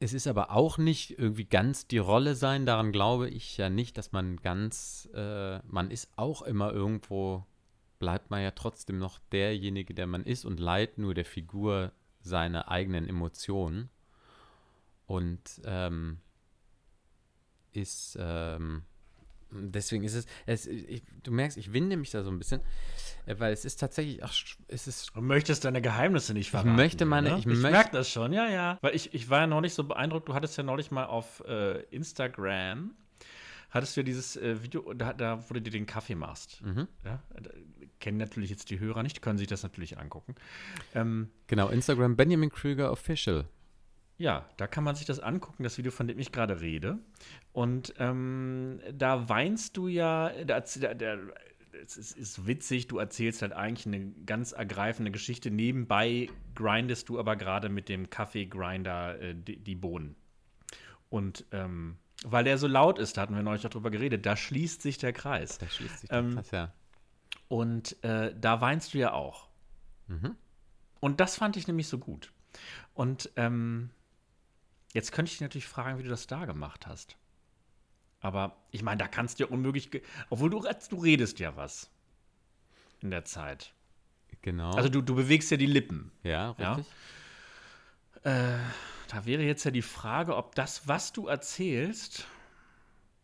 es 0.00 0.12
ist 0.12 0.26
aber 0.26 0.50
auch 0.50 0.78
nicht 0.78 1.18
irgendwie 1.18 1.44
ganz 1.44 1.86
die 1.86 1.98
Rolle 1.98 2.34
sein, 2.34 2.66
daran 2.66 2.92
glaube 2.92 3.28
ich 3.28 3.56
ja 3.56 3.70
nicht, 3.70 3.96
dass 3.96 4.12
man 4.12 4.36
ganz, 4.38 5.08
äh, 5.14 5.58
man 5.66 5.90
ist 5.90 6.10
auch 6.16 6.42
immer 6.42 6.72
irgendwo, 6.72 7.46
bleibt 7.98 8.30
man 8.30 8.42
ja 8.42 8.50
trotzdem 8.50 8.98
noch 8.98 9.18
derjenige, 9.32 9.94
der 9.94 10.06
man 10.06 10.24
ist 10.24 10.44
und 10.44 10.60
leiht 10.60 10.98
nur 10.98 11.14
der 11.14 11.24
Figur 11.24 11.92
seine 12.20 12.68
eigenen 12.68 13.08
Emotionen. 13.08 13.90
Und 15.06 15.60
ähm, 15.64 16.18
ist, 17.72 18.16
ähm, 18.18 18.84
deswegen 19.54 20.04
ist 20.04 20.14
es, 20.14 20.26
es 20.46 20.66
ich, 20.66 21.02
du 21.22 21.30
merkst, 21.32 21.56
ich 21.56 21.72
winde 21.72 21.96
mich 21.96 22.10
da 22.10 22.22
so 22.22 22.30
ein 22.30 22.38
bisschen, 22.38 22.60
äh, 23.26 23.34
weil 23.38 23.52
es 23.52 23.64
ist 23.64 23.76
tatsächlich, 23.80 24.22
ach, 24.24 24.34
es 24.68 24.86
ist 24.86 25.10
Du 25.14 25.20
möchtest 25.22 25.64
deine 25.64 25.80
Geheimnisse 25.82 26.34
nicht 26.34 26.50
verraten. 26.50 26.74
möchte 26.76 27.04
meine- 27.04 27.30
ne? 27.30 27.38
ich 27.38 27.46
ich 27.46 27.58
merke 27.58 27.90
das 27.92 28.10
schon, 28.10 28.32
ja, 28.32 28.48
ja. 28.48 28.78
Weil 28.82 28.94
ich, 28.94 29.14
ich 29.14 29.30
war 29.30 29.40
ja 29.40 29.46
noch 29.46 29.60
nicht 29.60 29.74
so 29.74 29.84
beeindruckt. 29.84 30.28
Du 30.28 30.34
hattest 30.34 30.56
ja 30.58 30.62
neulich 30.64 30.90
mal 30.90 31.04
auf 31.06 31.42
äh, 31.46 31.80
Instagram, 31.90 32.90
hattest 33.70 33.96
du 33.96 34.00
ja 34.00 34.04
dieses 34.04 34.36
äh, 34.36 34.62
Video, 34.62 34.92
da, 34.94 35.12
da, 35.12 35.42
wo 35.48 35.54
du 35.54 35.60
dir 35.62 35.70
den 35.70 35.86
Kaffee 35.86 36.14
machst. 36.14 36.62
Mhm. 36.62 36.86
Ja? 37.04 37.22
Kennen 38.00 38.18
natürlich 38.18 38.50
jetzt 38.50 38.70
die 38.70 38.78
Hörer 38.80 39.02
nicht, 39.02 39.22
können 39.22 39.38
sich 39.38 39.46
das 39.48 39.62
natürlich 39.62 39.98
angucken. 39.98 40.34
Ähm, 40.94 41.30
genau 41.46 41.68
Instagram 41.68 42.16
Benjamin 42.16 42.50
Krüger 42.50 42.90
Official. 42.92 43.46
Ja, 44.16 44.48
da 44.56 44.66
kann 44.66 44.84
man 44.84 44.94
sich 44.94 45.06
das 45.06 45.20
angucken, 45.20 45.64
das 45.64 45.76
Video, 45.78 45.90
von 45.90 46.06
dem 46.06 46.18
ich 46.18 46.32
gerade 46.32 46.60
rede. 46.60 46.98
Und 47.52 47.94
ähm, 47.98 48.80
da 48.92 49.28
weinst 49.28 49.76
du 49.76 49.88
ja, 49.88 50.30
da, 50.44 50.60
da, 50.60 50.94
da, 50.94 51.16
es 51.82 51.96
ist, 51.96 52.16
ist 52.16 52.46
witzig, 52.46 52.86
du 52.86 52.98
erzählst 52.98 53.42
halt 53.42 53.52
eigentlich 53.52 53.86
eine 53.86 54.12
ganz 54.26 54.52
ergreifende 54.52 55.10
Geschichte. 55.10 55.50
Nebenbei 55.50 56.28
grindest 56.54 57.08
du 57.08 57.18
aber 57.18 57.36
gerade 57.36 57.68
mit 57.68 57.88
dem 57.88 58.10
Kaffeegrinder 58.10 59.20
äh, 59.20 59.34
die, 59.34 59.56
die 59.56 59.74
Bohnen. 59.74 60.16
Und 61.08 61.44
ähm, 61.52 61.96
weil 62.24 62.44
der 62.44 62.58
so 62.58 62.66
laut 62.66 62.98
ist, 62.98 63.16
da 63.16 63.22
hatten 63.22 63.34
wir 63.34 63.42
neulich 63.42 63.66
auch 63.66 63.70
drüber 63.70 63.90
geredet, 63.90 64.24
da 64.24 64.36
schließt 64.36 64.80
sich 64.80 64.98
der 64.98 65.12
Kreis. 65.12 65.58
Da 65.58 65.68
schließt 65.68 66.00
sich 66.00 66.10
Ähm, 66.12 66.36
das, 66.36 66.50
ja. 66.52 66.72
Und 67.48 68.02
äh, 68.02 68.34
da 68.40 68.60
weinst 68.60 68.94
du 68.94 68.98
ja 68.98 69.12
auch. 69.12 69.48
Mhm. 70.06 70.36
Und 71.00 71.20
das 71.20 71.36
fand 71.36 71.56
ich 71.56 71.66
nämlich 71.66 71.88
so 71.88 71.98
gut. 71.98 72.32
Und 72.94 73.30
ähm, 73.36 73.90
jetzt 74.94 75.12
könnte 75.12 75.28
ich 75.28 75.34
dich 75.34 75.42
natürlich 75.42 75.66
fragen, 75.68 75.98
wie 75.98 76.02
du 76.02 76.08
das 76.08 76.26
da 76.26 76.46
gemacht 76.46 76.86
hast. 76.86 77.18
Aber 78.20 78.56
ich 78.70 78.82
meine, 78.82 78.96
da 78.96 79.06
kannst 79.06 79.38
du 79.38 79.44
ja 79.44 79.50
unmöglich, 79.50 79.90
obwohl 80.30 80.48
du, 80.48 80.64
du 80.88 80.96
redest 80.96 81.38
ja 81.40 81.54
was 81.56 81.90
in 83.02 83.10
der 83.10 83.26
Zeit. 83.26 83.74
Genau. 84.40 84.70
Also 84.70 84.88
du, 84.88 85.02
du 85.02 85.14
bewegst 85.14 85.50
ja 85.50 85.58
die 85.58 85.66
Lippen. 85.66 86.10
ja, 86.22 86.54
Ja. 86.58 86.74
richtig. 86.74 86.94
Da 88.22 89.26
wäre 89.26 89.42
jetzt 89.42 89.64
ja 89.64 89.70
die 89.70 89.82
Frage, 89.82 90.34
ob 90.34 90.54
das, 90.54 90.88
was 90.88 91.12
du 91.12 91.26
erzählst, 91.26 92.26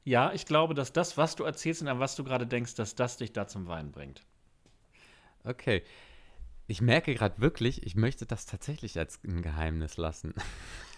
ja, 0.04 0.32
ich 0.32 0.44
glaube, 0.44 0.74
dass 0.74 0.92
das, 0.92 1.16
was 1.16 1.36
du 1.36 1.44
erzählst 1.44 1.80
und 1.80 1.88
an 1.88 1.98
was 2.00 2.16
du 2.16 2.24
gerade 2.24 2.46
denkst, 2.46 2.74
dass 2.74 2.94
das 2.94 3.16
dich 3.16 3.32
da 3.32 3.46
zum 3.48 3.66
Weinen 3.66 3.90
bringt. 3.90 4.22
Okay. 5.44 5.82
Ich 6.70 6.80
merke 6.80 7.12
gerade 7.16 7.40
wirklich, 7.40 7.84
ich 7.84 7.96
möchte 7.96 8.26
das 8.26 8.46
tatsächlich 8.46 8.96
als 8.96 9.18
ein 9.24 9.42
Geheimnis 9.42 9.96
lassen. 9.96 10.34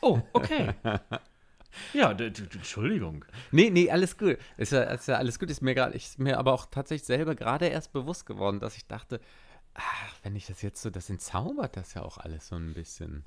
Oh, 0.02 0.20
okay. 0.34 0.74
ja, 1.94 2.10
Entschuldigung. 2.10 3.24
Nee, 3.52 3.70
nee, 3.70 3.90
alles 3.90 4.18
gut. 4.18 4.36
Ist 4.58 4.72
ja, 4.72 4.82
ist 4.82 5.08
ja 5.08 5.16
alles 5.16 5.38
gut. 5.38 5.48
Ist 5.48 5.62
mir, 5.62 5.74
grad, 5.74 5.94
ist 5.94 6.18
mir 6.18 6.38
aber 6.38 6.52
auch 6.52 6.66
tatsächlich 6.66 7.06
selber 7.06 7.34
gerade 7.34 7.68
erst 7.68 7.94
bewusst 7.94 8.26
geworden, 8.26 8.60
dass 8.60 8.76
ich 8.76 8.86
dachte, 8.86 9.18
ach, 9.72 10.14
wenn 10.22 10.36
ich 10.36 10.44
das 10.44 10.60
jetzt 10.60 10.82
so, 10.82 10.90
das 10.90 11.08
entzaubert 11.08 11.74
das 11.78 11.94
ja 11.94 12.02
auch 12.02 12.18
alles 12.18 12.48
so 12.48 12.56
ein 12.56 12.74
bisschen. 12.74 13.24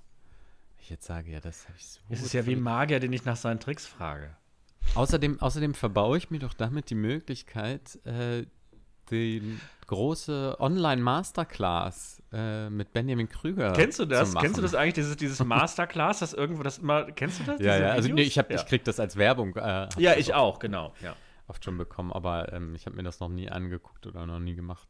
Ich 0.80 0.92
jetzt 0.92 1.06
sage, 1.06 1.32
ja, 1.32 1.40
das 1.40 1.68
habe 1.68 1.78
ich 1.80 1.88
so. 1.88 2.00
Es 2.10 2.22
ist 2.22 2.34
ja 2.34 2.46
wie 2.46 2.52
ein. 2.52 2.62
Magier, 2.62 3.00
den 3.00 3.12
ich 3.12 3.26
nach 3.26 3.38
seinen 3.38 3.60
Tricks 3.60 3.88
frage. 3.88 4.38
Außerdem, 4.94 5.42
außerdem 5.42 5.74
verbaue 5.74 6.20
ich 6.20 6.30
mir 6.30 6.40
doch 6.40 6.54
damit 6.54 6.92
die 6.92 6.96
Möglichkeit, 6.96 8.00
äh, 8.06 8.46
die 9.12 9.60
große 9.88 10.56
Online-Masterclass 10.60 12.22
äh, 12.32 12.70
mit 12.70 12.92
Benjamin 12.92 13.30
Krüger 13.30 13.74
Kennst 13.74 14.00
du 14.00 14.06
das? 14.06 14.34
Kennst 14.36 14.58
du 14.58 14.62
das 14.62 14.74
eigentlich, 14.74 14.96
dieses, 14.96 15.16
dieses 15.16 15.44
Masterclass, 15.44 16.20
das 16.20 16.34
irgendwo 16.34 16.64
das 16.64 16.80
immer, 16.80 17.12
kennst 17.12 17.40
du 17.40 17.44
das? 17.44 17.62
Ja, 17.62 17.78
ja, 17.78 17.92
also 17.92 18.12
nee, 18.12 18.24
ich, 18.24 18.38
hab, 18.38 18.50
ja. 18.50 18.58
ich 18.58 18.66
krieg 18.66 18.84
das 18.84 19.00
als 19.00 19.16
Werbung. 19.16 19.56
Äh, 19.56 19.88
ja, 19.98 20.16
ich 20.16 20.34
auch, 20.34 20.60
genau. 20.60 20.94
Ja. 21.02 21.16
Oft 21.48 21.64
schon 21.64 21.78
bekommen, 21.78 22.12
aber 22.12 22.52
ähm, 22.54 22.74
ich 22.74 22.88
habe 22.88 22.96
mir 22.96 23.04
das 23.04 23.20
noch 23.20 23.30
nie 23.30 23.50
angeguckt 23.50 24.08
oder 24.08 24.26
noch 24.26 24.40
nie 24.40 24.56
gemacht. 24.56 24.88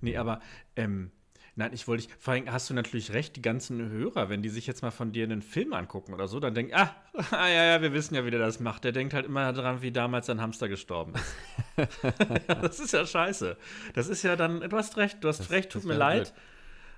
Nee, 0.00 0.16
aber 0.16 0.40
ähm, 0.76 1.10
nein, 1.56 1.72
ich 1.72 1.88
wollte, 1.88 2.06
vor 2.18 2.34
allem 2.34 2.50
hast 2.52 2.70
du 2.70 2.74
natürlich 2.74 3.12
recht, 3.12 3.34
die 3.36 3.42
ganzen 3.42 3.88
Hörer, 3.88 4.28
wenn 4.28 4.42
die 4.42 4.48
sich 4.48 4.66
jetzt 4.66 4.82
mal 4.82 4.90
von 4.90 5.12
dir 5.12 5.24
einen 5.24 5.42
Film 5.42 5.72
angucken 5.72 6.14
oder 6.14 6.28
so, 6.28 6.38
dann 6.38 6.54
denken, 6.54 6.72
ah, 6.74 6.94
ah 7.30 7.48
ja, 7.48 7.64
ja, 7.64 7.82
wir 7.82 7.92
wissen 7.92 8.14
ja, 8.14 8.24
wie 8.24 8.30
der 8.30 8.40
das 8.40 8.60
macht. 8.60 8.84
Der 8.84 8.92
denkt 8.92 9.14
halt 9.14 9.26
immer 9.26 9.52
daran, 9.52 9.82
wie 9.82 9.90
damals 9.90 10.26
sein 10.26 10.40
Hamster 10.40 10.68
gestorben 10.68 11.14
ist. 11.14 11.36
das 12.46 12.78
ist 12.78 12.92
ja 12.92 13.04
scheiße. 13.04 13.56
Das 13.94 14.08
ist 14.08 14.22
ja 14.22 14.36
dann, 14.36 14.60
du 14.60 14.76
hast 14.76 14.96
recht, 14.96 15.24
du 15.24 15.28
hast 15.28 15.50
recht, 15.50 15.70
tut 15.70 15.82
das 15.82 15.88
mir 15.88 15.94
leid. 15.94 16.32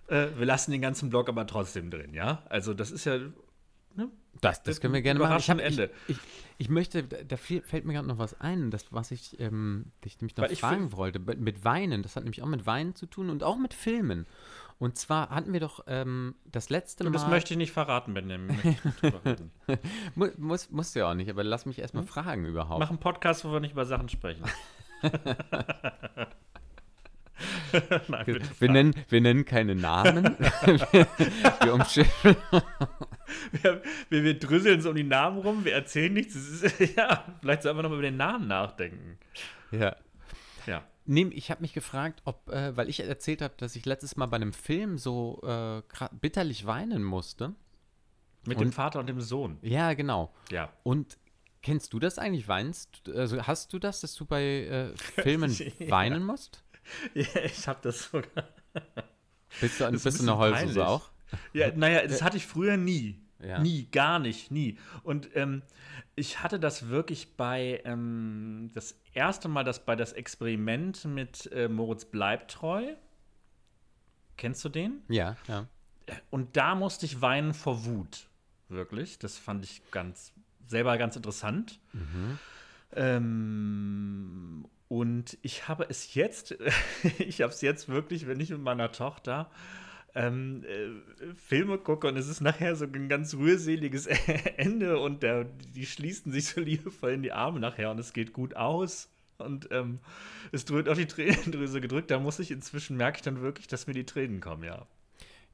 Äh, 0.08 0.26
wir 0.36 0.46
lassen 0.46 0.72
den 0.72 0.82
ganzen 0.82 1.08
Blog 1.10 1.28
aber 1.28 1.46
trotzdem 1.46 1.90
drin, 1.90 2.12
ja? 2.12 2.42
Also 2.48 2.74
das 2.74 2.90
ist 2.90 3.04
ja, 3.04 3.18
Das, 4.40 4.62
das 4.62 4.80
können 4.80 4.94
wir 4.94 5.02
gerne 5.02 5.18
machen. 5.20 5.36
Ich, 5.38 5.50
hab, 5.50 5.58
ich, 5.58 5.78
Überraschend 5.78 5.90
ich, 6.06 6.16
ich 6.58 6.68
möchte, 6.68 7.02
da 7.02 7.36
fällt 7.36 7.84
mir 7.84 7.94
gerade 7.94 8.08
noch 8.08 8.18
was 8.18 8.40
ein, 8.40 8.70
das, 8.70 8.92
was 8.92 9.10
ich 9.10 9.38
ähm, 9.40 9.86
dich 10.04 10.20
nämlich 10.20 10.36
noch 10.36 10.48
ich 10.48 10.60
fragen 10.60 10.92
wollte. 10.92 11.18
Mit 11.18 11.64
Weinen, 11.64 12.02
das 12.02 12.16
hat 12.16 12.24
nämlich 12.24 12.42
auch 12.42 12.46
mit 12.46 12.66
Weinen 12.66 12.94
zu 12.94 13.06
tun 13.06 13.30
und 13.30 13.42
auch 13.42 13.56
mit 13.56 13.74
Filmen. 13.74 14.26
Und 14.78 14.96
zwar 14.96 15.30
hatten 15.30 15.52
wir 15.52 15.60
doch 15.60 15.84
ähm, 15.88 16.36
das 16.44 16.70
letzte 16.70 17.04
und 17.04 17.10
Mal. 17.10 17.18
das 17.18 17.28
möchte 17.28 17.54
ich 17.54 17.58
nicht 17.58 17.72
verraten, 17.72 18.14
Benjamin. 18.14 18.46
Möchte 18.54 18.68
ich 18.68 18.84
nicht 18.84 19.02
drüber 19.02 19.24
reden. 19.24 19.50
mu 20.14 20.28
muss, 20.36 20.70
muss 20.70 20.94
ja 20.94 21.10
auch 21.10 21.14
nicht, 21.14 21.30
aber 21.30 21.42
lass 21.42 21.66
mich 21.66 21.80
erstmal 21.80 22.04
fragen 22.04 22.44
überhaupt. 22.44 22.78
Mach 22.78 22.90
einen 22.90 23.00
Podcast, 23.00 23.44
wo 23.44 23.50
wir 23.50 23.58
nicht 23.58 23.72
über 23.72 23.86
Sachen 23.86 24.08
sprechen. 24.08 24.44
Nein, 28.08 28.24
bitte. 28.26 28.48
wir, 28.58 28.70
nennen, 28.70 28.94
wir 29.08 29.20
nennen 29.20 29.44
keine 29.44 29.74
Namen. 29.74 30.24
wir 31.62 31.74
umschiffen. 31.74 32.36
Wir, 33.52 33.82
wir, 34.08 34.24
wir 34.24 34.38
drüsseln 34.38 34.80
so 34.80 34.90
um 34.90 34.96
die 34.96 35.04
Namen 35.04 35.38
rum, 35.38 35.64
wir 35.64 35.74
erzählen 35.74 36.12
nichts. 36.12 36.34
Ist, 36.34 36.78
ja, 36.96 37.24
vielleicht 37.40 37.62
sollen 37.62 37.76
wir 37.76 37.82
noch 37.82 37.90
mal 37.90 37.96
über 37.96 38.02
den 38.02 38.16
Namen 38.16 38.48
nachdenken. 38.48 39.18
Ja. 39.70 39.96
Ja. 40.66 40.84
Nee, 41.06 41.28
ich 41.32 41.50
habe 41.50 41.62
mich 41.62 41.72
gefragt, 41.72 42.20
ob, 42.24 42.50
äh, 42.50 42.76
weil 42.76 42.88
ich 42.88 43.00
erzählt 43.00 43.40
habe, 43.42 43.54
dass 43.56 43.76
ich 43.76 43.86
letztes 43.86 44.16
Mal 44.16 44.26
bei 44.26 44.36
einem 44.36 44.52
Film 44.52 44.98
so 44.98 45.40
äh, 45.42 45.82
bitterlich 46.20 46.66
weinen 46.66 47.02
musste. 47.02 47.54
Mit 48.46 48.60
dem 48.60 48.68
Und- 48.68 48.72
Vater 48.74 49.00
und 49.00 49.06
dem 49.08 49.20
Sohn. 49.20 49.58
Ja, 49.62 49.92
genau. 49.94 50.32
Ja. 50.50 50.70
Und 50.82 51.18
kennst 51.62 51.92
du 51.92 51.98
das 51.98 52.18
eigentlich? 52.18 52.48
Weinst 52.48 53.00
du- 53.04 53.12
Also 53.14 53.42
hast 53.46 53.72
du 53.72 53.78
das, 53.78 54.00
dass 54.00 54.14
du 54.14 54.24
bei 54.26 54.42
äh, 54.44 54.96
Filmen 55.22 55.50
Ja. 55.78 55.90
weinen 55.90 56.24
musst? 56.24 56.62
ja 57.14 57.44
ich 57.44 57.66
habe 57.68 57.78
das 57.82 58.10
sogar. 58.10 58.44
Bist 59.60 59.80
du, 59.80 59.84
Das 59.84 59.92
ein 59.92 59.92
bist 59.92 60.18
du 60.20 60.22
eine 60.22 60.38
Heulsuse 60.38 60.86
auch? 60.86 61.10
Ja, 61.52 61.70
naja, 61.76 62.06
das 62.06 62.22
hatte 62.22 62.36
ich 62.36 62.46
früher 62.46 62.76
nie. 62.76 63.20
Ja. 63.40 63.60
Nie, 63.60 63.86
gar 63.92 64.18
nicht, 64.18 64.50
nie. 64.50 64.78
Und 65.04 65.30
ähm, 65.36 65.62
ich 66.16 66.42
hatte 66.42 66.58
das 66.58 66.88
wirklich 66.88 67.36
bei, 67.36 67.80
ähm, 67.84 68.70
das 68.74 68.98
erste 69.12 69.48
Mal, 69.48 69.62
das 69.62 69.84
bei 69.84 69.94
das 69.94 70.12
Experiment 70.12 71.04
mit 71.04 71.50
äh, 71.52 71.68
Moritz 71.68 72.04
Bleibtreu. 72.04 72.94
Kennst 74.36 74.64
du 74.64 74.68
den? 74.68 75.02
Ja, 75.08 75.36
ja. 75.46 75.66
Und 76.30 76.56
da 76.56 76.74
musste 76.74 77.06
ich 77.06 77.20
weinen 77.20 77.54
vor 77.54 77.84
Wut. 77.84 78.28
Wirklich. 78.68 79.18
Das 79.18 79.38
fand 79.38 79.64
ich 79.64 79.82
ganz, 79.90 80.32
selber 80.66 80.98
ganz 80.98 81.16
interessant. 81.16 81.80
Ähm, 82.92 84.66
und 84.88 85.38
ich 85.42 85.68
habe 85.68 85.86
es 85.88 86.14
jetzt, 86.14 86.56
ich 87.18 87.42
habe 87.42 87.52
es 87.52 87.60
jetzt 87.60 87.88
wirklich, 87.88 88.26
wenn 88.26 88.40
ich 88.40 88.50
mit 88.50 88.60
meiner 88.60 88.90
Tochter 88.92 89.50
ähm, 90.14 90.64
äh, 90.64 91.34
Filme 91.34 91.78
gucke 91.78 92.08
und 92.08 92.16
es 92.16 92.28
ist 92.28 92.40
nachher 92.40 92.74
so 92.74 92.86
ein 92.86 93.08
ganz 93.08 93.34
rührseliges 93.34 94.06
Ende 94.56 94.98
und 94.98 95.22
der, 95.22 95.44
die 95.44 95.86
schließen 95.86 96.32
sich 96.32 96.48
so 96.48 96.60
liebevoll 96.60 97.12
in 97.12 97.22
die 97.22 97.32
Arme 97.32 97.60
nachher 97.60 97.90
und 97.90 97.98
es 97.98 98.12
geht 98.12 98.32
gut 98.32 98.56
aus. 98.56 99.10
Und 99.38 99.68
ähm, 99.70 100.00
es 100.50 100.68
wird 100.68 100.88
auf 100.88 100.98
die 100.98 101.06
Tränendrüse 101.06 101.80
gedrückt. 101.80 102.10
Da 102.10 102.18
muss 102.18 102.40
ich 102.40 102.50
inzwischen, 102.50 102.96
merke 102.96 103.18
ich 103.18 103.22
dann 103.22 103.40
wirklich, 103.40 103.68
dass 103.68 103.86
mir 103.86 103.92
die 103.92 104.04
Tränen 104.04 104.40
kommen, 104.40 104.64
ja. 104.64 104.86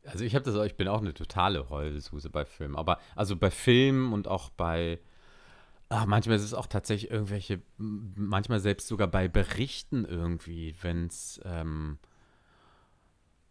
Also 0.07 0.25
ich 0.25 0.35
habe 0.35 0.45
das 0.45 0.55
auch, 0.55 0.65
ich 0.65 0.77
bin 0.77 0.89
auch 0.89 1.01
eine 1.01 1.15
totale 1.15 1.69
Heulsuse 1.69 2.31
bei 2.31 2.45
Filmen. 2.45 2.77
Aber 2.77 2.99
also 3.15 3.37
bei 3.37 3.51
Filmen 3.51 4.13
und 4.13 4.29
auch 4.29 4.51
bei. 4.51 4.99
Ach, 5.91 6.07
manchmal 6.07 6.37
ist 6.37 6.43
es 6.45 6.55
auch 6.55 6.67
tatsächlich 6.67 7.11
irgendwelche, 7.11 7.63
manchmal 7.77 8.61
selbst 8.61 8.89
sogar 8.89 9.07
bei 9.07 9.29
Berichten 9.29 10.05
irgendwie, 10.05 10.75
wenn 10.83 11.07
es, 11.07 11.41
ähm, 11.45 11.99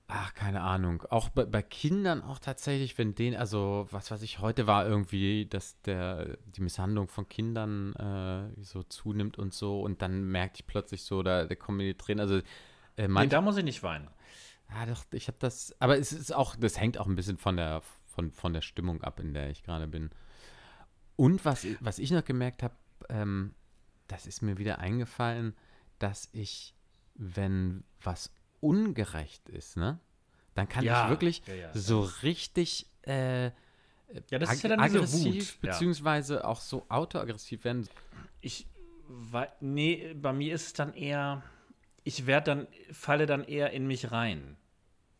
ach, 0.07 0.33
keine 0.33 0.61
Ahnung, 0.61 1.03
auch 1.09 1.29
bei, 1.29 1.45
bei 1.45 1.61
Kindern 1.61 2.21
auch 2.21 2.39
tatsächlich, 2.39 2.97
wenn 2.97 3.15
denen, 3.15 3.37
also 3.37 3.87
was 3.91 4.11
weiß 4.11 4.21
ich, 4.23 4.39
heute 4.39 4.67
war 4.67 4.85
irgendwie, 4.85 5.45
dass 5.45 5.79
der, 5.81 6.37
die 6.45 6.61
Misshandlung 6.61 7.07
von 7.07 7.29
Kindern 7.29 7.93
äh, 7.95 8.61
so 8.61 8.83
zunimmt 8.83 9.37
und 9.37 9.53
so 9.53 9.81
und 9.81 10.01
dann 10.01 10.23
merkte 10.25 10.61
ich 10.61 10.67
plötzlich 10.67 11.03
so, 11.03 11.23
da, 11.23 11.45
da 11.45 11.55
kommen 11.55 11.77
mir 11.77 11.93
die 11.93 11.97
Tränen, 11.97 12.19
also 12.21 12.37
äh, 12.97 13.07
Nee, 13.07 13.07
manch, 13.07 13.29
da 13.29 13.41
muss 13.41 13.57
ich 13.57 13.63
nicht 13.63 13.83
weinen. 13.83 14.09
ja, 14.69 14.85
doch, 14.85 15.03
ich 15.11 15.27
habe 15.27 15.37
das. 15.39 15.75
Aber 15.79 15.97
es 15.97 16.11
ist 16.11 16.33
auch, 16.33 16.55
das 16.55 16.79
hängt 16.79 16.97
auch 16.97 17.07
ein 17.07 17.15
bisschen 17.15 17.37
von 17.37 17.57
der, 17.57 17.81
von, 18.05 18.31
von 18.31 18.53
der 18.53 18.61
Stimmung 18.61 19.01
ab, 19.03 19.19
in 19.19 19.33
der 19.33 19.49
ich 19.49 19.63
gerade 19.63 19.87
bin. 19.87 20.09
Und 21.15 21.45
was, 21.45 21.65
was 21.79 21.99
ich 21.99 22.11
noch 22.11 22.25
gemerkt 22.25 22.63
habe, 22.63 22.75
ähm, 23.09 23.53
das 24.07 24.25
ist 24.25 24.41
mir 24.41 24.57
wieder 24.57 24.79
eingefallen, 24.79 25.55
dass 25.99 26.29
ich, 26.31 26.73
wenn 27.15 27.83
was 28.01 28.31
ungerecht 28.59 29.49
ist, 29.49 29.77
ne, 29.77 29.99
dann 30.55 30.69
kann 30.69 30.85
Ja, 30.85 31.03
ich 31.05 31.09
wirklich 31.09 31.43
ja, 31.47 31.53
ja. 31.55 31.73
so 31.73 32.01
richtig 32.23 32.87
äh, 33.03 33.45
Ja, 34.29 34.39
das 34.39 34.53
ist 34.53 34.63
ja 34.63 34.69
dann 34.69 34.79
aggressiv, 34.79 35.53
Wut. 35.55 35.61
Beziehungsweise 35.61 36.47
auch 36.47 36.59
so 36.61 36.85
autoaggressiv 36.89 37.63
werden. 37.63 37.87
Ich, 38.41 38.67
nee, 39.59 40.13
bei 40.13 40.33
mir 40.33 40.53
ist 40.53 40.67
es 40.67 40.73
dann 40.73 40.93
eher, 40.93 41.43
ich 42.03 42.25
werde 42.25 42.45
dann, 42.55 42.67
falle 42.91 43.25
dann 43.25 43.43
eher 43.43 43.71
in 43.71 43.87
mich 43.87 44.11
rein. 44.11 44.57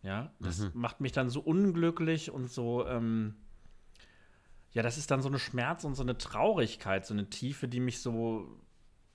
Ja, 0.03 0.34
das 0.39 0.73
macht 0.73 0.99
mich 0.99 1.13
dann 1.13 1.29
so 1.29 1.39
unglücklich 1.39 2.29
und 2.29 2.51
so, 2.51 2.86
ähm, 2.86 3.36
ja, 4.73 4.81
das 4.81 4.97
ist 4.97 5.12
dann 5.12 5.21
so 5.21 5.29
eine 5.29 5.39
Schmerz 5.39 5.83
und 5.83 5.95
so 5.95 6.03
eine 6.03 6.17
Traurigkeit, 6.17 7.05
so 7.05 7.13
eine 7.13 7.29
Tiefe, 7.29 7.67
die 7.67 7.79
mich 7.79 8.01
so 8.01 8.59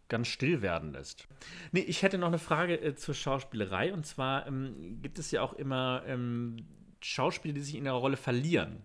ganz 0.09 0.29
still 0.29 0.63
werden 0.63 0.93
lässt. 0.93 1.29
Nee, 1.73 1.81
ich 1.81 2.03
hätte 2.03 2.19
noch 2.19 2.29
eine 2.29 2.39
Frage 2.39 2.81
äh, 2.81 2.95
zur 2.95 3.15
Schauspielerei 3.15 3.93
und 3.93 4.07
zwar 4.07 4.47
ähm, 4.47 4.99
gibt 5.03 5.19
es 5.19 5.31
ja 5.31 5.43
auch 5.43 5.53
immer 5.53 6.03
ähm, 6.07 6.57
Schauspieler, 7.01 7.55
die 7.55 7.61
sich 7.61 7.75
in 7.75 7.85
ihrer 7.85 7.97
Rolle 7.97 8.17
verlieren. 8.17 8.83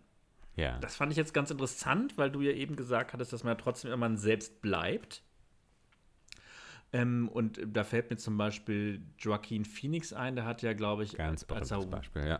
Ja. 0.56 0.78
Das 0.80 0.95
fand 0.95 1.12
ich 1.12 1.18
jetzt 1.18 1.34
ganz 1.34 1.50
interessant, 1.50 2.18
weil 2.18 2.30
du 2.30 2.41
ja 2.41 2.52
eben 2.52 2.76
gesagt 2.76 3.14
hattest, 3.14 3.34
dass 3.34 3.43
man 3.43 3.56
ja 3.56 3.62
trotzdem 3.62 3.89
immer 3.89 4.10
man 4.10 4.18
selbst 4.18 4.62
bleibt. 4.62 5.24
Ähm, 6.91 7.28
und 7.30 7.60
da 7.66 7.84
fällt 7.84 8.12
mir 8.12 8.18
zum 8.18 8.38
Beispiel 8.38 9.02
Joaquin 9.18 9.66
Phoenix 9.66 10.14
ein, 10.14 10.36
der 10.36 10.45
hat 10.45 10.62
ja, 10.62 10.74
glaube 10.74 11.04
ich, 11.04 11.18
Ganz 11.18 11.41
als 11.41 11.45
berühmtes 11.45 11.72
er, 11.72 11.86
Beispiel, 11.88 12.28
ja. 12.28 12.39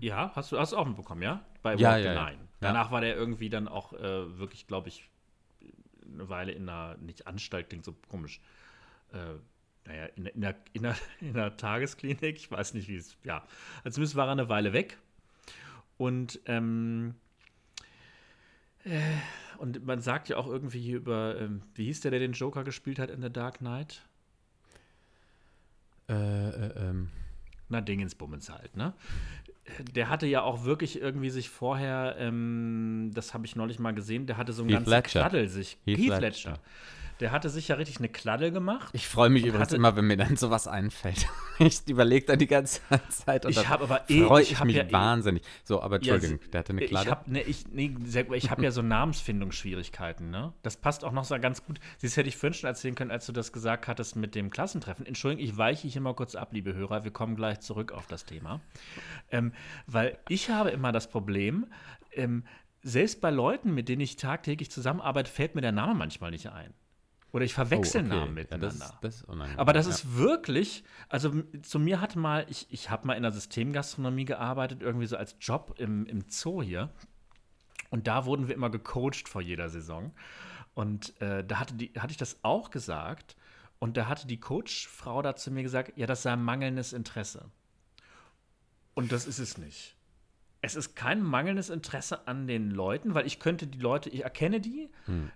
Ja, 0.00 0.32
hast 0.34 0.52
du 0.52 0.58
hast 0.58 0.72
du 0.72 0.76
auch 0.76 0.86
mitbekommen, 0.86 1.22
ja? 1.22 1.44
Bei 1.62 1.74
Ja, 1.74 1.90
Walk 1.92 2.04
ja, 2.04 2.10
the 2.10 2.16
ja. 2.16 2.24
Line. 2.28 2.48
Danach 2.60 2.90
war 2.90 3.00
der 3.00 3.14
irgendwie 3.16 3.48
dann 3.50 3.68
auch 3.68 3.92
äh, 3.92 4.38
wirklich, 4.38 4.66
glaube 4.66 4.88
ich, 4.88 5.08
eine 6.12 6.28
Weile 6.28 6.52
in 6.52 6.68
einer, 6.68 6.96
nicht 6.98 7.26
Anstalt, 7.26 7.68
klingt 7.68 7.84
so 7.84 7.94
komisch, 8.08 8.40
äh, 9.12 9.34
naja, 9.86 10.06
in, 10.16 10.26
in, 10.26 10.40
der, 10.40 10.56
in, 10.72 10.82
der, 10.82 10.96
in 11.20 11.34
der 11.34 11.56
Tagesklinik, 11.56 12.36
ich 12.36 12.50
weiß 12.50 12.74
nicht, 12.74 12.88
wie 12.88 12.96
es, 12.96 13.16
ja. 13.22 13.46
Also 13.84 13.96
zumindest 13.96 14.16
war 14.16 14.26
er 14.26 14.32
eine 14.32 14.48
Weile 14.48 14.72
weg. 14.72 14.98
Und, 15.96 16.40
ähm, 16.46 17.14
äh, 18.84 19.00
und 19.58 19.84
man 19.84 20.00
sagt 20.00 20.28
ja 20.28 20.36
auch 20.36 20.46
irgendwie 20.46 20.80
hier 20.80 20.96
über, 20.96 21.36
ähm, 21.40 21.62
wie 21.74 21.84
hieß 21.84 22.00
der, 22.00 22.10
der 22.10 22.20
den 22.20 22.32
Joker 22.32 22.64
gespielt 22.64 22.98
hat 22.98 23.10
in 23.10 23.22
The 23.22 23.30
Dark 23.30 23.58
Knight? 23.58 24.02
Äh, 26.08 26.14
äh, 26.14 26.88
ähm. 26.88 27.10
Na, 27.68 27.80
Dingensbummens 27.82 28.48
halt, 28.50 28.76
ne? 28.76 28.94
Der 29.94 30.08
hatte 30.08 30.26
ja 30.26 30.42
auch 30.42 30.64
wirklich 30.64 31.00
irgendwie 31.00 31.30
sich 31.30 31.48
vorher, 31.50 32.16
ähm, 32.18 33.10
das 33.14 33.34
habe 33.34 33.46
ich 33.46 33.56
neulich 33.56 33.78
mal 33.78 33.94
gesehen, 33.94 34.26
der 34.26 34.36
hatte 34.36 34.52
so 34.52 34.62
einen 34.62 34.70
Heath 34.70 34.78
ganzen 34.78 34.90
Ledger. 34.90 35.20
Kladdel 35.20 35.48
sich. 35.48 35.78
Heath 35.84 35.98
Heath 35.98 36.08
Ledger. 36.08 36.20
Ledger. 36.20 36.58
Der 37.20 37.32
hatte 37.32 37.50
sich 37.50 37.68
ja 37.68 37.74
richtig 37.76 37.98
eine 37.98 38.08
Kladdel 38.08 38.52
gemacht. 38.52 38.90
Ich 38.92 39.08
freue 39.08 39.28
mich 39.28 39.42
übrigens 39.44 39.62
hatte- 39.68 39.76
immer, 39.76 39.96
wenn 39.96 40.06
mir 40.06 40.16
dann 40.16 40.36
sowas 40.36 40.68
einfällt. 40.68 41.26
ich 41.58 41.80
überlege 41.88 42.26
dann 42.26 42.38
die 42.38 42.46
ganze 42.46 42.80
Zeit 43.08 43.44
und 43.44 43.50
Ich 43.50 43.56
dann 43.56 43.68
hab 43.68 43.80
aber 43.82 44.08
eh- 44.08 44.24
freue 44.24 44.42
ich 44.42 44.52
ich 44.52 44.62
mich 44.64 44.76
ja 44.76 44.84
eh- 44.84 44.92
wahnsinnig. 44.92 45.42
So, 45.64 45.82
aber 45.82 46.00
Ja, 46.02 46.14
Entschuldigung, 46.14 46.50
der 46.52 46.58
hatte 46.60 46.72
eine 46.72 46.82
Ich 46.84 46.90
Kladde. 46.90 47.10
habe 47.10 47.30
ne, 47.30 47.42
ich, 47.42 47.66
nee, 47.72 47.94
ich 48.34 48.50
hab 48.50 48.62
ja 48.62 48.70
so 48.70 48.82
Namensfindungsschwierigkeiten, 48.82 50.30
ne? 50.30 50.52
Das 50.62 50.76
passt 50.76 51.04
auch 51.04 51.12
noch 51.12 51.24
so 51.24 51.38
ganz 51.40 51.64
gut. 51.64 51.80
Das 52.02 52.16
hätte 52.16 52.28
ich 52.28 52.36
vorhin 52.36 52.54
schon 52.54 52.68
erzählen 52.68 52.94
können, 52.94 53.10
als 53.10 53.26
du 53.26 53.32
das 53.32 53.52
gesagt 53.52 53.88
hattest 53.88 54.16
mit 54.16 54.34
dem 54.34 54.50
Klassentreffen. 54.50 55.06
Entschuldigung, 55.06 55.44
ich 55.44 55.56
weiche 55.56 55.88
hier 55.88 56.00
mal 56.00 56.14
kurz 56.14 56.34
ab, 56.34 56.50
liebe 56.52 56.74
Hörer. 56.74 57.04
Wir 57.04 57.10
kommen 57.10 57.36
gleich 57.36 57.60
zurück 57.60 57.92
auf 57.92 58.06
das 58.06 58.24
Thema. 58.24 58.60
Ähm, 59.30 59.52
weil 59.86 60.18
ich 60.28 60.50
habe 60.50 60.70
immer 60.70 60.92
das 60.92 61.08
Problem, 61.10 61.66
ähm, 62.12 62.44
selbst 62.82 63.20
bei 63.20 63.30
Leuten, 63.30 63.74
mit 63.74 63.88
denen 63.88 64.00
ich 64.02 64.16
tagtäglich 64.16 64.70
zusammenarbeite, 64.70 65.30
fällt 65.30 65.54
mir 65.56 65.60
der 65.62 65.72
Name 65.72 65.94
manchmal 65.94 66.30
nicht 66.30 66.46
ein. 66.50 66.72
Oder 67.32 67.44
ich 67.44 67.52
verwechsel 67.52 68.02
Oh, 68.02 68.04
okay. 68.06 68.14
Namen 68.16 68.26
Ja, 68.28 68.42
miteinander. 68.42 68.66
das, 68.68 68.74
ist- 68.76 68.94
das 69.02 69.22
unangenehm. 69.24 69.58
Aber 69.60 69.72
das 69.74 69.86
ja. 69.86 69.92
ist 69.92 70.16
wirklich, 70.16 70.82
also 71.08 71.42
zu 71.62 71.78
mir 71.78 72.00
hat 72.00 72.16
mal, 72.16 72.46
ich, 72.48 72.66
ich 72.70 72.88
habe 72.90 73.06
mal 73.06 73.14
in 73.14 73.22
der 73.22 73.32
Systemgastronomie 73.32 74.24
gearbeitet, 74.24 74.82
irgendwie 74.82 75.06
so 75.06 75.16
als 75.16 75.36
Job 75.40 75.74
im, 75.78 76.06
im 76.06 76.24
Zoo 76.28 76.62
hier. 76.62 76.90
Und 77.90 78.06
da 78.06 78.24
wurden 78.24 78.48
wir 78.48 78.54
immer 78.54 78.70
gecoacht 78.70 79.28
vor 79.28 79.42
jeder 79.42 79.68
Saison. 79.68 80.12
Und 80.74 81.20
äh, 81.20 81.44
da 81.44 81.58
hatte, 81.60 81.74
die, 81.74 81.92
hatte 81.98 82.12
ich 82.12 82.16
das 82.18 82.38
auch 82.42 82.70
gesagt. 82.70 83.36
Und 83.78 83.96
da 83.96 84.08
hatte 84.08 84.26
die 84.26 84.40
Coachfrau 84.40 85.20
da 85.22 85.36
zu 85.36 85.50
mir 85.50 85.62
gesagt, 85.62 85.92
ja, 85.96 86.06
das 86.06 86.22
sei 86.22 86.34
mangelndes 86.34 86.92
Interesse. 86.94 87.50
Und 88.94 89.12
das 89.12 89.26
ist 89.26 89.38
es 89.38 89.58
nicht. 89.58 89.96
Es 90.60 90.74
ist 90.74 90.96
kein 90.96 91.22
mangelndes 91.22 91.70
Interesse 91.70 92.26
an 92.26 92.46
den 92.46 92.70
Leuten, 92.70 93.14
weil 93.14 93.26
ich 93.26 93.38
könnte 93.38 93.66
die 93.66 93.78
Leute, 93.78 94.10
ich 94.10 94.24
erkenne 94.24 94.60
die, 94.60 94.90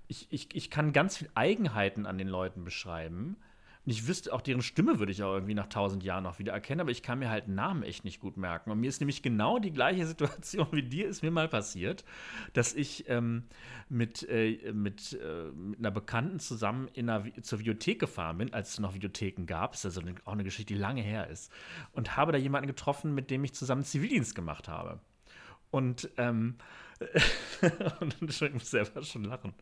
ich, 0.08 0.26
ich, 0.30 0.54
ich 0.54 0.70
kann 0.70 0.92
ganz 0.92 1.16
viele 1.16 1.30
Eigenheiten 1.34 2.06
an 2.06 2.18
den 2.18 2.28
Leuten 2.28 2.64
beschreiben. 2.64 3.36
Und 3.84 3.90
ich 3.90 4.06
wüsste, 4.06 4.32
auch 4.32 4.40
deren 4.40 4.62
Stimme 4.62 5.00
würde 5.00 5.10
ich 5.10 5.24
auch 5.24 5.34
irgendwie 5.34 5.54
nach 5.54 5.66
tausend 5.66 6.04
Jahren 6.04 6.22
noch 6.22 6.38
wieder 6.38 6.52
erkennen, 6.52 6.82
aber 6.82 6.92
ich 6.92 7.02
kann 7.02 7.18
mir 7.18 7.30
halt 7.30 7.48
Namen 7.48 7.82
echt 7.82 8.04
nicht 8.04 8.20
gut 8.20 8.36
merken. 8.36 8.70
Und 8.70 8.78
mir 8.78 8.88
ist 8.88 9.00
nämlich 9.00 9.22
genau 9.22 9.58
die 9.58 9.72
gleiche 9.72 10.06
Situation 10.12 10.68
wie 10.70 10.84
dir 10.84 11.08
ist 11.08 11.22
mir 11.22 11.32
mal 11.32 11.48
passiert, 11.48 12.04
dass 12.52 12.74
ich 12.74 13.08
ähm, 13.08 13.44
mit, 13.88 14.28
äh, 14.28 14.72
mit, 14.72 15.18
äh, 15.20 15.50
mit 15.50 15.80
einer 15.80 15.90
Bekannten 15.90 16.38
zusammen 16.38 16.88
in 16.92 17.10
einer, 17.10 17.42
zur 17.42 17.58
Videothek 17.58 17.98
gefahren 17.98 18.38
bin, 18.38 18.54
als 18.54 18.70
es 18.70 18.78
noch 18.78 18.94
Videotheken 18.94 19.46
gab. 19.46 19.72
Das 19.72 19.84
ist 19.84 19.96
also 19.96 20.00
eine, 20.00 20.14
auch 20.24 20.32
eine 20.32 20.44
Geschichte, 20.44 20.74
die 20.74 20.80
lange 20.80 21.02
her 21.02 21.28
ist. 21.28 21.50
Und 21.90 22.16
habe 22.16 22.30
da 22.30 22.38
jemanden 22.38 22.68
getroffen, 22.68 23.14
mit 23.14 23.30
dem 23.30 23.42
ich 23.42 23.52
zusammen 23.52 23.82
Zivildienst 23.82 24.36
gemacht 24.36 24.68
habe. 24.68 25.00
Und, 25.72 26.10
ähm, 26.18 26.58
und 28.00 28.14
ich 28.22 28.52
muss 28.52 28.70
selber 28.70 29.02
schon 29.02 29.24
lachen. 29.24 29.54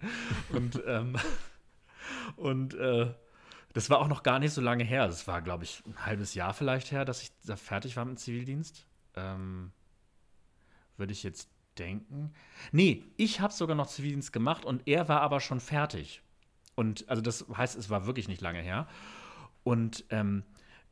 Und, 0.51 0.83
ähm, 0.87 1.17
und 2.37 2.75
äh, 2.75 3.15
das 3.73 3.89
war 3.89 4.01
auch 4.01 4.09
noch 4.09 4.23
gar 4.23 4.41
nicht 4.41 4.53
so 4.53 4.61
lange 4.61 4.85
her. 4.85 5.07
Das 5.07 5.27
war, 5.29 5.41
glaube 5.41 5.65
ich, 5.65 5.83
ein 5.87 6.05
halbes 6.05 6.35
Jahr 6.35 6.53
vielleicht 6.53 6.91
her, 6.91 7.05
dass 7.05 7.23
ich 7.23 7.31
da 7.47 7.57
fertig 7.57 7.97
war 7.97 8.05
mit 8.05 8.17
dem 8.17 8.19
Zivildienst. 8.19 8.87
Ähm, 9.15 9.71
Würde 10.97 11.13
ich 11.13 11.23
jetzt 11.23 11.49
denken. 11.79 12.35
Nee, 12.73 13.05
ich 13.17 13.41
habe 13.41 13.53
sogar 13.53 13.77
noch 13.77 13.87
Zivildienst 13.87 14.33
gemacht 14.33 14.65
und 14.65 14.83
er 14.87 15.09
war 15.09 15.21
aber 15.21 15.41
schon 15.41 15.61
fertig. 15.61 16.23
Und 16.75 17.09
also 17.09 17.23
das 17.23 17.47
heißt, 17.57 17.79
es 17.79 17.89
war 17.89 18.07
wirklich 18.07 18.27
nicht 18.27 18.41
lange 18.41 18.61
her. 18.61 18.89
Und 19.63 20.05
ähm, 20.11 20.43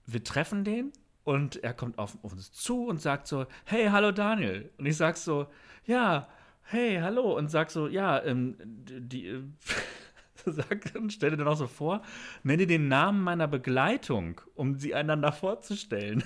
wir 0.06 0.22
treffen 0.22 0.62
den 0.62 0.92
und 1.29 1.62
er 1.62 1.74
kommt 1.74 1.99
auf, 1.99 2.16
uns 2.22 2.53
zu 2.53 2.87
und 2.87 3.03
sagt 3.03 3.26
so, 3.26 3.45
hey, 3.66 3.89
hallo 3.91 4.12
Daniel. 4.12 4.72
Und 4.79 4.87
ich 4.87 4.97
sag 4.97 5.18
so, 5.18 5.47
ja, 5.85 6.26
hey, 6.62 7.01
hallo. 7.03 7.37
Und 7.37 7.51
sag 7.51 7.70
so, 7.70 7.87
ja, 7.87 8.24
ähm, 8.24 8.57
die, 8.59 9.26
äh, 9.26 9.43
sag, 10.47 10.91
und 10.95 11.12
stelle 11.12 11.37
dann 11.37 11.47
auch 11.47 11.59
so 11.59 11.66
vor, 11.66 12.01
nenne 12.45 12.66
den 12.66 12.89
Namen 12.89 13.22
meiner 13.22 13.47
Begleitung, 13.47 14.41
um 14.55 14.79
sie 14.79 14.95
einander 14.95 15.31
vorzustellen. 15.31 16.24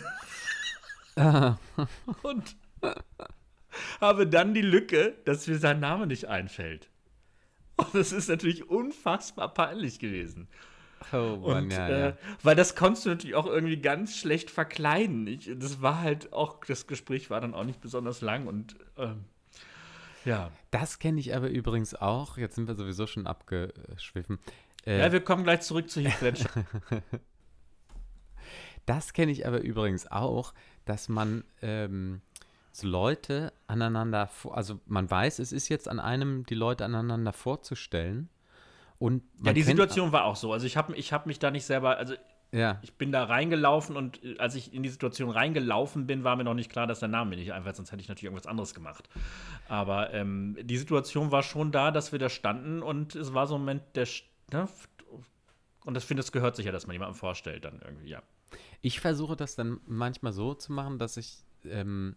und 2.23 2.57
habe 4.01 4.29
dann 4.29 4.55
die 4.55 4.63
Lücke, 4.63 5.17
dass 5.25 5.49
mir 5.49 5.59
sein 5.59 5.81
Name 5.81 6.07
nicht 6.07 6.29
einfällt. 6.29 6.91
Und 7.75 7.93
das 7.93 8.13
ist 8.13 8.29
natürlich 8.29 8.71
unfassbar 8.71 9.53
peinlich 9.53 9.99
gewesen. 9.99 10.47
Oh 11.13 11.37
Mann, 11.37 11.65
Und, 11.65 11.73
ja, 11.73 11.89
äh, 11.89 12.01
ja. 12.01 12.17
Weil 12.43 12.57
das 12.57 12.75
konntest 12.77 13.07
du 13.07 13.11
natürlich 13.11 13.35
auch 13.37 13.47
irgendwie 13.47 13.79
ganz 13.79 14.17
schlecht 14.17 14.51
verkleiden. 14.51 15.27
Ich, 15.27 15.51
das 15.57 15.83
war 15.83 16.01
halt 16.01 16.33
auch, 16.33 16.65
das 16.65 16.87
Gespräch 16.87 17.31
war 17.31 17.41
dann 17.41 17.55
auch 17.55 17.65
nicht 17.65 17.81
besonders 17.81 18.21
lang 18.21 18.47
und 18.47 18.77
ähm, 18.97 19.25
ja. 20.25 20.51
Das 20.71 20.99
kenne 20.99 21.21
ich 21.21 21.35
aber 21.35 21.49
übrigens 21.51 21.95
auch. 21.95 22.39
Jetzt 22.39 22.55
sind 22.55 22.69
wir 22.69 22.75
sowieso 22.75 23.07
schon 23.07 23.27
abgeschwiffen. 23.27 24.39
Äh, 24.87 25.01
Ja, 25.01 25.13
wir 25.13 25.21
kommen 25.21 25.45
gleich 25.45 25.63
zurück 25.63 25.91
zu 25.91 26.01
Heath 26.01 26.21
Ledger. 26.21 26.51
Das 28.87 29.13
kenne 29.13 29.31
ich 29.31 29.47
aber 29.47 29.61
übrigens 29.61 30.11
auch, 30.11 30.55
dass 30.85 31.09
man 31.09 31.45
ähm, 31.63 32.21
so 32.73 32.89
Leute 32.89 33.53
aneinander, 33.67 34.29
also 34.51 34.81
man 34.87 35.09
weiß, 35.09 35.39
es 35.39 35.53
ist 35.53 35.69
jetzt 35.69 35.89
an 35.89 36.01
einem, 36.01 36.45
die 36.47 36.55
Leute 36.55 36.85
aneinander 36.85 37.33
vorzustellen. 37.33 38.29
Und 39.03 39.25
ja, 39.43 39.53
die 39.53 39.65
Situation 39.65 40.13
war 40.13 40.27
auch 40.27 40.37
so. 40.37 40.53
Also 40.53 40.65
ich 40.65 40.77
habe 40.77 40.95
ich 40.95 41.13
hab 41.13 41.27
mich 41.27 41.41
da 41.41 41.51
nicht 41.51 41.65
selber, 41.65 41.97
also 41.97 42.15
Ja, 42.53 42.79
ich 42.83 42.93
bin 42.93 43.11
da 43.11 43.25
reingelaufen 43.25 43.97
und 43.97 44.23
äh, 44.23 44.39
als 44.39 44.55
ich 44.55 44.73
in 44.73 44.85
die 44.85 44.91
Situation 44.91 45.29
reingelaufen 45.29 46.07
bin, 46.07 46.23
war 46.23 46.37
mir 46.37 46.45
noch 46.45 46.55
nicht 46.55 46.71
klar, 46.71 46.87
dass 46.87 47.01
der 47.01 47.09
Name 47.09 47.31
mir 47.31 47.37
nicht 47.37 47.53
einfällt, 47.53 47.75
sonst 47.75 47.91
hätte 47.91 48.01
ich 48.01 48.09
natürlich 48.09 48.27
irgendwas 48.27 48.47
anderes 48.47 48.75
gemacht. 48.75 49.09
Aber 49.69 50.15
ähm, 50.15 50.57
die 50.63 50.77
Situation 50.77 51.33
war 51.33 51.43
schon 51.43 51.73
da, 51.73 51.91
dass 51.91 52.13
wir 52.13 52.21
da 52.21 52.29
standen 52.29 52.81
und 52.81 53.17
es 53.17 53.35
war 53.35 53.49
so 53.49 53.57
ein 53.57 53.63
Moment, 53.63 53.83
der. 53.97 54.07
Ne, 54.53 54.69
und 55.85 55.95
das 55.95 56.05
finde 56.05 56.21
ich, 56.21 56.27
das 56.27 56.33
gehört 56.33 56.55
sich 56.55 56.67
ja, 56.67 56.71
dass 56.71 56.87
man 56.87 56.95
jemanden 56.95 57.17
vorstellt 57.17 57.65
dann 57.65 57.81
irgendwie, 57.85 58.09
ja. 58.09 58.23
ich 58.83 59.01
versuche 59.01 59.35
das 59.35 59.57
dann 59.57 59.81
manchmal 59.85 60.33
so 60.33 60.55
zu 60.55 60.73
machen, 60.73 61.01
dass 61.01 61.17
ich, 61.17 61.39
ähm, 61.65 62.15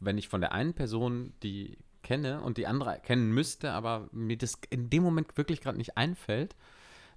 wenn 0.00 0.18
ich 0.18 0.28
von 0.28 0.42
der 0.42 0.52
einen 0.52 0.74
Person 0.74 1.32
die 1.42 1.78
kenne 2.04 2.40
und 2.42 2.56
die 2.58 2.68
andere 2.68 3.00
kennen 3.02 3.32
müsste, 3.32 3.72
aber 3.72 4.08
mir 4.12 4.38
das 4.38 4.60
in 4.70 4.90
dem 4.90 5.02
Moment 5.02 5.36
wirklich 5.36 5.60
gerade 5.60 5.78
nicht 5.78 5.96
einfällt, 5.96 6.54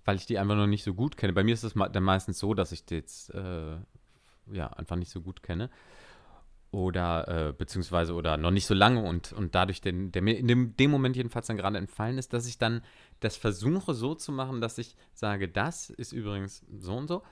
weil 0.05 0.15
ich 0.15 0.25
die 0.25 0.39
einfach 0.39 0.55
noch 0.55 0.65
nicht 0.65 0.83
so 0.83 0.95
gut 0.95 1.17
kenne. 1.17 1.33
Bei 1.33 1.43
mir 1.43 1.53
ist 1.53 1.63
es 1.63 1.73
dann 1.73 2.03
meistens 2.03 2.39
so, 2.39 2.55
dass 2.55 2.71
ich 2.71 2.85
die 2.85 2.95
jetzt 2.95 3.29
äh, 3.35 3.75
ja 4.51 4.67
einfach 4.67 4.95
nicht 4.95 5.11
so 5.11 5.21
gut 5.21 5.43
kenne. 5.43 5.69
Oder 6.71 7.27
äh, 7.27 7.53
beziehungsweise 7.53 8.13
oder 8.13 8.35
noch 8.35 8.51
nicht 8.51 8.65
so 8.65 8.73
lange 8.73 9.01
und, 9.01 9.31
und 9.31 9.55
dadurch, 9.55 9.79
den, 9.79 10.11
der 10.11 10.21
mir 10.21 10.37
in 10.37 10.47
dem, 10.47 10.75
dem 10.75 10.91
Moment 10.91 11.15
jedenfalls 11.15 11.47
dann 11.47 11.57
gerade 11.57 11.77
entfallen 11.77 12.17
ist, 12.17 12.33
dass 12.33 12.45
ich 12.45 12.57
dann 12.57 12.81
das 13.19 13.37
versuche 13.37 13.93
so 13.93 14.15
zu 14.15 14.31
machen, 14.31 14.59
dass 14.59 14.77
ich 14.77 14.95
sage, 15.13 15.47
das 15.47 15.89
ist 15.89 16.11
übrigens 16.11 16.65
so 16.77 16.97
und 16.97 17.07
so. 17.07 17.23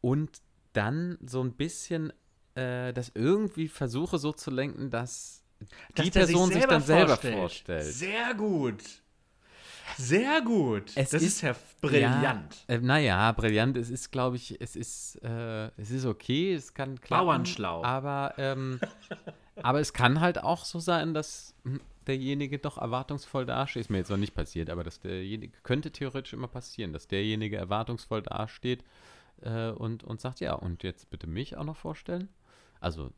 Und 0.00 0.40
dann 0.72 1.18
so 1.26 1.42
ein 1.42 1.52
bisschen 1.52 2.12
äh, 2.54 2.92
das 2.92 3.12
irgendwie 3.14 3.68
versuche 3.68 4.18
so 4.18 4.32
zu 4.32 4.50
lenken, 4.50 4.90
dass 4.90 5.44
die 5.96 6.10
Person 6.10 6.52
sich, 6.52 6.64
dann 6.64 6.82
selber 6.82 7.08
vorstellt. 7.16 7.34
vorstellt. 7.34 7.84
Sehr 7.84 8.34
gut. 8.34 8.82
Sehr 9.96 10.40
gut. 10.42 10.92
Es 10.94 11.10
das 11.10 11.22
ist- 11.22 11.28
ist, 11.28 11.40
ja 11.42 11.56
brillant. 11.80 12.56
Ja, 12.68 12.74
äh, 12.74 12.78
naja, 12.80 13.32
brillant. 13.32 13.76
Es 13.76 13.90
ist, 13.90 14.10
glaube 14.12 14.36
ich, 14.36 14.60
es 14.60 14.76
ist, 14.76 15.16
äh, 15.22 15.66
es 15.76 15.90
ist 15.90 16.04
okay, 16.04 16.54
es 16.54 16.74
kann 16.74 17.00
klappen. 17.00 17.26
Bauernschlau. 17.26 17.82
Aber, 17.82 18.34
ähm, 18.38 18.80
aber 19.62 19.80
es 19.80 19.92
kann 19.92 20.20
halt 20.20 20.42
auch 20.42 20.64
so 20.64 20.78
sein, 20.78 21.14
dass 21.14 21.54
hm, 21.64 21.80
derjenige 22.06 22.58
doch 22.58 22.78
erwartungsvoll 22.78 23.46
dasteht. 23.46 23.82
Ist 23.82 23.90
mir 23.90 23.98
jetzt 23.98 24.10
noch 24.10 24.16
nicht 24.16 24.34
passiert, 24.34 24.70
aber 24.70 24.84
dass 24.84 25.00
derjenige, 25.00 25.56
könnte 25.62 25.90
theoretisch 25.90 26.32
immer 26.32 26.48
passieren, 26.48 26.92
dass 26.92 27.08
derjenige 27.08 27.56
erwartungsvoll 27.56 28.22
dasteht 28.22 28.84
äh, 29.42 29.70
und, 29.70 30.04
und 30.04 30.20
sagt, 30.20 30.40
ja, 30.40 30.54
und 30.54 30.82
jetzt 30.82 31.10
bitte 31.10 31.26
mich 31.26 31.56
auch 31.56 31.64
noch 31.64 31.76
vorstellen. 31.76 32.28
Also 32.80 33.10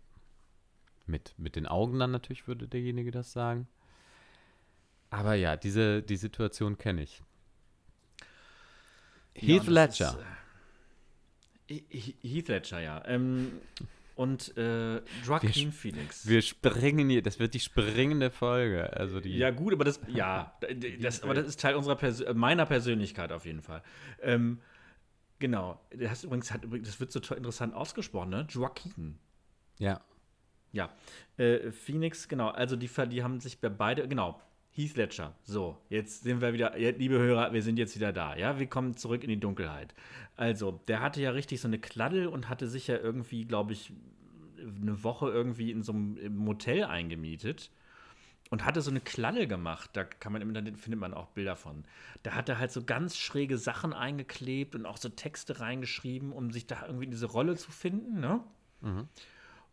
mit, 1.11 1.35
mit 1.39 1.57
den 1.57 1.67
Augen 1.67 1.99
dann 1.99 2.11
natürlich 2.11 2.47
würde 2.47 2.69
derjenige 2.69 3.11
das 3.11 3.33
sagen. 3.33 3.67
Aber 5.11 5.35
ja, 5.35 5.57
diese 5.57 6.03
die 6.03 6.17
Situation 6.17 6.79
kenne 6.79 7.03
ich. 7.03 7.23
Ja, 9.35 9.43
Heath 9.55 9.61
das 9.61 9.67
Ledger. 9.69 10.19
Ist, 11.69 11.79
äh, 11.79 11.83
He- 11.91 12.17
Heath 12.23 12.49
Ledger, 12.49 12.81
ja. 12.81 13.03
Ähm, 13.07 13.53
und 14.17 14.57
äh, 14.59 15.01
Joaquin 15.25 15.73
Phoenix. 15.73 16.27
Wir 16.27 16.43
springen 16.43 17.09
hier, 17.09 17.23
das 17.23 17.39
wird 17.39 17.55
die 17.55 17.61
springende 17.61 18.31
Folge. 18.31 18.93
Also 18.97 19.19
die. 19.21 19.37
Ja, 19.37 19.51
gut, 19.51 19.73
aber 19.73 19.85
das, 19.85 19.99
ja, 20.09 20.55
das, 21.01 21.23
aber 21.23 21.35
das 21.35 21.47
ist 21.47 21.61
Teil 21.61 21.75
unserer 21.75 21.97
Persö 21.97 22.33
meiner 22.35 22.67
Persönlichkeit 22.67 23.33
auf 23.33 23.45
jeden 23.47 23.63
Fall. 23.63 23.83
Ähm, 24.23 24.61
Genau. 25.39 25.81
Heißt 25.99 26.25
übrigens, 26.25 26.53
hat, 26.53 26.61
das 26.83 27.01
wird 27.01 27.11
so 27.13 27.35
interessant 27.35 27.73
ausgesprochen, 27.73 28.29
ne? 28.29 28.47
Joaquin. 28.51 29.19
Ja. 29.79 30.03
Ja. 30.73 30.91
Äh, 31.37 31.71
Phoenix, 31.71 32.29
genau. 32.29 32.49
Also 32.49 32.77
die, 32.77 32.91
die 33.09 33.23
haben 33.23 33.41
sich 33.41 33.61
bei 33.61 33.69
beide, 33.69 34.07
genau. 34.09 34.41
Heath 34.73 34.97
Ledger. 34.97 35.35
So, 35.43 35.77
jetzt 35.89 36.23
sind 36.23 36.41
wir 36.41 36.53
wieder, 36.53 36.77
liebe 36.77 37.19
Hörer, 37.19 37.53
wir 37.53 37.63
sind 37.63 37.79
jetzt 37.79 37.97
wieder 37.97 38.13
da. 38.13 38.37
Ja, 38.37 38.59
wir 38.59 38.67
kommen 38.67 38.97
zurück 38.97 39.25
in 39.25 39.31
die 39.31 39.41
Dunkelheit. 39.41 39.95
Also, 40.37 40.81
der 40.87 41.01
hatte 41.01 41.21
ja 41.21 41.33
richtig 41.33 41.61
so 41.61 41.69
eine 41.69 41.79
Kladdel 41.79 42.29
und 42.29 42.49
hatte 42.49 42.69
sich 42.69 42.87
ja 42.87 42.97
irgendwie, 42.97 43.45
glaube 43.45 43.73
ich, 43.73 43.93
eine 44.59 45.03
Woche 45.03 45.29
irgendwie 45.29 45.71
in 45.71 45.83
so 45.83 45.93
einem 45.93 46.37
Motel 46.37 46.85
eingemietet 46.85 47.71
und 48.51 48.65
hatte 48.65 48.81
so 48.81 48.91
eine 48.91 49.01
Kladdel 49.01 49.47
gemacht. 49.47 49.91
Da 49.95 50.05
kann 50.05 50.33
man 50.33 50.43
im 50.43 50.49
Internet 50.49 50.79
findet 50.79 51.01
man 51.01 51.15
auch 51.15 51.29
Bilder 51.29 51.57
von. 51.57 51.85
Da 52.23 52.35
hat 52.35 52.49
er 52.49 52.59
halt 52.59 52.73
so 52.73 52.85
ganz 52.85 53.17
schräge 53.17 53.59
Sachen 53.59 53.93
eingeklebt 53.93 54.75
und 54.75 54.87
auch 54.87 54.99
so 54.99 55.09
Texte 55.09 55.61
reingeschrieben, 55.61 56.33
um 56.33 56.51
sich 56.51 56.67
da 56.67 56.87
irgendwie 56.87 57.05
in 57.05 57.11
diese 57.11 57.27
Rolle 57.27 57.57
zu 57.57 57.71
finden. 57.71 58.21
Ne? 58.21 58.41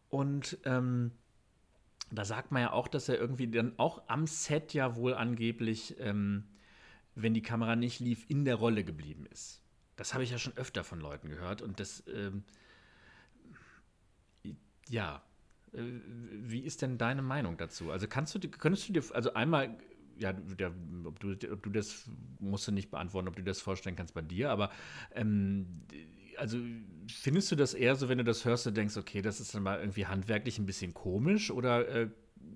Und 0.10 0.58
ähm, 0.66 1.12
da 2.12 2.24
sagt 2.26 2.51
man 2.51 2.62
ja 2.62 2.72
auch, 2.72 2.88
dass 2.88 3.10
er 3.10 3.18
irgendwie 3.18 3.49
dann 3.49 3.74
auch 3.78 4.08
am 4.08 4.28
Set 4.28 4.74
ja 4.74 4.95
wohl 4.95 5.14
angeblich, 5.14 5.95
ähm, 5.99 6.45
wenn 7.16 7.34
die 7.34 7.41
Kamera 7.41 7.76
nicht 7.76 7.99
lief, 7.99 8.26
in 8.30 8.45
der 8.45 8.55
Rolle 8.55 8.84
geblieben 8.84 9.26
ist. 9.32 9.62
Das 9.95 10.14
habe 10.14 10.24
ich 10.24 10.32
ja 10.32 10.38
schon 10.38 10.55
öfter 10.55 10.84
von 10.84 10.99
Leuten 10.99 11.30
gehört 11.30 11.62
und 11.62 11.80
das, 11.80 12.03
ähm, 12.08 12.43
ja. 14.88 15.24
Äh, 15.74 15.82
Wie 16.32 16.62
ist 16.62 16.82
denn 16.82 16.97
deine 16.97 17.22
Meinung 17.22 17.58
dazu? 17.58 17.91
Also 17.91 18.08
kannst 18.08 18.36
du, 18.36 18.39
könntest 18.39 18.88
du 18.88 18.93
dir, 18.93 19.03
also 19.14 19.34
einmal, 19.34 19.78
ja, 20.18 20.34
der, 20.34 20.72
ob, 21.03 21.20
du, 21.20 21.32
ob 21.51 21.64
du 21.64 21.70
das, 21.70 22.10
musst 22.39 22.68
du 22.68 22.72
nicht 22.72 22.89
beantworten, 22.89 23.28
ob 23.28 23.36
du 23.36 23.43
das 23.43 23.60
vorstellen 23.60 23.95
kannst 23.95 24.14
bei 24.14 24.22
dir, 24.22 24.49
aber 24.51 24.72
ähm, 25.14 25.82
also 26.38 26.58
findest 27.08 27.52
du 27.52 27.56
das 27.56 27.74
eher 27.74 27.96
so, 27.96 28.10
wenn 28.10 28.18
du 28.18 28.24
das 28.24 28.46
hörst, 28.46 28.66
du 28.66 28.72
denkst, 28.72 28.98
okay, 28.98 29.22
das 29.22 29.40
ist 29.40 29.54
dann 29.56 29.64
mal 29.64 29.80
irgendwie 29.80 30.06
handwerklich 30.06 30.60
ein 30.60 30.66
bisschen 30.66 30.94
komisch 30.94 31.52
oder, 31.52 31.88
äh, 31.88 32.10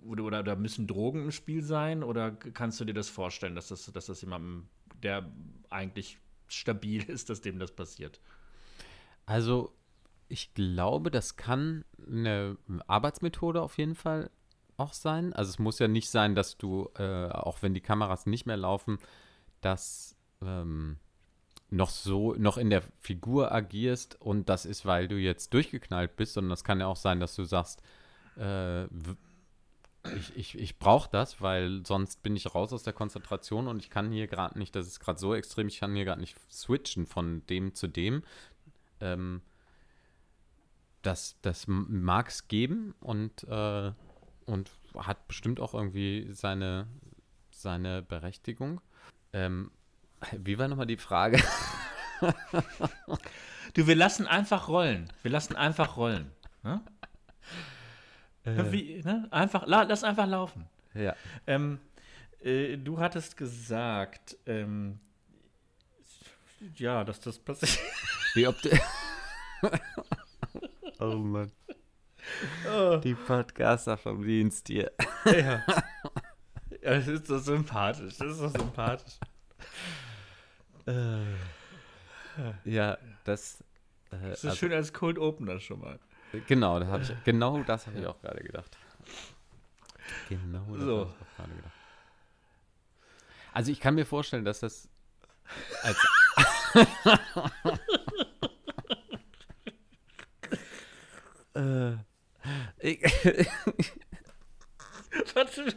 oder, 0.03 0.23
oder, 0.23 0.39
oder 0.39 0.55
müssen 0.55 0.87
Drogen 0.87 1.23
im 1.23 1.31
Spiel 1.31 1.63
sein 1.63 2.03
oder 2.03 2.31
kannst 2.31 2.79
du 2.79 2.85
dir 2.85 2.93
das 2.93 3.09
vorstellen, 3.09 3.55
dass 3.55 3.69
das, 3.69 3.91
dass 3.91 4.05
das 4.05 4.21
jemandem, 4.21 4.67
der 5.03 5.29
eigentlich 5.69 6.19
stabil 6.47 7.03
ist, 7.09 7.29
dass 7.29 7.41
dem 7.41 7.59
das 7.59 7.71
passiert? 7.71 8.19
Also, 9.25 9.73
ich 10.27 10.53
glaube, 10.53 11.11
das 11.11 11.35
kann 11.35 11.85
eine 12.07 12.57
Arbeitsmethode 12.87 13.61
auf 13.61 13.77
jeden 13.77 13.95
Fall 13.95 14.31
auch 14.77 14.93
sein. 14.93 15.33
Also, 15.33 15.49
es 15.49 15.59
muss 15.59 15.79
ja 15.79 15.87
nicht 15.87 16.09
sein, 16.09 16.35
dass 16.35 16.57
du, 16.57 16.89
äh, 16.97 17.27
auch 17.29 17.61
wenn 17.61 17.73
die 17.73 17.81
Kameras 17.81 18.25
nicht 18.25 18.45
mehr 18.45 18.57
laufen, 18.57 18.97
das 19.61 20.15
ähm, 20.41 20.97
noch 21.71 21.89
so, 21.89 22.35
noch 22.37 22.57
in 22.57 22.69
der 22.69 22.83
Figur 22.99 23.51
agierst 23.51 24.19
und 24.21 24.49
das 24.49 24.65
ist, 24.65 24.85
weil 24.85 25.07
du 25.07 25.15
jetzt 25.15 25.53
durchgeknallt 25.53 26.15
bist, 26.17 26.33
sondern 26.33 26.49
das 26.49 26.63
kann 26.63 26.81
ja 26.81 26.87
auch 26.87 26.97
sein, 26.97 27.19
dass 27.19 27.35
du 27.35 27.45
sagst, 27.45 27.81
äh, 28.37 28.83
ich, 30.15 30.35
ich, 30.35 30.59
ich 30.59 30.79
brauche 30.79 31.09
das, 31.09 31.41
weil 31.41 31.85
sonst 31.85 32.23
bin 32.23 32.35
ich 32.35 32.53
raus 32.53 32.73
aus 32.73 32.83
der 32.83 32.93
Konzentration 32.93 33.67
und 33.67 33.79
ich 33.79 33.89
kann 33.89 34.11
hier 34.11 34.27
gerade 34.27 34.59
nicht, 34.59 34.75
das 34.75 34.87
ist 34.87 34.99
gerade 34.99 35.19
so 35.19 35.33
extrem, 35.33 35.67
ich 35.67 35.79
kann 35.79 35.95
hier 35.95 36.05
gerade 36.05 36.19
nicht 36.19 36.37
switchen 36.51 37.05
von 37.05 37.45
dem 37.47 37.73
zu 37.73 37.87
dem. 37.87 38.23
Ähm, 38.99 39.41
das 41.03 41.37
das 41.41 41.65
mag 41.67 42.27
es 42.27 42.47
geben 42.47 42.93
und, 42.99 43.43
äh, 43.45 43.91
und 44.45 44.71
hat 44.95 45.27
bestimmt 45.27 45.59
auch 45.59 45.73
irgendwie 45.73 46.27
seine, 46.31 46.87
seine 47.49 48.01
Berechtigung. 48.01 48.81
Ähm, 49.33 49.71
wie 50.37 50.57
war 50.57 50.67
nochmal 50.67 50.87
die 50.87 50.97
Frage? 50.97 51.41
Du, 53.73 53.87
wir 53.87 53.95
lassen 53.95 54.27
einfach 54.27 54.67
rollen. 54.67 55.07
Wir 55.21 55.31
lassen 55.31 55.55
einfach 55.55 55.95
rollen. 55.95 56.31
Ne? 56.63 56.81
Wie, 58.43 59.01
ne? 59.03 59.27
Einfach, 59.31 59.65
la, 59.65 59.83
lass 59.83 60.03
einfach 60.03 60.27
laufen. 60.27 60.67
Ja. 60.93 61.15
Ähm, 61.47 61.79
äh, 62.41 62.77
du 62.77 62.99
hattest 62.99 63.37
gesagt, 63.37 64.37
ähm, 64.45 64.99
ja, 66.75 67.03
dass 67.03 67.19
das 67.21 67.39
passiert. 67.39 67.79
Wie 68.33 68.47
ob 68.47 68.61
du 68.61 68.69
oh 70.99 71.15
Mann. 71.15 71.51
Die 73.03 73.13
Podcaster 73.13 73.97
vom 73.97 74.23
Dienst 74.23 74.67
hier. 74.67 74.91
ja. 75.25 75.31
ja, 75.61 75.63
das 76.81 77.07
ist 77.07 77.27
so 77.27 77.37
sympathisch. 77.39 78.17
Das 78.17 78.31
ist 78.31 78.37
so 78.37 78.47
sympathisch. 78.49 79.17
Ja, 82.65 82.97
das. 83.23 83.61
Äh, 84.11 84.17
Das 84.29 84.39
ist 84.39 84.45
also, 84.45 84.57
schön 84.57 84.73
als 84.73 84.93
Cold 84.93 85.17
Opener 85.19 85.59
schon 85.59 85.79
mal. 85.79 85.99
Genau, 86.47 86.79
da 86.79 86.87
hab 86.87 87.01
ich, 87.01 87.11
genau 87.25 87.61
das 87.63 87.87
habe 87.87 87.99
ich 87.99 88.05
auch 88.07 88.19
gerade 88.21 88.41
gedacht. 88.43 88.77
Genau 90.29 90.65
das 90.75 90.81
So. 90.83 90.99
habe 90.99 91.09
ich 91.09 91.21
auch 91.21 91.35
gerade 91.37 91.53
gedacht. 91.55 91.73
Also 93.53 93.71
ich 93.71 93.79
kann 93.81 93.95
mir 93.95 94.05
vorstellen, 94.05 94.45
dass 94.45 94.61
das 94.61 94.87
als 95.83 95.97
äh, 101.53 101.91
Warte. 105.35 105.75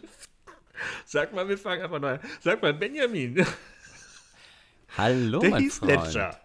Sag 1.04 1.32
mal, 1.32 1.48
wir 1.48 1.58
fangen 1.58 1.82
einfach 1.82 2.00
neu 2.00 2.14
an. 2.14 2.20
Sag 2.40 2.62
mal, 2.62 2.72
Benjamin. 2.74 3.44
Hallo, 4.96 5.40
Der 5.40 5.50
mein 5.50 5.62
hieß 5.62 5.78
Freund. 5.78 5.90
Ledger. 5.90 6.40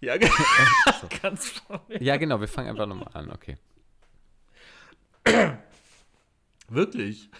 Ja, 0.00 0.16
ganz 1.22 1.50
vorne. 1.50 2.02
Ja, 2.02 2.16
genau, 2.16 2.40
wir 2.40 2.48
fangen 2.48 2.70
einfach 2.70 2.86
nochmal 2.86 3.10
an, 3.12 3.30
okay. 3.30 3.58
Wirklich? 6.68 7.30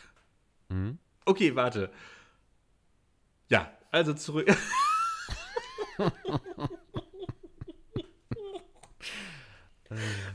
Mhm. 0.68 0.98
Okay, 1.24 1.56
warte. 1.56 1.90
Ja, 3.48 3.72
also 3.90 4.12
zurück. 4.14 4.48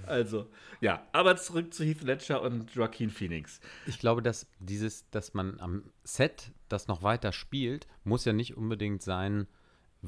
also, 0.06 0.50
ja, 0.82 1.08
aber 1.14 1.38
zurück 1.38 1.74
zu 1.74 1.84
Heath 1.86 2.02
Ledger 2.02 2.42
und 2.42 2.74
Joaquin 2.76 3.10
Phoenix. 3.10 3.60
Ich 3.86 4.00
glaube, 4.00 4.22
dass 4.22 4.48
dieses, 4.60 5.10
dass 5.10 5.34
man 5.34 5.60
am 5.60 5.92
Set 6.04 6.52
das 6.68 6.88
noch 6.88 7.04
weiter 7.04 7.32
spielt, 7.32 7.88
muss 8.04 8.26
ja 8.26 8.34
nicht 8.34 8.58
unbedingt 8.58 9.02
sein, 9.02 9.48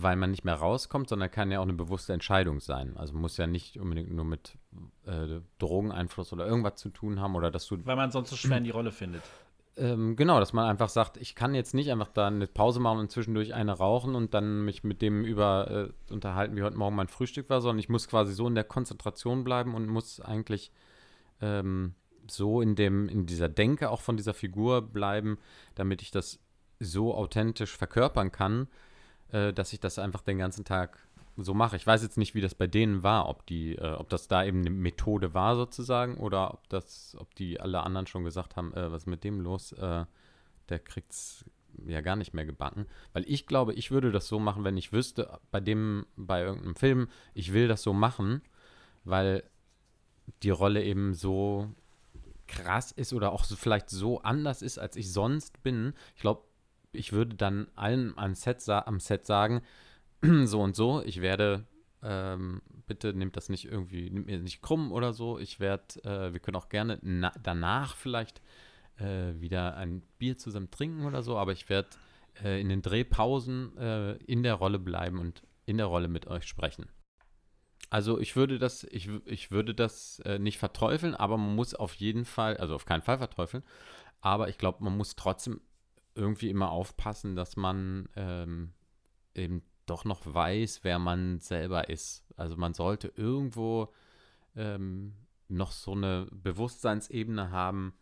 weil 0.02 0.16
man 0.16 0.32
nicht 0.32 0.44
mehr 0.44 0.56
rauskommt, 0.56 1.10
sondern 1.10 1.32
kann 1.32 1.52
ja 1.52 1.60
auch 1.60 1.64
eine 1.64 1.74
bewusste 1.74 2.14
Entscheidung 2.14 2.60
sein. 2.60 2.96
Also 2.98 3.14
muss 3.14 3.38
ja 3.38 3.48
nicht 3.48 3.80
unbedingt 3.80 4.12
nur 4.14 4.26
mit 4.26 4.58
äh, 5.06 5.42
Drogeneinfluss 5.58 6.34
oder 6.34 6.46
irgendwas 6.46 6.76
zu 6.76 6.90
tun 6.90 7.20
haben 7.20 7.36
oder 7.36 7.52
dass 7.52 7.66
du 7.68 7.78
Weil 7.86 7.96
man 7.96 8.12
sonst 8.12 8.30
so 8.30 8.36
schwer 8.36 8.58
in 8.58 8.64
die 8.64 8.70
Rolle 8.70 8.92
findet. 8.92 9.24
ähm, 9.78 10.16
genau, 10.16 10.40
dass 10.40 10.54
man 10.54 10.70
einfach 10.70 10.90
sagt, 10.90 11.18
ich 11.18 11.36
kann 11.36 11.56
jetzt 11.56 11.74
nicht 11.74 11.92
einfach 11.92 12.10
da 12.10 12.28
eine 12.28 12.48
Pause 12.48 12.80
machen 12.80 13.00
und 13.00 13.12
zwischendurch 13.12 13.54
eine 13.54 13.74
rauchen 13.74 14.16
und 14.16 14.34
dann 14.34 14.66
mich 14.66 14.84
mit 14.84 15.02
dem 15.02 15.24
über 15.24 15.90
äh, 16.10 16.14
unterhalten, 16.14 16.56
wie 16.56 16.64
heute 16.64 16.78
Morgen 16.78 16.96
mein 16.96 17.08
Frühstück 17.08 17.50
war, 17.50 17.62
sondern 17.62 17.80
ich 17.80 17.90
muss 17.90 18.08
quasi 18.08 18.34
so 18.34 18.48
in 18.48 18.56
der 18.56 18.64
Konzentration 18.64 19.44
bleiben 19.44 19.76
und 19.76 19.88
muss 19.88 20.20
eigentlich 20.20 20.72
ähm, 21.42 21.96
so 22.30 22.62
in 22.62 22.76
dem, 22.76 23.10
in 23.10 23.26
dieser 23.26 23.50
Denke 23.50 23.90
auch 23.90 24.02
von 24.02 24.18
dieser 24.18 24.34
Figur 24.34 24.82
bleiben, 24.82 25.38
damit 25.76 26.02
ich 26.02 26.12
das 26.12 26.40
so 26.80 27.14
authentisch 27.14 27.76
verkörpern 27.76 28.32
kann, 28.32 28.68
äh, 29.32 29.54
dass 29.54 29.74
ich 29.74 29.80
das 29.80 30.00
einfach 30.00 30.22
den 30.22 30.38
ganzen 30.38 30.66
Tag 30.66 31.00
so 31.38 31.54
mache. 31.54 31.76
Ich 31.76 31.88
weiß 31.88 32.04
jetzt 32.04 32.18
nicht, 32.18 32.36
wie 32.36 32.42
das 32.42 32.56
bei 32.56 32.68
denen 32.68 33.04
war, 33.04 33.30
ob 33.30 33.46
die, 33.46 33.76
äh, 33.76 33.94
ob 33.94 34.10
das 34.10 34.28
da 34.28 34.44
eben 34.44 34.60
eine 34.60 34.70
Methode 34.70 35.34
war 35.34 35.56
sozusagen 35.56 36.18
oder 36.18 36.54
ob 36.54 36.70
das, 36.70 37.16
ob 37.20 37.34
die 37.36 37.60
alle 37.60 37.82
anderen 37.82 38.08
schon 38.08 38.24
gesagt 38.24 38.56
haben, 38.56 38.74
äh, 38.74 38.92
was 38.92 39.04
ist 39.04 39.08
mit 39.08 39.24
dem 39.24 39.42
los? 39.42 39.72
Äh, 39.74 40.06
der 40.70 40.80
kriegt's 40.80 41.46
ja 41.86 42.02
gar 42.02 42.16
nicht 42.16 42.34
mehr 42.34 42.46
gebacken. 42.46 42.86
Weil 43.14 43.24
ich 43.28 43.48
glaube, 43.48 43.74
ich 43.74 43.92
würde 43.92 44.12
das 44.12 44.28
so 44.28 44.40
machen, 44.40 44.64
wenn 44.64 44.78
ich 44.78 44.92
wüsste, 44.92 45.40
bei 45.52 45.60
dem, 45.60 46.06
bei 46.16 46.42
irgendeinem 46.42 46.76
Film, 46.76 47.08
ich 47.34 47.54
will 47.54 47.68
das 47.68 47.84
so 47.84 47.94
machen, 47.94 48.42
weil 49.04 49.44
die 50.44 50.50
Rolle 50.50 50.84
eben 50.84 51.14
so 51.14 51.70
krass 52.48 52.92
ist 52.92 53.14
oder 53.14 53.32
auch 53.32 53.44
so 53.44 53.56
vielleicht 53.56 53.90
so 53.90 54.22
anders 54.22 54.62
ist, 54.62 54.80
als 54.80 54.96
ich 54.96 55.12
sonst 55.12 55.62
bin. 55.64 55.94
Ich 56.16 56.22
glaube, 56.22 56.44
ich 56.92 57.14
würde 57.14 57.36
dann 57.36 57.68
allen 57.76 58.18
am 58.18 58.36
Set, 58.36 58.68
am 58.70 59.00
Set 59.00 59.26
sagen, 59.26 59.62
so 60.44 60.62
und 60.62 60.76
so, 60.76 61.02
ich 61.04 61.22
werde, 61.22 61.66
ähm, 62.02 62.62
bitte 62.88 63.14
nehmt 63.14 63.38
das 63.38 63.50
nicht 63.50 63.66
irgendwie, 63.66 64.10
nehmt 64.10 64.26
mir 64.26 64.40
nicht 64.40 64.62
krumm 64.62 64.92
oder 64.92 65.14
so. 65.14 65.38
Ich 65.40 65.60
werde, 65.60 66.04
äh, 66.04 66.34
wir 66.34 66.40
können 66.40 66.58
auch 66.58 66.70
gerne 66.70 67.00
na 67.02 67.32
danach 67.42 67.96
vielleicht 67.96 68.42
äh, 68.98 69.34
wieder 69.40 69.76
ein 69.78 70.02
Bier 70.18 70.38
zusammen 70.38 70.72
trinken 70.72 71.06
oder 71.06 71.24
so, 71.24 71.38
aber 71.38 71.52
ich 71.52 71.70
werde 71.70 71.90
äh, 72.44 72.60
in 72.60 72.70
den 72.70 72.82
Drehpausen 72.82 73.78
äh, 73.78 74.14
in 74.26 74.44
der 74.44 74.56
Rolle 74.56 74.80
bleiben 74.80 75.20
und 75.20 75.44
in 75.66 75.78
der 75.78 75.86
Rolle 75.86 76.08
mit 76.08 76.28
euch 76.28 76.46
sprechen. 76.46 76.88
Also 77.90 78.20
ich 78.20 78.36
würde 78.36 78.60
das, 78.60 78.84
ich, 78.84 79.10
ich 79.26 79.52
würde 79.52 79.74
das 79.74 80.20
äh, 80.20 80.38
nicht 80.38 80.60
verteufeln, 80.60 81.16
aber 81.16 81.38
man 81.38 81.56
muss 81.56 81.74
auf 81.74 81.96
jeden 81.96 82.26
Fall, 82.26 82.58
also 82.58 82.76
auf 82.76 82.86
keinen 82.86 83.02
Fall 83.02 83.18
verteufeln, 83.18 83.64
aber 84.22 84.50
ich 84.50 84.58
glaube, 84.58 84.84
man 84.84 84.96
muss 84.96 85.16
trotzdem 85.16 85.62
irgendwie 86.20 86.50
immer 86.50 86.70
aufpassen, 86.72 87.36
dass 87.36 87.56
man 87.56 88.10
ähm, 88.16 88.74
eben 89.34 89.64
doch 89.86 90.06
noch 90.06 90.22
weiß, 90.26 90.84
wer 90.84 91.00
man 91.00 91.40
selber 91.40 91.90
ist. 91.90 92.26
Also 92.36 92.58
man 92.58 92.74
sollte 92.74 93.12
irgendwo 93.16 93.92
ähm, 94.56 95.16
noch 95.48 95.72
so 95.72 95.94
eine 95.94 96.28
Bewusstseinsebene 96.32 97.52
haben, 97.52 97.94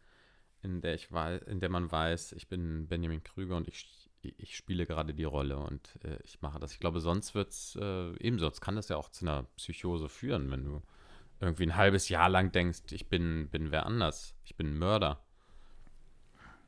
in 0.62 0.82
der 0.82 0.96
ich 0.96 1.12
weiß, 1.12 1.44
in 1.44 1.60
der 1.60 1.70
man 1.70 1.90
weiß, 1.90 2.34
ich 2.34 2.50
bin 2.50 2.88
Benjamin 2.88 3.24
Krüger 3.24 3.56
und 3.56 3.68
ich, 3.68 4.10
ich 4.22 4.58
spiele 4.58 4.86
gerade 4.86 5.14
die 5.14 5.24
Rolle 5.24 5.58
und 5.58 5.98
äh, 6.04 6.18
ich 6.24 6.42
mache 6.42 6.60
das. 6.60 6.74
Ich 6.74 6.80
glaube, 6.80 7.00
sonst 7.00 7.36
wird 7.36 7.52
es 7.52 7.78
äh, 7.80 8.18
eben, 8.18 8.40
sonst 8.40 8.60
kann 8.60 8.76
das 8.76 8.90
ja 8.90 8.98
auch 8.98 9.10
zu 9.10 9.26
einer 9.26 9.44
Psychose 9.56 10.10
führen, 10.10 10.52
wenn 10.52 10.66
du 10.66 10.82
irgendwie 11.40 11.64
ein 11.64 11.76
halbes 11.76 12.10
Jahr 12.10 12.30
lang 12.30 12.52
denkst, 12.52 12.92
ich 12.92 13.08
bin, 13.08 13.48
bin 13.50 13.72
wer 13.72 13.86
anders, 13.86 14.36
ich 14.44 14.56
bin 14.56 14.74
ein 14.74 14.78
Mörder. 14.80 15.24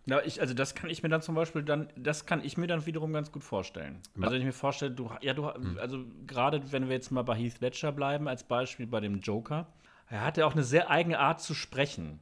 Ja, 0.10 0.22
ich, 0.24 0.42
also 0.42 0.54
das 0.54 0.76
kann 0.76 0.90
ich 0.90 1.04
mir 1.04 1.10
dann 1.10 1.22
zum 1.22 1.36
Beispiel 1.36 1.64
dann, 1.64 1.90
das 1.96 2.26
kann 2.26 2.44
ich 2.44 2.58
mir 2.58 2.68
dann 2.68 2.86
wiederum 2.86 3.14
ganz 3.14 3.32
gut 3.32 3.44
vorstellen. 3.44 4.00
Also 4.20 4.32
wenn 4.34 4.42
ich 4.42 4.46
mir 4.46 4.54
vorstelle, 4.54 4.92
du, 4.92 5.12
ja, 5.22 5.34
du, 5.34 5.54
hm. 5.54 5.78
also 5.80 6.04
gerade 6.26 6.72
wenn 6.72 6.88
wir 6.88 6.96
jetzt 6.96 7.12
mal 7.12 7.24
bei 7.24 7.36
Heath 7.36 7.62
Ledger 7.62 7.92
bleiben, 7.92 8.28
als 8.28 8.44
Beispiel 8.44 8.88
bei 8.88 9.00
dem 9.00 9.20
Joker, 9.20 9.68
er 10.10 10.26
hatte 10.26 10.46
auch 10.46 10.54
eine 10.54 10.64
sehr 10.64 10.90
eigene 10.90 11.20
Art 11.20 11.42
zu 11.42 11.54
sprechen. 11.54 12.20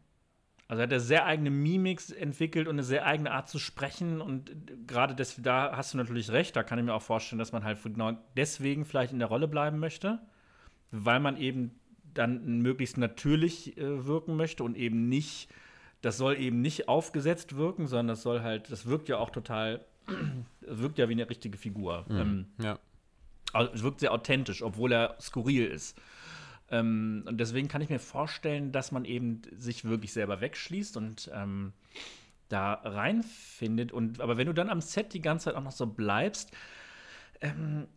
Also 0.68 0.82
er 0.82 0.84
hat 0.84 0.92
eine 0.92 1.00
sehr 1.00 1.26
eigene 1.26 1.50
Mimik 1.50 2.02
entwickelt 2.20 2.68
und 2.68 2.76
eine 2.76 2.84
sehr 2.84 3.06
eigene 3.06 3.32
Art 3.32 3.48
zu 3.48 3.58
sprechen. 3.58 4.20
Und 4.20 4.52
gerade 4.86 5.16
da 5.38 5.78
hast 5.78 5.94
du 5.94 5.98
natürlich 5.98 6.32
recht, 6.32 6.56
da 6.56 6.64
kann 6.64 6.78
ich 6.78 6.84
mir 6.84 6.94
auch 6.94 7.02
vorstellen, 7.02 7.40
dass 7.40 7.54
man 7.54 7.64
halt 7.64 7.82
genau 7.82 8.18
deswegen 8.36 8.84
vielleicht 8.84 9.14
in 9.14 9.20
der 9.20 9.30
Rolle 9.30 9.48
bleiben 9.48 9.80
möchte, 9.80 10.20
weil 10.92 11.22
man 11.22 11.38
eben 11.38 11.80
dann 12.14 12.62
möglichst 12.62 12.98
natürlich 12.98 13.78
äh, 13.78 14.06
wirken 14.06 14.36
möchte 14.36 14.64
und 14.64 14.76
eben 14.76 15.08
nicht 15.08 15.50
das 16.02 16.18
soll 16.18 16.38
eben 16.40 16.62
nicht 16.62 16.88
aufgesetzt 16.88 17.56
wirken, 17.56 17.88
sondern 17.88 18.10
das 18.10 18.22
soll 18.22 18.42
halt, 18.42 18.72
das 18.72 18.86
wirkt 18.86 19.10
ja 19.10 19.18
auch 19.18 19.30
total, 19.30 19.86
wirkt 20.62 20.98
ja 20.98 21.10
wie 21.10 21.14
eine 21.14 21.30
richtige 21.30 21.58
Figur. 21.58 22.06
Mhm. 22.08 22.18
Ähm, 22.18 22.46
ja. 22.62 22.80
Also 23.54 23.74
es 23.74 23.84
wirkt 23.84 24.00
sehr 24.02 24.12
authentisch, 24.12 24.62
obwohl 24.62 24.92
er 24.92 25.16
skurril 25.20 25.66
ist. 25.66 26.00
Ähm, 26.70 27.24
und 27.26 27.40
deswegen 27.40 27.68
kann 27.68 27.82
ich 27.82 27.90
mir 27.90 28.00
vorstellen, 28.00 28.72
dass 28.72 28.92
man 28.92 29.06
eben 29.06 29.42
sich 29.58 29.86
wirklich 29.86 30.14
selber 30.14 30.42
wegschließt 30.42 30.98
und 30.98 31.32
ähm, 31.34 31.74
da 32.50 32.74
reinfindet. 32.74 33.92
Und, 33.92 34.22
aber 34.22 34.38
wenn 34.38 34.48
du 34.48 34.54
dann 34.54 34.70
am 34.70 34.82
Set 34.82 35.14
die 35.14 35.22
ganze 35.22 35.46
Zeit 35.46 35.56
auch 35.56 35.64
noch 35.64 35.72
so 35.72 35.88
bleibst, 35.88 36.52
ähm, 37.42 37.88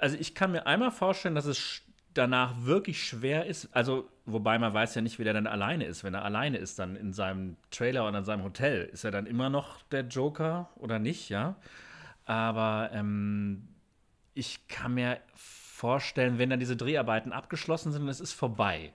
also 0.00 0.16
ich 0.18 0.34
kann 0.34 0.52
mir 0.52 0.66
einmal 0.66 0.90
vorstellen, 0.90 1.34
dass 1.34 1.44
es 1.44 1.82
danach 2.14 2.64
wirklich 2.64 3.04
schwer 3.04 3.46
ist, 3.46 3.68
also 3.74 4.08
wobei 4.32 4.58
man 4.58 4.74
weiß 4.74 4.94
ja 4.94 5.02
nicht, 5.02 5.18
wie 5.18 5.24
der 5.24 5.32
dann 5.32 5.46
alleine 5.46 5.84
ist. 5.84 6.04
Wenn 6.04 6.14
er 6.14 6.24
alleine 6.24 6.58
ist, 6.58 6.78
dann 6.78 6.96
in 6.96 7.12
seinem 7.12 7.56
Trailer 7.70 8.06
oder 8.06 8.18
in 8.18 8.24
seinem 8.24 8.44
Hotel, 8.44 8.84
ist 8.84 9.04
er 9.04 9.10
dann 9.10 9.26
immer 9.26 9.50
noch 9.50 9.82
der 9.84 10.02
Joker 10.02 10.70
oder 10.76 10.98
nicht, 10.98 11.28
ja? 11.28 11.56
Aber 12.24 12.90
ähm, 12.92 13.68
ich 14.34 14.68
kann 14.68 14.94
mir 14.94 15.20
vorstellen, 15.34 16.38
wenn 16.38 16.50
dann 16.50 16.60
diese 16.60 16.76
Dreharbeiten 16.76 17.32
abgeschlossen 17.32 17.92
sind 17.92 18.02
und 18.02 18.08
es 18.08 18.20
ist 18.20 18.32
vorbei. 18.32 18.92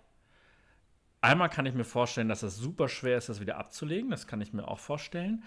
Einmal 1.22 1.50
kann 1.50 1.66
ich 1.66 1.74
mir 1.74 1.84
vorstellen, 1.84 2.30
dass 2.30 2.44
es 2.44 2.56
super 2.56 2.88
schwer 2.88 3.18
ist, 3.18 3.30
das 3.30 3.40
wieder 3.40 3.58
abzulegen. 3.58 4.12
Das 4.12 4.28
kann 4.28 4.42
ich 4.42 4.54
mir 4.54 4.68
auch 4.68 4.78
vorstellen. 4.78 5.44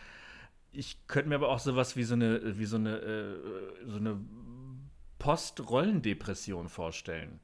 Ich 0.73 1.07
könnte 1.07 1.29
mir 1.29 1.37
aber 1.37 1.49
auch 1.49 1.61
sowas 1.61 1.97
wie 1.97 2.03
so 2.03 2.15
eine, 2.15 2.59
wie 2.59 2.65
so 2.65 2.77
eine, 2.77 2.97
äh, 2.97 3.37
so 3.87 3.99
eine 3.99 4.21
Post-Rollendepression 5.19 6.69
vorstellen. 6.69 7.41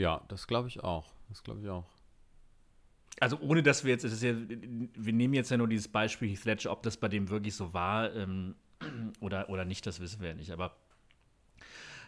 Ja, 0.00 0.22
das 0.28 0.46
glaube 0.46 0.68
ich 0.68 0.82
auch. 0.82 1.12
Das 1.28 1.42
glaube 1.42 1.60
ich 1.60 1.68
auch. 1.68 1.84
Also 3.20 3.38
ohne 3.40 3.62
dass 3.62 3.84
wir 3.84 3.90
jetzt, 3.92 4.04
ja, 4.22 4.34
wir 4.34 5.12
nehmen 5.12 5.34
jetzt 5.34 5.50
ja 5.50 5.58
nur 5.58 5.68
dieses 5.68 5.88
Beispiel 5.88 6.30
Heath 6.30 6.46
Ledger, 6.46 6.72
ob 6.72 6.82
das 6.82 6.96
bei 6.96 7.08
dem 7.08 7.28
wirklich 7.28 7.54
so 7.54 7.74
war 7.74 8.14
ähm, 8.14 8.54
oder, 9.20 9.50
oder 9.50 9.66
nicht, 9.66 9.86
das 9.86 10.00
wissen 10.00 10.22
wir 10.22 10.28
ja 10.28 10.34
nicht. 10.34 10.52
Aber 10.52 10.74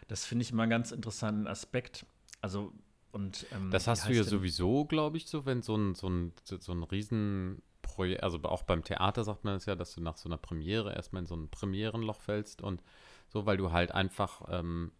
das 0.08 0.24
finde 0.24 0.42
ich 0.42 0.52
immer 0.52 0.62
einen 0.62 0.70
ganz 0.70 0.90
interessanten 0.90 1.46
Aspekt. 1.46 2.06
Also 2.40 2.72
und 3.10 3.46
ähm, 3.52 3.70
das 3.70 3.86
hast 3.86 4.08
du 4.08 4.14
ja 4.14 4.24
sowieso, 4.24 4.86
glaube 4.86 5.18
ich, 5.18 5.26
so, 5.26 5.44
wenn 5.44 5.60
so 5.60 5.76
ein, 5.76 5.94
so 5.94 6.08
ein, 6.08 6.32
so 6.44 6.72
ein 6.72 6.82
Riesenprojekt, 6.82 8.22
also 8.22 8.42
auch 8.44 8.62
beim 8.62 8.82
Theater 8.82 9.22
sagt 9.22 9.44
man 9.44 9.56
es 9.56 9.64
das 9.64 9.66
ja, 9.66 9.74
dass 9.76 9.94
du 9.94 10.00
nach 10.00 10.16
so 10.16 10.30
einer 10.30 10.38
Premiere 10.38 10.94
erstmal 10.94 11.20
in 11.20 11.26
so 11.26 11.36
ein 11.36 11.50
Premierenloch 11.50 12.22
fällst 12.22 12.62
und 12.62 12.82
so, 13.28 13.44
weil 13.44 13.58
du 13.58 13.70
halt 13.70 13.92
einfach 13.92 14.48
ähm, 14.48 14.92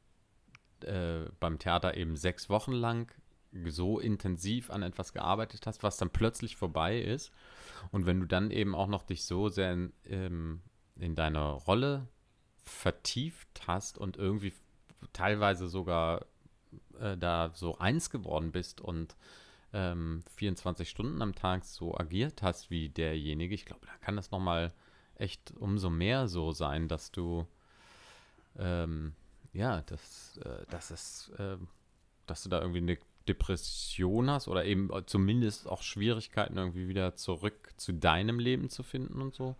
äh, 0.85 1.29
beim 1.41 1.59
Theater 1.59 1.97
eben 1.97 2.17
sechs 2.17 2.49
Wochen 2.49 2.73
lang 2.73 3.13
so 3.67 3.99
intensiv 3.99 4.71
an 4.71 4.83
etwas 4.83 5.13
gearbeitet 5.13 5.67
hast, 5.67 5.83
was 5.83 5.99
dann 5.99 6.11
plötzlich 6.11 6.57
vorbei 6.57 7.01
ist. 7.01 7.33
Und 7.91 8.07
wenn 8.07 8.21
du 8.21 8.27
dann 8.27 8.51
eben 8.51 8.75
auch 8.75 8.87
noch 8.87 9.03
dich 9.03 9.25
so 9.25 9.49
sehr 9.49 9.73
in, 9.73 9.93
ähm, 10.07 10.61
in 10.97 11.15
deine 11.15 11.53
Rolle 11.53 12.09
vertieft 12.65 13.67
hast 13.67 13.99
und 13.99 14.17
irgendwie 14.17 14.53
teilweise 15.13 15.69
sogar 15.69 16.25
äh, 16.99 17.17
da 17.17 17.51
so 17.55 17.79
eins 17.79 18.11
geworden 18.11 18.53
bist 18.53 18.81
und 18.81 19.17
ähm, 19.73 20.23
24 20.37 20.89
Stunden 20.89 21.23
am 21.23 21.35
Tag 21.35 21.65
so 21.65 21.97
agiert 21.97 22.43
hast 22.43 22.71
wie 22.71 22.89
derjenige, 22.89 23.55
ich 23.55 23.65
glaube, 23.65 23.87
da 23.87 23.93
kann 24.01 24.17
das 24.17 24.31
nochmal 24.31 24.73
echt 25.17 25.53
umso 25.59 25.91
mehr 25.91 26.29
so 26.29 26.53
sein, 26.53 26.89
dass 26.89 27.11
du 27.11 27.47
ähm, 28.59 29.15
ja, 29.53 29.83
dass, 29.83 30.39
äh, 30.45 30.67
dass 30.71 30.91
es, 30.91 31.31
äh, 31.39 31.57
dass 32.27 32.43
du 32.43 32.49
da 32.49 32.61
irgendwie 32.61 32.79
eine 32.79 32.99
Depression 33.29 34.31
hast 34.31 34.49
oder 34.49 34.65
eben 34.65 34.91
zumindest 35.07 35.69
auch 35.69 35.83
Schwierigkeiten 35.83 36.57
irgendwie 36.57 36.89
wieder 36.89 37.15
zurück 37.15 37.73
zu 37.77 37.93
deinem 37.93 38.39
Leben 38.39 38.69
zu 38.69 38.83
finden 38.83 39.21
und 39.21 39.35
so. 39.35 39.57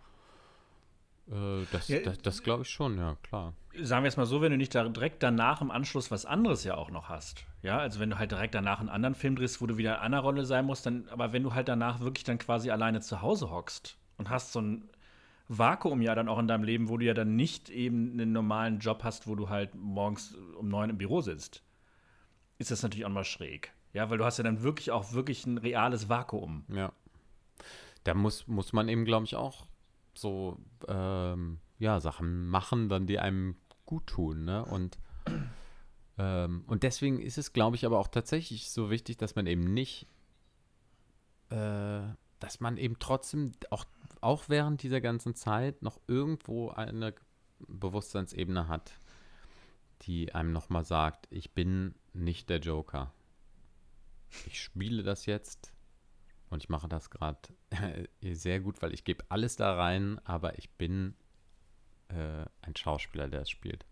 Äh, 1.31 1.65
das, 1.71 1.87
ja, 1.87 1.99
das, 1.99 2.17
das 2.19 2.43
glaube 2.43 2.63
ich 2.63 2.69
schon, 2.69 2.97
ja, 2.97 3.15
klar. 3.23 3.53
Sagen 3.81 4.03
wir 4.03 4.09
es 4.09 4.17
mal 4.17 4.25
so, 4.25 4.41
wenn 4.41 4.51
du 4.51 4.57
nicht 4.57 4.75
da 4.75 4.83
direkt 4.87 5.23
danach 5.23 5.61
im 5.61 5.71
Anschluss 5.71 6.11
was 6.11 6.25
anderes 6.25 6.63
ja 6.63 6.75
auch 6.75 6.91
noch 6.91 7.09
hast. 7.09 7.45
Ja, 7.61 7.77
also 7.77 7.99
wenn 7.99 8.09
du 8.09 8.19
halt 8.19 8.31
direkt 8.31 8.53
danach 8.55 8.79
einen 8.79 8.89
anderen 8.89 9.15
Film 9.15 9.35
drehst, 9.35 9.61
wo 9.61 9.67
du 9.67 9.77
wieder 9.77 9.95
in 9.95 10.01
einer 10.01 10.19
Rolle 10.19 10.45
sein 10.45 10.65
musst, 10.65 10.85
dann, 10.85 11.07
aber 11.09 11.31
wenn 11.31 11.43
du 11.43 11.53
halt 11.53 11.69
danach 11.69 12.01
wirklich 12.01 12.25
dann 12.25 12.37
quasi 12.37 12.69
alleine 12.69 13.01
zu 13.01 13.21
Hause 13.21 13.49
hockst 13.49 13.97
und 14.17 14.29
hast 14.29 14.51
so 14.51 14.61
ein 14.61 14.89
Vakuum 15.47 16.01
ja 16.01 16.15
dann 16.15 16.29
auch 16.29 16.39
in 16.39 16.47
deinem 16.47 16.63
Leben, 16.63 16.89
wo 16.89 16.97
du 16.97 17.05
ja 17.05 17.13
dann 17.13 17.35
nicht 17.35 17.69
eben 17.69 18.13
einen 18.13 18.31
normalen 18.31 18.79
Job 18.79 19.03
hast, 19.03 19.27
wo 19.27 19.35
du 19.35 19.49
halt 19.49 19.75
morgens 19.75 20.35
um 20.57 20.69
neun 20.69 20.89
im 20.89 20.97
Büro 20.97 21.21
sitzt, 21.21 21.63
ist 22.57 22.71
das 22.71 22.83
natürlich 22.83 23.05
auch 23.05 23.09
mal 23.09 23.23
schräg. 23.23 23.73
Ja, 23.93 24.09
weil 24.09 24.17
du 24.17 24.25
hast 24.25 24.37
ja 24.37 24.43
dann 24.43 24.63
wirklich 24.63 24.91
auch 24.91 25.13
wirklich 25.13 25.45
ein 25.45 25.57
reales 25.57 26.09
Vakuum. 26.09 26.65
Ja. 26.69 26.91
Da 28.03 28.13
muss, 28.13 28.47
muss 28.47 28.73
man 28.73 28.89
eben, 28.89 29.05
glaube 29.05 29.25
ich, 29.25 29.35
auch 29.35 29.67
so 30.13 30.57
ähm, 30.87 31.59
ja, 31.77 31.99
Sachen 31.99 32.47
machen, 32.47 32.89
dann 32.89 33.07
die 33.07 33.19
einem 33.19 33.55
gut 33.85 34.07
tun, 34.07 34.45
ne? 34.45 34.65
Und, 34.65 34.97
ähm, 36.17 36.63
und 36.67 36.83
deswegen 36.83 37.19
ist 37.19 37.37
es, 37.37 37.53
glaube 37.53 37.75
ich, 37.75 37.85
aber 37.85 37.99
auch 37.99 38.07
tatsächlich 38.07 38.71
so 38.71 38.89
wichtig, 38.89 39.17
dass 39.17 39.35
man 39.35 39.45
eben 39.47 39.73
nicht, 39.73 40.07
äh, 41.49 42.01
dass 42.39 42.59
man 42.59 42.77
eben 42.77 42.97
trotzdem 42.99 43.51
auch 43.69 43.85
auch 44.23 44.49
während 44.49 44.83
dieser 44.83 45.01
ganzen 45.01 45.35
Zeit 45.35 45.81
noch 45.81 45.99
irgendwo 46.07 46.69
eine 46.69 47.13
Bewusstseinsebene 47.67 48.67
hat, 48.67 48.99
die 50.03 50.33
einem 50.33 50.51
nochmal 50.51 50.85
sagt, 50.85 51.27
ich 51.29 51.53
bin 51.53 51.95
nicht 52.13 52.49
der 52.49 52.59
Joker. 52.59 53.13
Ich 54.47 54.61
spiele 54.61 55.03
das 55.03 55.25
jetzt 55.25 55.73
und 56.49 56.63
ich 56.63 56.69
mache 56.69 56.87
das 56.87 57.09
gerade 57.09 57.39
sehr 58.21 58.59
gut, 58.59 58.81
weil 58.81 58.93
ich 58.93 59.03
gebe 59.03 59.25
alles 59.29 59.55
da 59.55 59.75
rein, 59.75 60.19
aber 60.25 60.57
ich 60.57 60.71
bin 60.71 61.15
äh, 62.07 62.45
ein 62.61 62.75
Schauspieler, 62.75 63.27
der 63.27 63.41
es 63.41 63.49
spielt. 63.49 63.85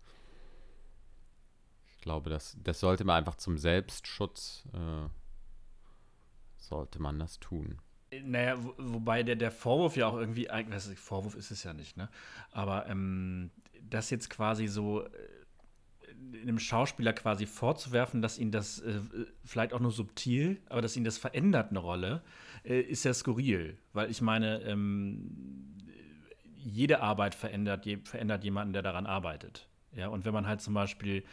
Ich 1.90 2.02
glaube, 2.02 2.30
das, 2.30 2.58
das 2.64 2.80
sollte 2.80 3.04
man 3.04 3.18
einfach 3.18 3.36
zum 3.36 3.58
Selbstschutz, 3.58 4.68
äh, 4.74 5.08
sollte 6.58 7.02
man 7.02 7.20
das 7.20 7.40
tun. 7.40 7.80
Naja, 8.24 8.62
wo, 8.62 8.74
wobei 8.78 9.24
der, 9.24 9.36
der 9.38 9.52
Vorwurf 9.52 9.96
ja 9.96 10.08
auch 10.08 10.18
irgendwie, 10.18 10.50
eigentlich, 10.50 11.00
Vorwurf 11.00 11.36
ist 11.36 11.52
es 11.52 11.64
ja 11.64 11.74
nicht, 11.74 11.96
ne? 11.96 12.10
Aber 12.52 12.88
ähm, 12.88 13.52
das 13.90 14.10
jetzt 14.10 14.30
quasi 14.30 14.68
so 14.68 15.06
äh, 15.06 15.10
einem 16.42 16.60
Schauspieler 16.60 17.14
quasi 17.14 17.46
vorzuwerfen, 17.46 18.22
dass 18.22 18.38
ihn 18.38 18.52
das 18.52 18.80
äh, 18.80 19.00
vielleicht 19.46 19.74
auch 19.74 19.80
nur 19.80 19.92
subtil, 19.92 20.60
aber 20.68 20.82
dass 20.82 20.98
ihn 20.98 21.06
das 21.06 21.18
verändert 21.18 21.70
eine 21.70 21.80
Rolle, 21.80 22.22
äh, 22.66 22.82
ist 22.82 23.06
ja 23.06 23.14
skurril. 23.14 23.78
Weil 23.94 24.12
ich 24.12 24.22
meine, 24.22 24.62
ähm, 24.64 25.78
jede 26.58 27.00
Arbeit 27.02 27.34
verändert, 27.34 27.86
je, 27.86 28.00
verändert 28.04 28.44
jemanden, 28.44 28.74
der 28.74 28.82
daran 28.82 29.06
arbeitet. 29.06 29.70
Ja, 29.96 30.10
und 30.10 30.26
wenn 30.26 30.34
man 30.34 30.48
halt 30.48 30.62
zum 30.62 30.74
Beispiel 30.74 31.24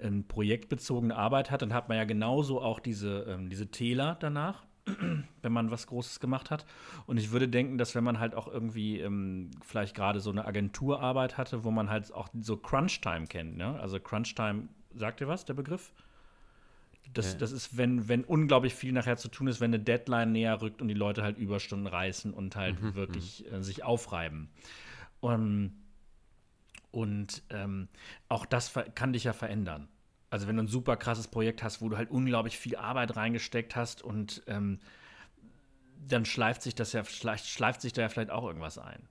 eine 0.00 0.22
projektbezogene 0.22 1.16
Arbeit 1.16 1.50
hat, 1.50 1.62
dann 1.62 1.74
hat 1.74 1.88
man 1.88 1.98
ja 1.98 2.04
genauso 2.04 2.60
auch 2.60 2.78
diese, 2.78 3.26
ähm, 3.28 3.48
diese 3.50 3.70
Täler 3.70 4.16
danach 4.20 4.67
wenn 5.42 5.52
man 5.52 5.70
was 5.70 5.86
Großes 5.86 6.20
gemacht 6.20 6.50
hat. 6.50 6.66
Und 7.06 7.16
ich 7.18 7.30
würde 7.30 7.48
denken, 7.48 7.78
dass 7.78 7.94
wenn 7.94 8.04
man 8.04 8.18
halt 8.18 8.34
auch 8.34 8.48
irgendwie 8.48 9.00
ähm, 9.00 9.50
vielleicht 9.64 9.94
gerade 9.94 10.20
so 10.20 10.30
eine 10.30 10.44
Agenturarbeit 10.44 11.36
hatte, 11.36 11.64
wo 11.64 11.70
man 11.70 11.90
halt 11.90 12.12
auch 12.12 12.28
so 12.40 12.56
Crunch-Time 12.56 13.26
kennt, 13.26 13.56
ne? 13.56 13.78
Also 13.80 14.00
Crunch-Time, 14.00 14.68
sagt 14.94 15.20
ihr 15.20 15.28
was, 15.28 15.44
der 15.44 15.54
Begriff? 15.54 15.92
Das, 17.14 17.32
ja. 17.32 17.38
das 17.38 17.52
ist, 17.52 17.76
wenn, 17.76 18.08
wenn 18.08 18.24
unglaublich 18.24 18.74
viel 18.74 18.92
nachher 18.92 19.16
zu 19.16 19.28
tun 19.28 19.46
ist, 19.46 19.60
wenn 19.60 19.72
eine 19.72 19.82
Deadline 19.82 20.32
näher 20.32 20.60
rückt 20.60 20.82
und 20.82 20.88
die 20.88 20.94
Leute 20.94 21.22
halt 21.22 21.38
Überstunden 21.38 21.86
reißen 21.86 22.34
und 22.34 22.54
halt 22.54 22.80
mhm, 22.80 22.94
wirklich 22.94 23.46
mhm. 23.48 23.56
äh, 23.56 23.62
sich 23.62 23.82
aufreiben. 23.82 24.50
Und, 25.20 25.72
Und 26.90 27.42
ähm, 27.50 27.88
auch 28.28 28.46
das 28.46 28.72
kann 28.94 29.12
dich 29.12 29.24
ja 29.24 29.32
verändern. 29.32 29.88
Also 30.30 30.46
wenn 30.46 30.56
du 30.56 30.62
ein 30.62 30.68
super 30.68 30.96
krasses 30.96 31.28
Projekt 31.28 31.62
hast, 31.62 31.80
wo 31.80 31.88
du 31.88 31.96
halt 31.96 32.10
unglaublich 32.10 32.58
viel 32.58 32.76
Arbeit 32.76 33.16
reingesteckt 33.16 33.76
hast 33.76 34.02
und 34.02 34.42
ähm, 34.46 34.78
dann 36.06 36.24
schleift 36.24 36.62
sich 36.62 36.74
das 36.74 36.92
ja, 36.92 37.04
schleift, 37.04 37.46
schleift 37.46 37.80
sich 37.80 37.92
da 37.92 38.02
ja 38.02 38.08
vielleicht 38.08 38.30
auch 38.30 38.44
irgendwas 38.44 38.78
ein. 38.78 39.08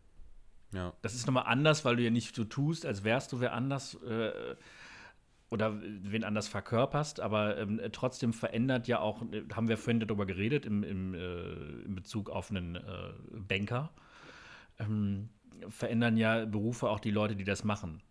Ja. 0.74 0.94
Das 1.02 1.16
ist 1.16 1.26
nochmal 1.26 1.46
anders, 1.48 1.86
weil 1.86 1.96
du 1.96 2.04
ja 2.04 2.10
nicht 2.10 2.36
so 2.36 2.44
tust, 2.44 2.86
als 2.86 3.04
wärst 3.04 3.32
du 3.32 3.40
wer 3.40 3.54
anders 3.54 3.96
äh, 4.04 4.56
oder 5.50 5.80
wen 5.82 6.24
anders 6.24 6.48
verkörperst, 6.48 7.22
aber 7.22 7.58
ähm, 7.58 7.80
trotzdem 7.94 8.34
verändert 8.34 8.88
ja 8.88 9.00
auch, 9.00 9.22
haben 9.54 9.70
wir 9.70 9.78
vorhin 9.78 10.02
darüber 10.02 10.26
geredet, 10.26 10.66
im, 10.66 10.84
im, 10.84 11.14
äh, 11.14 11.86
in 11.86 11.96
Bezug 11.96 12.30
auf 12.30 12.52
einen 12.52 12.76
äh, 12.76 12.82
Banker, 13.32 13.92
ähm, 14.78 15.30
verändern 15.70 16.18
ja 16.18 16.46
Berufe 16.46 16.90
auch 16.90 17.00
die 17.00 17.12
Leute, 17.12 17.36
die 17.36 17.46
das 17.46 17.64
machen. 17.64 18.02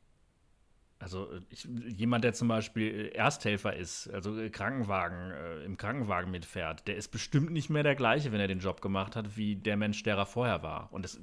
Also 0.99 1.29
ich, 1.51 1.69
jemand, 1.89 2.25
der 2.25 2.33
zum 2.33 2.49
Beispiel 2.49 3.11
Ersthelfer 3.15 3.77
ist, 3.77 4.09
also 4.09 4.35
Krankenwagen, 4.51 5.31
äh, 5.31 5.65
im 5.65 5.77
Krankenwagen 5.77 6.31
mitfährt, 6.31 6.89
der 6.89 6.97
ist 6.97 7.09
bestimmt 7.09 7.51
nicht 7.51 7.69
mehr 7.69 7.83
der 7.83 7.95
gleiche, 7.95 8.33
wenn 8.33 8.41
er 8.41 8.49
den 8.49 8.61
Job 8.61 8.81
gemacht 8.81 9.15
hat, 9.15 9.37
wie 9.37 9.57
der 9.57 9.77
Mensch, 9.77 10.03
der 10.05 10.17
er 10.17 10.27
vorher 10.27 10.63
war. 10.63 10.93
Und 10.93 11.05
das 11.05 11.21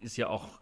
ist 0.00 0.16
ja 0.16 0.28
auch 0.28 0.60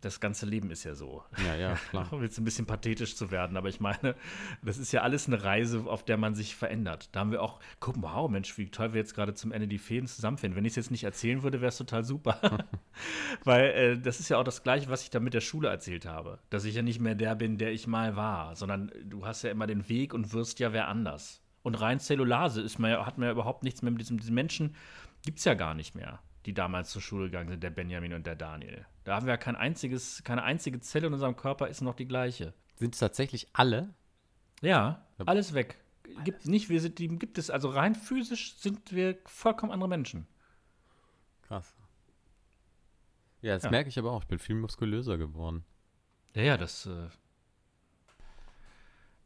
das 0.00 0.20
ganze 0.20 0.46
Leben 0.46 0.70
ist 0.70 0.84
ja 0.84 0.94
so. 0.94 1.22
Ja, 1.44 1.54
ja, 1.54 1.74
klar. 1.90 2.12
um 2.12 2.22
jetzt 2.22 2.38
ein 2.38 2.44
bisschen 2.44 2.66
pathetisch 2.66 3.16
zu 3.16 3.30
werden, 3.30 3.56
aber 3.56 3.68
ich 3.68 3.80
meine, 3.80 4.14
das 4.62 4.78
ist 4.78 4.92
ja 4.92 5.02
alles 5.02 5.26
eine 5.26 5.42
Reise, 5.42 5.84
auf 5.86 6.04
der 6.04 6.16
man 6.16 6.34
sich 6.34 6.56
verändert. 6.56 7.08
Da 7.12 7.20
haben 7.20 7.30
wir 7.30 7.42
auch, 7.42 7.60
guck 7.80 7.96
mal, 7.96 8.14
wow, 8.14 8.30
Mensch, 8.30 8.56
wie 8.58 8.70
toll 8.70 8.92
wir 8.92 9.00
jetzt 9.00 9.14
gerade 9.14 9.34
zum 9.34 9.52
Ende 9.52 9.68
die 9.68 9.78
Fäden 9.78 10.06
zusammenfinden. 10.06 10.56
Wenn 10.56 10.64
ich 10.64 10.72
es 10.72 10.76
jetzt 10.76 10.90
nicht 10.90 11.04
erzählen 11.04 11.42
würde, 11.42 11.60
wäre 11.60 11.68
es 11.68 11.76
total 11.76 12.04
super. 12.04 12.66
Weil 13.44 13.64
äh, 13.70 13.98
das 13.98 14.20
ist 14.20 14.28
ja 14.28 14.38
auch 14.38 14.44
das 14.44 14.62
Gleiche, 14.62 14.88
was 14.88 15.02
ich 15.02 15.10
da 15.10 15.20
mit 15.20 15.34
der 15.34 15.40
Schule 15.40 15.68
erzählt 15.68 16.06
habe. 16.06 16.38
Dass 16.50 16.64
ich 16.64 16.74
ja 16.74 16.82
nicht 16.82 17.00
mehr 17.00 17.14
der 17.14 17.34
bin, 17.34 17.58
der 17.58 17.72
ich 17.72 17.86
mal 17.86 18.16
war, 18.16 18.56
sondern 18.56 18.92
du 19.04 19.26
hast 19.26 19.42
ja 19.42 19.50
immer 19.50 19.66
den 19.66 19.88
Weg 19.88 20.14
und 20.14 20.32
wirst 20.32 20.58
ja 20.60 20.72
wer 20.72 20.88
anders. 20.88 21.40
Und 21.62 21.76
rein 21.76 22.00
Zellulase 22.00 22.60
ist 22.60 22.78
man 22.78 22.90
ja, 22.90 23.06
hat 23.06 23.18
man 23.18 23.26
ja 23.26 23.32
überhaupt 23.32 23.62
nichts 23.62 23.82
mehr 23.82 23.92
mit 23.92 24.00
diesem, 24.00 24.18
diesen 24.18 24.34
Menschen, 24.34 24.74
gibt 25.24 25.38
es 25.38 25.44
ja 25.44 25.54
gar 25.54 25.74
nicht 25.74 25.94
mehr 25.94 26.20
die 26.46 26.54
damals 26.54 26.90
zur 26.90 27.02
Schule 27.02 27.26
gegangen 27.26 27.48
sind, 27.48 27.62
der 27.62 27.70
Benjamin 27.70 28.14
und 28.14 28.26
der 28.26 28.36
Daniel. 28.36 28.86
Da 29.04 29.16
haben 29.16 29.26
wir 29.26 29.32
ja 29.32 29.38
kein 29.38 29.56
einziges, 29.56 30.22
keine 30.24 30.42
einzige 30.42 30.80
Zelle 30.80 31.06
in 31.08 31.12
unserem 31.12 31.36
Körper 31.36 31.68
ist 31.68 31.80
noch 31.80 31.94
die 31.94 32.06
gleiche. 32.06 32.54
Sind 32.76 32.94
es 32.94 33.00
tatsächlich 33.00 33.48
alle? 33.52 33.94
Ja, 34.60 35.06
alles 35.24 35.54
weg. 35.54 35.78
Gibt 36.24 36.46
nicht, 36.46 36.68
wir 36.68 36.80
sind, 36.80 36.98
die 36.98 37.08
gibt 37.08 37.38
es, 37.38 37.50
also 37.50 37.70
rein 37.70 37.94
physisch 37.94 38.56
sind 38.56 38.92
wir 38.92 39.18
vollkommen 39.24 39.72
andere 39.72 39.88
Menschen. 39.88 40.26
Krass. 41.42 41.74
Ja, 43.40 43.54
das 43.54 43.64
ja. 43.64 43.70
merke 43.70 43.88
ich 43.88 43.98
aber 43.98 44.12
auch. 44.12 44.22
Ich 44.22 44.28
bin 44.28 44.38
viel 44.38 44.54
muskulöser 44.54 45.18
geworden. 45.18 45.64
Ja, 46.34 46.42
ja, 46.42 46.56
das. 46.56 46.86
Äh, 46.86 47.08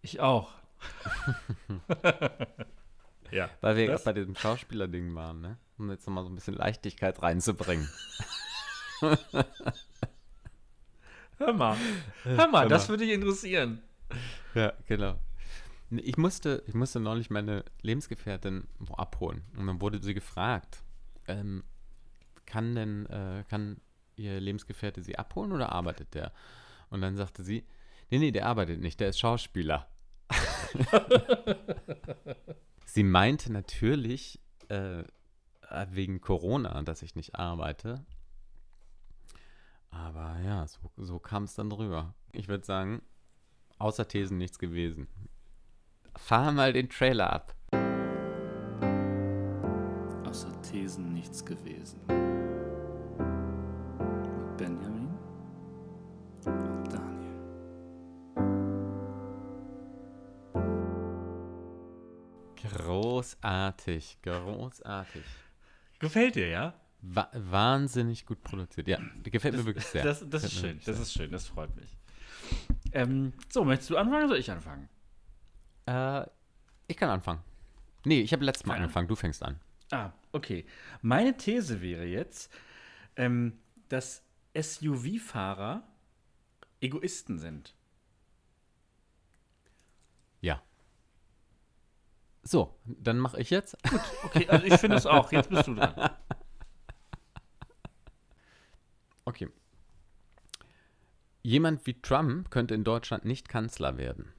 ich 0.01 0.21
auch. 0.21 0.53
ja. 3.31 3.51
Weil 3.61 3.77
wir 3.77 3.99
bei 3.99 4.13
diesem 4.13 4.35
Schauspieler-Ding 4.35 5.15
waren, 5.15 5.41
ne? 5.41 5.59
Um 5.79 5.91
jetzt 5.91 6.07
nochmal 6.07 6.25
so 6.25 6.31
ein 6.31 6.35
bisschen 6.35 6.55
Leichtigkeit 6.55 7.23
reinzubringen. 7.23 7.89
Hör 11.39 11.53
mal, 11.53 11.77
hör 12.25 12.49
mal, 12.49 12.67
das 12.67 12.89
würde 12.89 13.05
dich 13.05 13.13
interessieren. 13.13 13.83
Ja, 14.55 14.73
genau. 14.87 15.19
Ich 15.91 16.17
musste, 16.17 16.63
ich 16.67 16.73
musste 16.73 16.99
neulich 16.99 17.29
meine 17.29 17.63
Lebensgefährtin 17.83 18.67
abholen 18.97 19.43
und 19.57 19.67
dann 19.67 19.83
wurde 19.83 20.03
sie 20.03 20.15
gefragt, 20.15 20.83
ähm, 21.29 21.63
kann 22.47 22.75
denn, 22.75 23.05
äh, 23.07 23.45
kann 23.49 23.77
ihr 24.17 24.41
Lebensgefährte 24.41 25.03
sie 25.03 25.19
abholen 25.19 25.53
oder 25.53 25.73
arbeitet 25.73 26.15
der? 26.15 26.33
Und 26.89 27.03
dann 27.03 27.17
sagte 27.17 27.45
sie, 27.45 27.67
nee, 28.11 28.19
nee, 28.19 28.31
der 28.31 28.47
arbeitet 28.47 28.81
nicht, 28.81 28.99
der 28.99 29.11
ist 29.11 29.19
Schauspieler. 29.19 29.87
sie 32.87 33.03
meinte 33.03 33.53
natürlich, 33.53 34.41
äh, 34.69 35.05
wegen 35.91 36.21
Corona, 36.21 36.83
dass 36.83 37.03
ich 37.03 37.15
nicht 37.15 37.35
arbeite. 37.37 38.05
Aber 39.91 40.37
ja, 40.45 40.67
so, 40.67 40.91
so 40.97 41.19
kam 41.19 41.45
es 41.45 41.55
dann 41.55 41.71
drüber. 41.71 42.15
Ich 42.33 42.49
würde 42.49 42.65
sagen, 42.65 43.03
außer 43.79 44.07
Thesen 44.07 44.39
nichts 44.39 44.59
gewesen. 44.59 45.09
Fahr 46.17 46.53
mal 46.53 46.73
den 46.73 46.89
Trailer 46.89 47.33
ab. 47.33 47.55
Außer 50.27 50.61
Thesen 50.63 51.13
nichts 51.13 51.45
gewesen. 51.45 52.01
Mit 54.09 54.57
Benjamin 54.57 55.17
und 56.45 56.93
Daniel. 56.93 57.37
Großartig, 62.57 64.19
großartig. 64.23 65.25
Gefällt 65.99 66.35
dir, 66.35 66.49
ja? 66.49 66.75
Wa 67.03 67.31
wahnsinnig 67.33 68.27
gut 68.27 68.43
produziert. 68.43 68.89
Ja, 68.89 68.99
gefällt 69.23 69.55
das, 69.55 69.61
mir 69.61 69.67
wirklich 69.67 69.87
sehr. 69.87 70.03
Das, 70.03 70.29
das 70.29 70.45
ist 70.45 70.55
schön, 70.55 70.81
das 70.85 70.99
ist 70.99 71.13
schön, 71.13 71.31
das 71.31 71.47
freut 71.47 71.75
mich. 71.77 71.97
Ähm, 72.93 73.33
so, 73.49 73.65
möchtest 73.65 73.91
du 73.91 73.97
anfangen 73.97 74.19
oder 74.19 74.29
soll 74.29 74.39
ich 74.39 74.51
anfangen? 74.51 74.89
Äh, 75.87 76.25
ich 76.89 76.97
kann 76.97 77.11
anfangen. 77.11 77.41
Nee, 78.05 78.21
ich 78.21 78.33
habe 78.33 78.45
letztes 78.45 78.67
Mal 78.67 78.75
Keine. 78.75 78.85
angefangen, 78.85 79.09
du 79.09 79.17
fängst 79.17 79.43
an. 79.43 79.61
Ah, 79.91 80.13
okay. 80.33 80.65
Meine 81.03 81.37
These 81.37 81.81
wäre 81.81 82.05
jetzt, 82.05 82.53
ähm, 83.17 83.59
dass 83.89 84.23
SUV-Fahrer 84.55 85.83
Egoisten 86.81 87.39
sind. 87.39 87.75
Ja. 90.41 90.63
So, 92.47 92.79
dann 92.85 93.19
mache 93.19 93.41
ich 93.41 93.51
jetzt. 93.51 93.77
Gut, 93.83 94.01
okay, 94.23 94.49
also 94.49 94.65
ich 94.65 94.75
finde 94.75 94.97
es 94.97 95.07
auch. 95.07 95.33
Jetzt 95.33 95.51
bist 95.51 95.67
du 95.67 95.75
dran. 95.75 96.11
Okay. 99.25 99.49
Jemand 101.43 101.85
wie 101.87 102.01
Trump 102.01 102.51
könnte 102.51 102.75
in 102.75 102.85
Deutschland 102.85 103.25
nicht 103.25 103.49
Kanzler 103.49 103.97
werden. 103.97 104.33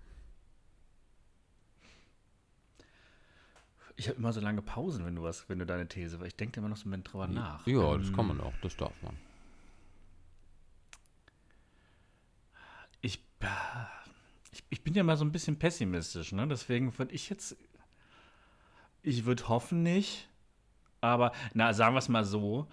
Ich 3.98 4.08
habe 4.08 4.20
immer 4.20 4.32
so 4.32 4.40
lange 4.40 4.62
Pausen, 4.62 5.06
wenn 5.06 5.16
du 5.16 5.24
was, 5.24 5.50
wenn 5.50 5.60
du 5.60 5.66
deine 5.66 5.88
These, 5.88 6.20
weil 6.20 6.28
ich 6.28 6.36
denke 6.36 6.60
immer 6.60 6.70
noch 6.70 6.78
so 6.78 6.84
einen 6.84 6.92
Moment 6.92 7.12
drüber 7.12 7.28
nach. 7.28 7.68
Ja, 7.68 7.94
ähm, 7.94 8.02
das 8.02 8.14
kann 8.14 8.28
man 8.28 8.40
auch, 8.40 8.54
das 8.62 8.78
darf 8.78 8.94
man. 9.02 9.18
Ich, 13.02 13.22
ich, 14.52 14.64
ich 14.70 14.84
bin 14.84 14.94
ja 14.94 15.04
mal 15.04 15.18
so 15.18 15.26
ein 15.26 15.32
bisschen 15.32 15.60
pessimistisch, 15.60 16.32
ne? 16.32 16.48
Deswegen 16.48 16.98
würde 16.98 17.14
ich 17.14 17.30
jetzt 17.30 17.58
ich 19.08 19.26
würde 19.26 19.48
hoffen 19.48 19.84
nicht. 19.84 20.28
Aber, 21.02 21.32
na, 21.54 21.74
sagen 21.74 21.96
wir 21.96 22.00
es 22.00 22.10
mal 22.10 22.26
so. 22.26 22.68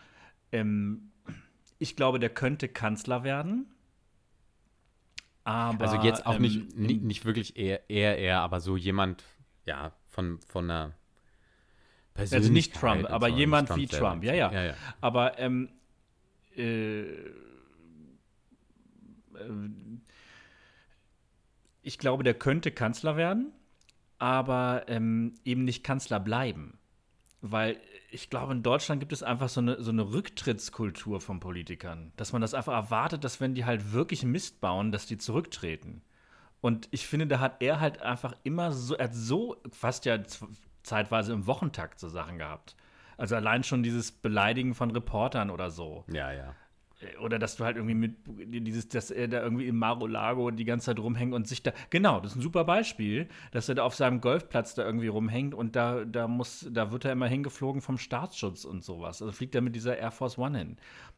Ähm, 0.50 1.12
ich 1.78 1.96
glaube, 1.96 2.18
der 2.18 2.30
könnte 2.30 2.68
Kanzler 2.68 3.22
werden. 3.22 3.66
Aber, 5.44 5.84
also 5.84 6.02
jetzt 6.02 6.26
auch 6.26 6.36
ähm, 6.36 6.42
nicht, 6.42 7.02
nicht, 7.02 7.24
wirklich 7.24 7.56
eher, 7.56 7.88
eher, 7.90 8.18
eher, 8.18 8.40
aber 8.40 8.60
so 8.60 8.76
jemand, 8.76 9.24
ja, 9.66 9.92
von, 10.08 10.40
von 10.40 10.70
einer 10.70 10.94
Persönlichkeit. 12.14 12.38
Also 12.40 12.52
nicht 12.52 12.74
Trump, 12.74 13.10
aber 13.10 13.28
so, 13.28 13.36
jemand 13.36 13.68
Trump 13.68 13.80
wie 13.80 13.86
Trump, 13.86 14.24
ja, 14.24 14.32
ja, 14.32 14.52
ja, 14.52 14.64
ja. 14.64 14.74
Aber 15.02 15.38
ähm, 15.38 15.68
äh, 16.56 17.02
äh, 17.02 17.34
ich 21.82 21.98
glaube, 21.98 22.24
der 22.24 22.34
könnte 22.34 22.70
Kanzler 22.72 23.16
werden 23.18 23.52
aber 24.24 24.84
ähm, 24.88 25.34
eben 25.44 25.64
nicht 25.64 25.84
Kanzler 25.84 26.18
bleiben. 26.18 26.78
Weil 27.42 27.76
ich 28.10 28.30
glaube, 28.30 28.52
in 28.52 28.62
Deutschland 28.62 29.00
gibt 29.00 29.12
es 29.12 29.22
einfach 29.22 29.50
so 29.50 29.60
eine, 29.60 29.82
so 29.82 29.90
eine 29.90 30.14
Rücktrittskultur 30.14 31.20
von 31.20 31.40
Politikern, 31.40 32.10
dass 32.16 32.32
man 32.32 32.40
das 32.40 32.54
einfach 32.54 32.72
erwartet, 32.72 33.22
dass 33.22 33.42
wenn 33.42 33.54
die 33.54 33.66
halt 33.66 33.92
wirklich 33.92 34.24
Mist 34.24 34.62
bauen, 34.62 34.92
dass 34.92 35.04
die 35.04 35.18
zurücktreten. 35.18 36.00
Und 36.62 36.88
ich 36.90 37.06
finde, 37.06 37.26
da 37.26 37.38
hat 37.38 37.60
er 37.60 37.80
halt 37.80 38.00
einfach 38.00 38.32
immer 38.44 38.72
so, 38.72 38.94
er 38.94 39.08
hat 39.08 39.14
so 39.14 39.56
fast 39.70 40.06
ja 40.06 40.18
zeitweise 40.82 41.34
im 41.34 41.46
Wochentakt 41.46 42.00
so 42.00 42.08
Sachen 42.08 42.38
gehabt. 42.38 42.76
Also 43.18 43.36
allein 43.36 43.62
schon 43.62 43.82
dieses 43.82 44.10
Beleidigen 44.10 44.72
von 44.72 44.90
Reportern 44.90 45.50
oder 45.50 45.70
so. 45.70 46.04
Ja, 46.10 46.32
ja. 46.32 46.54
Oder 47.20 47.38
dass 47.38 47.56
du 47.56 47.64
halt 47.64 47.76
irgendwie 47.76 47.94
mit 47.94 48.16
dieses, 48.66 48.88
dass 48.88 49.10
er 49.10 49.28
da 49.28 49.42
irgendwie 49.42 49.66
im 49.66 49.78
Mar-o-Lago 49.78 50.50
die 50.50 50.64
ganze 50.64 50.86
Zeit 50.86 50.98
rumhängt 50.98 51.34
und 51.34 51.46
sich 51.46 51.62
da. 51.62 51.72
Genau, 51.90 52.20
das 52.20 52.32
ist 52.32 52.38
ein 52.38 52.42
super 52.42 52.64
Beispiel, 52.64 53.28
dass 53.52 53.68
er 53.68 53.76
da 53.76 53.84
auf 53.84 53.94
seinem 53.94 54.20
Golfplatz 54.20 54.74
da 54.74 54.84
irgendwie 54.84 55.08
rumhängt 55.08 55.54
und 55.54 55.76
da, 55.76 56.04
da 56.04 56.28
muss, 56.28 56.66
da 56.70 56.92
wird 56.92 57.04
er 57.04 57.12
immer 57.12 57.26
hingeflogen 57.26 57.80
vom 57.80 57.98
Staatsschutz 57.98 58.64
und 58.64 58.84
sowas. 58.84 59.22
Also 59.22 59.32
fliegt 59.32 59.54
er 59.54 59.60
mit 59.60 59.74
dieser 59.74 59.96
Air 59.96 60.10
Force 60.10 60.38
One 60.38 60.58
hin. 60.58 60.76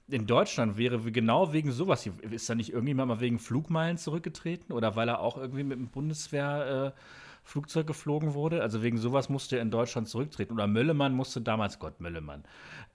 In 0.09 0.26
Deutschland 0.26 0.76
wäre 0.78 0.99
genau 1.11 1.53
wegen 1.53 1.72
sowas, 1.72 2.09
ist 2.30 2.49
da 2.49 2.55
nicht 2.55 2.72
irgendjemand 2.72 3.09
mal 3.09 3.20
wegen 3.20 3.39
Flugmeilen 3.39 3.99
zurückgetreten 3.99 4.72
oder 4.72 4.95
weil 4.95 5.09
er 5.09 5.20
auch 5.20 5.37
irgendwie 5.37 5.64
mit 5.64 5.78
dem 5.78 5.89
Bundeswehr. 5.89 6.95
Äh, 6.95 7.01
Flugzeug 7.47 7.86
geflogen 7.86 8.34
wurde. 8.34 8.61
Also 8.61 8.82
wegen 8.82 8.99
sowas 8.99 9.28
musste 9.28 9.57
er 9.57 9.62
in 9.62 9.70
Deutschland 9.70 10.09
zurücktreten. 10.09 10.53
Oder 10.53 10.66
Möllemann 10.66 11.14
musste 11.14 11.40
damals, 11.40 11.78
Gott, 11.78 12.01
Möllemann, 12.01 12.42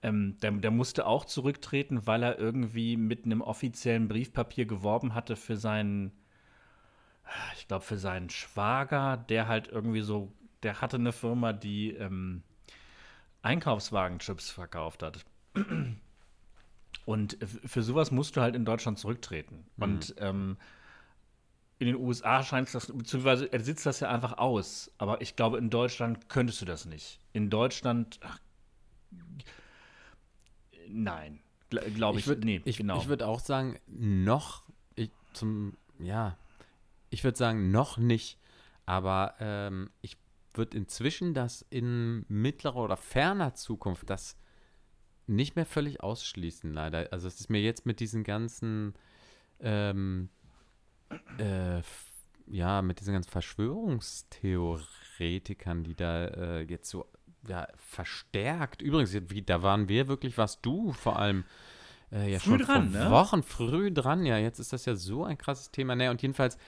ähm, 0.02 0.36
der, 0.42 0.52
der 0.52 0.70
musste 0.70 1.06
auch 1.06 1.24
zurücktreten, 1.24 2.06
weil 2.06 2.22
er 2.22 2.38
irgendwie 2.38 2.98
mit 2.98 3.24
einem 3.24 3.40
offiziellen 3.40 4.08
Briefpapier 4.08 4.66
geworben 4.66 5.14
hatte 5.14 5.36
für 5.36 5.56
seinen, 5.56 6.12
ich 7.56 7.66
glaube, 7.66 7.82
für 7.82 7.96
seinen 7.96 8.28
Schwager, 8.28 9.16
der 9.16 9.48
halt 9.48 9.68
irgendwie 9.68 10.02
so, 10.02 10.30
der 10.62 10.82
hatte 10.82 10.98
eine 10.98 11.12
Firma, 11.12 11.54
die 11.54 11.92
ähm, 11.92 12.42
Einkaufswagenchips 13.40 14.50
verkauft 14.50 15.02
hat. 15.02 15.24
Und 17.06 17.38
für 17.40 17.82
sowas 17.82 18.10
musst 18.10 18.36
du 18.36 18.42
halt 18.42 18.54
in 18.54 18.66
Deutschland 18.66 18.98
zurücktreten. 18.98 19.64
Mhm. 19.76 19.82
Und 19.82 20.14
ähm, 20.18 20.56
in 21.82 21.88
den 21.88 21.96
USA 21.96 22.44
scheint 22.44 22.68
es 22.68 22.74
das, 22.74 22.86
beziehungsweise 22.96 23.52
er 23.52 23.58
sitzt 23.58 23.84
das 23.86 23.98
ja 23.98 24.08
einfach 24.08 24.38
aus. 24.38 24.92
Aber 24.98 25.20
ich 25.20 25.34
glaube, 25.34 25.58
in 25.58 25.68
Deutschland 25.68 26.28
könntest 26.28 26.60
du 26.60 26.64
das 26.64 26.84
nicht. 26.84 27.18
In 27.32 27.50
Deutschland, 27.50 28.20
ach, 28.22 28.38
nein, 30.86 31.40
glaube 31.70 32.20
ich, 32.20 32.24
ich 32.24 32.28
würd, 32.28 32.44
nee, 32.44 32.62
ich, 32.64 32.76
genau. 32.76 32.98
Ich 32.98 33.08
würde 33.08 33.26
auch 33.26 33.40
sagen, 33.40 33.80
noch 33.88 34.62
ich, 34.94 35.10
zum, 35.32 35.76
ja, 35.98 36.38
ich 37.10 37.24
würde 37.24 37.36
sagen, 37.36 37.72
noch 37.72 37.98
nicht. 37.98 38.38
Aber 38.86 39.34
ähm, 39.40 39.90
ich 40.02 40.16
würde 40.54 40.76
inzwischen 40.76 41.34
das 41.34 41.66
in 41.68 42.24
mittlerer 42.28 42.76
oder 42.76 42.96
ferner 42.96 43.54
Zukunft 43.54 44.08
das 44.08 44.36
nicht 45.26 45.56
mehr 45.56 45.66
völlig 45.66 46.00
ausschließen, 46.00 46.72
leider. 46.72 47.08
Also 47.10 47.26
es 47.26 47.40
ist 47.40 47.50
mir 47.50 47.60
jetzt 47.60 47.86
mit 47.86 47.98
diesen 47.98 48.22
ganzen, 48.22 48.94
ähm, 49.58 50.28
äh, 51.38 51.80
ja, 52.46 52.82
mit 52.82 53.00
diesen 53.00 53.14
ganzen 53.14 53.30
Verschwörungstheoretikern, 53.30 55.84
die 55.84 55.94
da 55.94 56.26
äh, 56.26 56.60
jetzt 56.62 56.90
so 56.90 57.06
ja, 57.48 57.66
verstärkt. 57.76 58.82
Übrigens, 58.82 59.14
wie, 59.30 59.42
da 59.42 59.62
waren 59.62 59.88
wir 59.88 60.08
wirklich, 60.08 60.38
was 60.38 60.60
du 60.60 60.92
vor 60.92 61.18
allem 61.18 61.44
äh, 62.12 62.32
ja 62.32 62.38
früh 62.38 62.50
schon 62.50 62.58
dran, 62.58 62.90
ne? 62.92 63.10
Wochen 63.10 63.42
früh 63.42 63.90
dran. 63.90 64.26
Ja, 64.26 64.38
jetzt 64.38 64.58
ist 64.58 64.72
das 64.72 64.84
ja 64.84 64.94
so 64.94 65.24
ein 65.24 65.38
krasses 65.38 65.70
Thema. 65.70 65.96
Naja, 65.96 66.10
und 66.10 66.22
jedenfalls, 66.22 66.58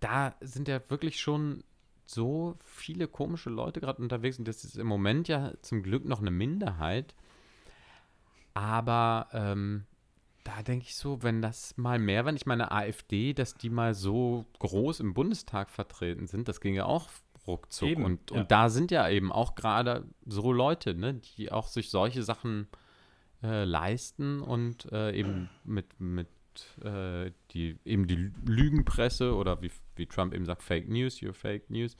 da 0.00 0.34
sind 0.40 0.68
ja 0.68 0.80
wirklich 0.88 1.20
schon 1.20 1.62
so 2.06 2.56
viele 2.64 3.06
komische 3.06 3.50
Leute 3.50 3.80
gerade 3.80 4.02
unterwegs 4.02 4.38
und 4.38 4.48
das 4.48 4.64
ist 4.64 4.78
im 4.78 4.86
Moment 4.86 5.28
ja 5.28 5.52
zum 5.60 5.82
Glück 5.82 6.06
noch 6.06 6.20
eine 6.20 6.30
Minderheit. 6.30 7.14
Aber 8.54 9.28
ähm, 9.32 9.84
da 10.48 10.62
denke 10.62 10.86
ich 10.86 10.96
so, 10.96 11.22
wenn 11.22 11.42
das 11.42 11.76
mal 11.76 11.98
mehr, 11.98 12.24
wenn 12.24 12.34
ich 12.34 12.46
meine 12.46 12.72
AfD, 12.72 13.34
dass 13.34 13.54
die 13.54 13.68
mal 13.68 13.92
so 13.92 14.46
groß 14.60 15.00
im 15.00 15.12
Bundestag 15.12 15.68
vertreten 15.68 16.26
sind, 16.26 16.48
das 16.48 16.62
ging 16.62 16.74
ja 16.74 16.86
auch 16.86 17.10
ruckzuck. 17.46 17.90
Eben, 17.90 18.04
und, 18.04 18.30
ja. 18.30 18.40
und 18.40 18.50
da 18.50 18.70
sind 18.70 18.90
ja 18.90 19.08
eben 19.10 19.30
auch 19.30 19.56
gerade 19.56 20.06
so 20.24 20.50
Leute, 20.50 20.94
ne, 20.94 21.14
die 21.14 21.52
auch 21.52 21.66
sich 21.66 21.90
solche 21.90 22.22
Sachen 22.22 22.66
äh, 23.42 23.64
leisten 23.64 24.40
und 24.40 24.90
äh, 24.90 25.14
eben 25.14 25.50
mit, 25.64 26.00
mit 26.00 26.28
äh, 26.82 27.30
die, 27.50 27.78
eben 27.84 28.06
die 28.06 28.32
Lügenpresse 28.46 29.34
oder 29.34 29.60
wie, 29.60 29.70
wie 29.96 30.06
Trump 30.06 30.32
eben 30.32 30.46
sagt, 30.46 30.62
Fake 30.62 30.88
News, 30.88 31.18
you're 31.18 31.34
Fake 31.34 31.68
News. 31.68 31.94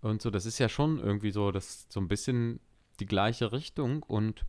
Und 0.00 0.22
so, 0.22 0.30
das 0.30 0.46
ist 0.46 0.60
ja 0.60 0.68
schon 0.68 1.00
irgendwie 1.00 1.32
so, 1.32 1.50
das 1.50 1.86
so 1.88 1.98
ein 1.98 2.06
bisschen 2.06 2.60
die 3.00 3.06
gleiche 3.06 3.50
Richtung 3.50 4.04
und 4.04 4.44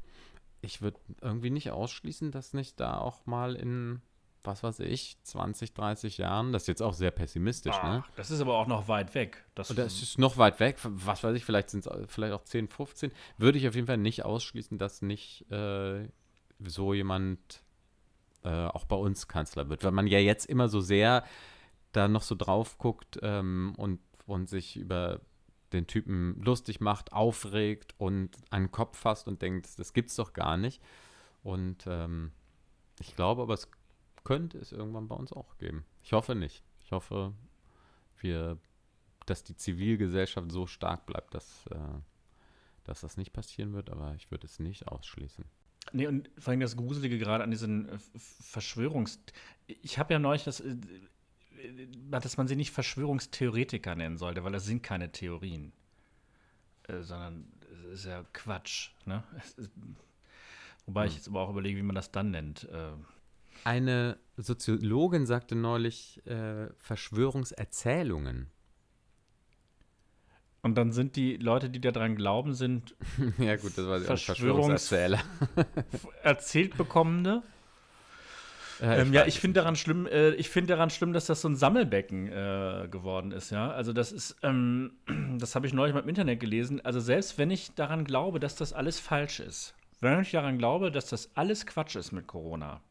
ich 0.61 0.81
würde 0.81 0.99
irgendwie 1.21 1.49
nicht 1.49 1.71
ausschließen, 1.71 2.31
dass 2.31 2.53
nicht 2.53 2.79
da 2.79 2.97
auch 2.97 3.25
mal 3.25 3.55
in, 3.55 4.01
was 4.43 4.63
weiß 4.63 4.79
ich, 4.81 5.17
20, 5.23 5.73
30 5.73 6.17
Jahren, 6.17 6.53
das 6.53 6.63
ist 6.63 6.67
jetzt 6.67 6.81
auch 6.81 6.93
sehr 6.93 7.11
pessimistisch, 7.11 7.75
ne? 7.75 8.03
Ach, 8.03 8.07
ne? 8.07 8.13
Das 8.15 8.31
ist 8.31 8.41
aber 8.41 8.55
auch 8.55 8.67
noch 8.67 8.87
weit 8.87 9.13
weg. 9.15 9.43
Das, 9.55 9.69
das 9.69 10.01
ist 10.01 10.17
noch 10.17 10.37
weit 10.37 10.59
weg, 10.59 10.77
was 10.83 11.23
weiß 11.23 11.35
ich, 11.35 11.45
vielleicht 11.45 11.69
sind 11.69 11.85
es 11.85 11.91
vielleicht 12.07 12.33
auch 12.33 12.43
10, 12.43 12.67
15. 12.67 13.11
Würde 13.37 13.57
ich 13.57 13.67
auf 13.67 13.75
jeden 13.75 13.87
Fall 13.87 13.97
nicht 13.97 14.23
ausschließen, 14.23 14.77
dass 14.77 15.01
nicht 15.01 15.49
äh, 15.51 16.07
so 16.59 16.93
jemand 16.93 17.63
äh, 18.43 18.67
auch 18.67 18.85
bei 18.85 18.95
uns 18.95 19.27
Kanzler 19.27 19.69
wird, 19.69 19.83
weil 19.83 19.91
man 19.91 20.07
ja 20.07 20.19
jetzt 20.19 20.45
immer 20.45 20.69
so 20.69 20.81
sehr 20.81 21.23
da 21.91 22.07
noch 22.07 22.21
so 22.21 22.35
drauf 22.35 22.77
guckt 22.77 23.19
ähm, 23.21 23.73
und, 23.77 23.99
und 24.25 24.49
sich 24.49 24.77
über 24.77 25.19
den 25.73 25.87
Typen 25.87 26.41
lustig 26.43 26.81
macht, 26.81 27.13
aufregt 27.13 27.95
und 27.97 28.31
den 28.53 28.71
Kopf 28.71 28.97
fasst 28.97 29.27
und 29.27 29.41
denkt, 29.41 29.79
das 29.79 29.93
gibt's 29.93 30.15
doch 30.15 30.33
gar 30.33 30.57
nicht. 30.57 30.81
Und 31.43 31.85
ähm, 31.87 32.31
ich 32.99 33.15
glaube, 33.15 33.41
aber 33.43 33.53
es 33.53 33.69
könnte 34.23 34.57
es 34.57 34.71
irgendwann 34.71 35.07
bei 35.07 35.15
uns 35.15 35.33
auch 35.33 35.57
geben. 35.57 35.85
Ich 36.03 36.13
hoffe 36.13 36.35
nicht. 36.35 36.63
Ich 36.83 36.91
hoffe, 36.91 37.33
wir, 38.19 38.57
dass 39.25 39.43
die 39.43 39.55
Zivilgesellschaft 39.55 40.51
so 40.51 40.67
stark 40.67 41.05
bleibt, 41.05 41.33
dass, 41.33 41.65
äh, 41.67 41.77
dass 42.83 43.01
das 43.01 43.17
nicht 43.17 43.33
passieren 43.33 43.73
wird, 43.73 43.89
aber 43.89 44.13
ich 44.15 44.29
würde 44.29 44.45
es 44.45 44.59
nicht 44.59 44.87
ausschließen. 44.87 45.45
Nee, 45.93 46.07
und 46.07 46.29
vor 46.37 46.51
allem 46.51 46.59
das 46.59 46.77
Gruselige 46.77 47.17
gerade 47.17 47.43
an 47.43 47.51
diesen 47.51 47.89
äh, 47.89 47.97
Verschwörungs... 48.17 49.19
Ich 49.67 49.97
habe 49.97 50.13
ja 50.13 50.19
neulich 50.19 50.43
das 50.43 50.59
äh, 50.59 50.75
dass 52.09 52.37
man 52.37 52.47
sie 52.47 52.55
nicht 52.55 52.71
Verschwörungstheoretiker 52.71 53.95
nennen 53.95 54.17
sollte, 54.17 54.43
weil 54.43 54.51
das 54.51 54.65
sind 54.65 54.83
keine 54.83 55.11
Theorien, 55.11 55.71
äh, 56.87 57.01
sondern 57.01 57.51
es 57.91 57.99
ist 58.01 58.05
ja 58.05 58.23
Quatsch. 58.33 58.91
Ne? 59.05 59.23
Ist, 59.57 59.71
wobei 60.85 61.03
hm. 61.03 61.09
ich 61.09 61.15
jetzt 61.15 61.27
aber 61.27 61.41
auch 61.41 61.49
überlege, 61.49 61.77
wie 61.77 61.83
man 61.83 61.95
das 61.95 62.11
dann 62.11 62.31
nennt. 62.31 62.67
Äh. 62.71 62.91
Eine 63.63 64.17
Soziologin 64.37 65.25
sagte 65.25 65.55
neulich 65.55 66.25
äh, 66.25 66.69
Verschwörungserzählungen. 66.77 68.49
Und 70.63 70.75
dann 70.75 70.91
sind 70.91 71.15
die 71.15 71.37
Leute, 71.37 71.69
die 71.69 71.81
daran 71.81 72.15
glauben, 72.15 72.53
sind 72.53 72.95
ja 73.37 73.55
gut, 73.55 73.77
das 73.77 73.87
war 73.87 73.99
Verschwörungserzähler. 73.99 75.19
erzählt 76.23 76.77
bekommende. 76.77 77.43
Äh, 78.81 79.01
ähm, 79.01 79.13
ja, 79.13 79.27
ich 79.27 79.39
finde 79.39 79.61
daran 79.61 79.75
schlimm, 79.75 80.07
äh, 80.07 80.31
ich 80.31 80.49
finde 80.49 80.73
daran 80.73 80.89
schlimm, 80.89 81.13
dass 81.13 81.27
das 81.27 81.41
so 81.41 81.47
ein 81.47 81.55
Sammelbecken 81.55 82.27
äh, 82.27 82.87
geworden 82.89 83.31
ist, 83.31 83.51
ja. 83.51 83.71
Also 83.71 83.93
das 83.93 84.11
ist, 84.11 84.37
ähm, 84.41 84.93
das 85.37 85.55
habe 85.55 85.67
ich 85.67 85.73
neulich 85.73 85.93
mal 85.93 86.01
im 86.01 86.09
Internet 86.09 86.39
gelesen. 86.39 86.83
Also 86.83 86.99
selbst 86.99 87.37
wenn 87.37 87.51
ich 87.51 87.73
daran 87.75 88.05
glaube, 88.05 88.39
dass 88.39 88.55
das 88.55 88.73
alles 88.73 88.99
falsch 88.99 89.39
ist, 89.39 89.75
wenn 89.99 90.19
ich 90.19 90.31
daran 90.31 90.57
glaube, 90.57 90.91
dass 90.91 91.05
das 91.05 91.35
alles 91.35 91.67
Quatsch 91.67 91.95
ist 91.95 92.11
mit 92.11 92.25
Corona, 92.25 92.81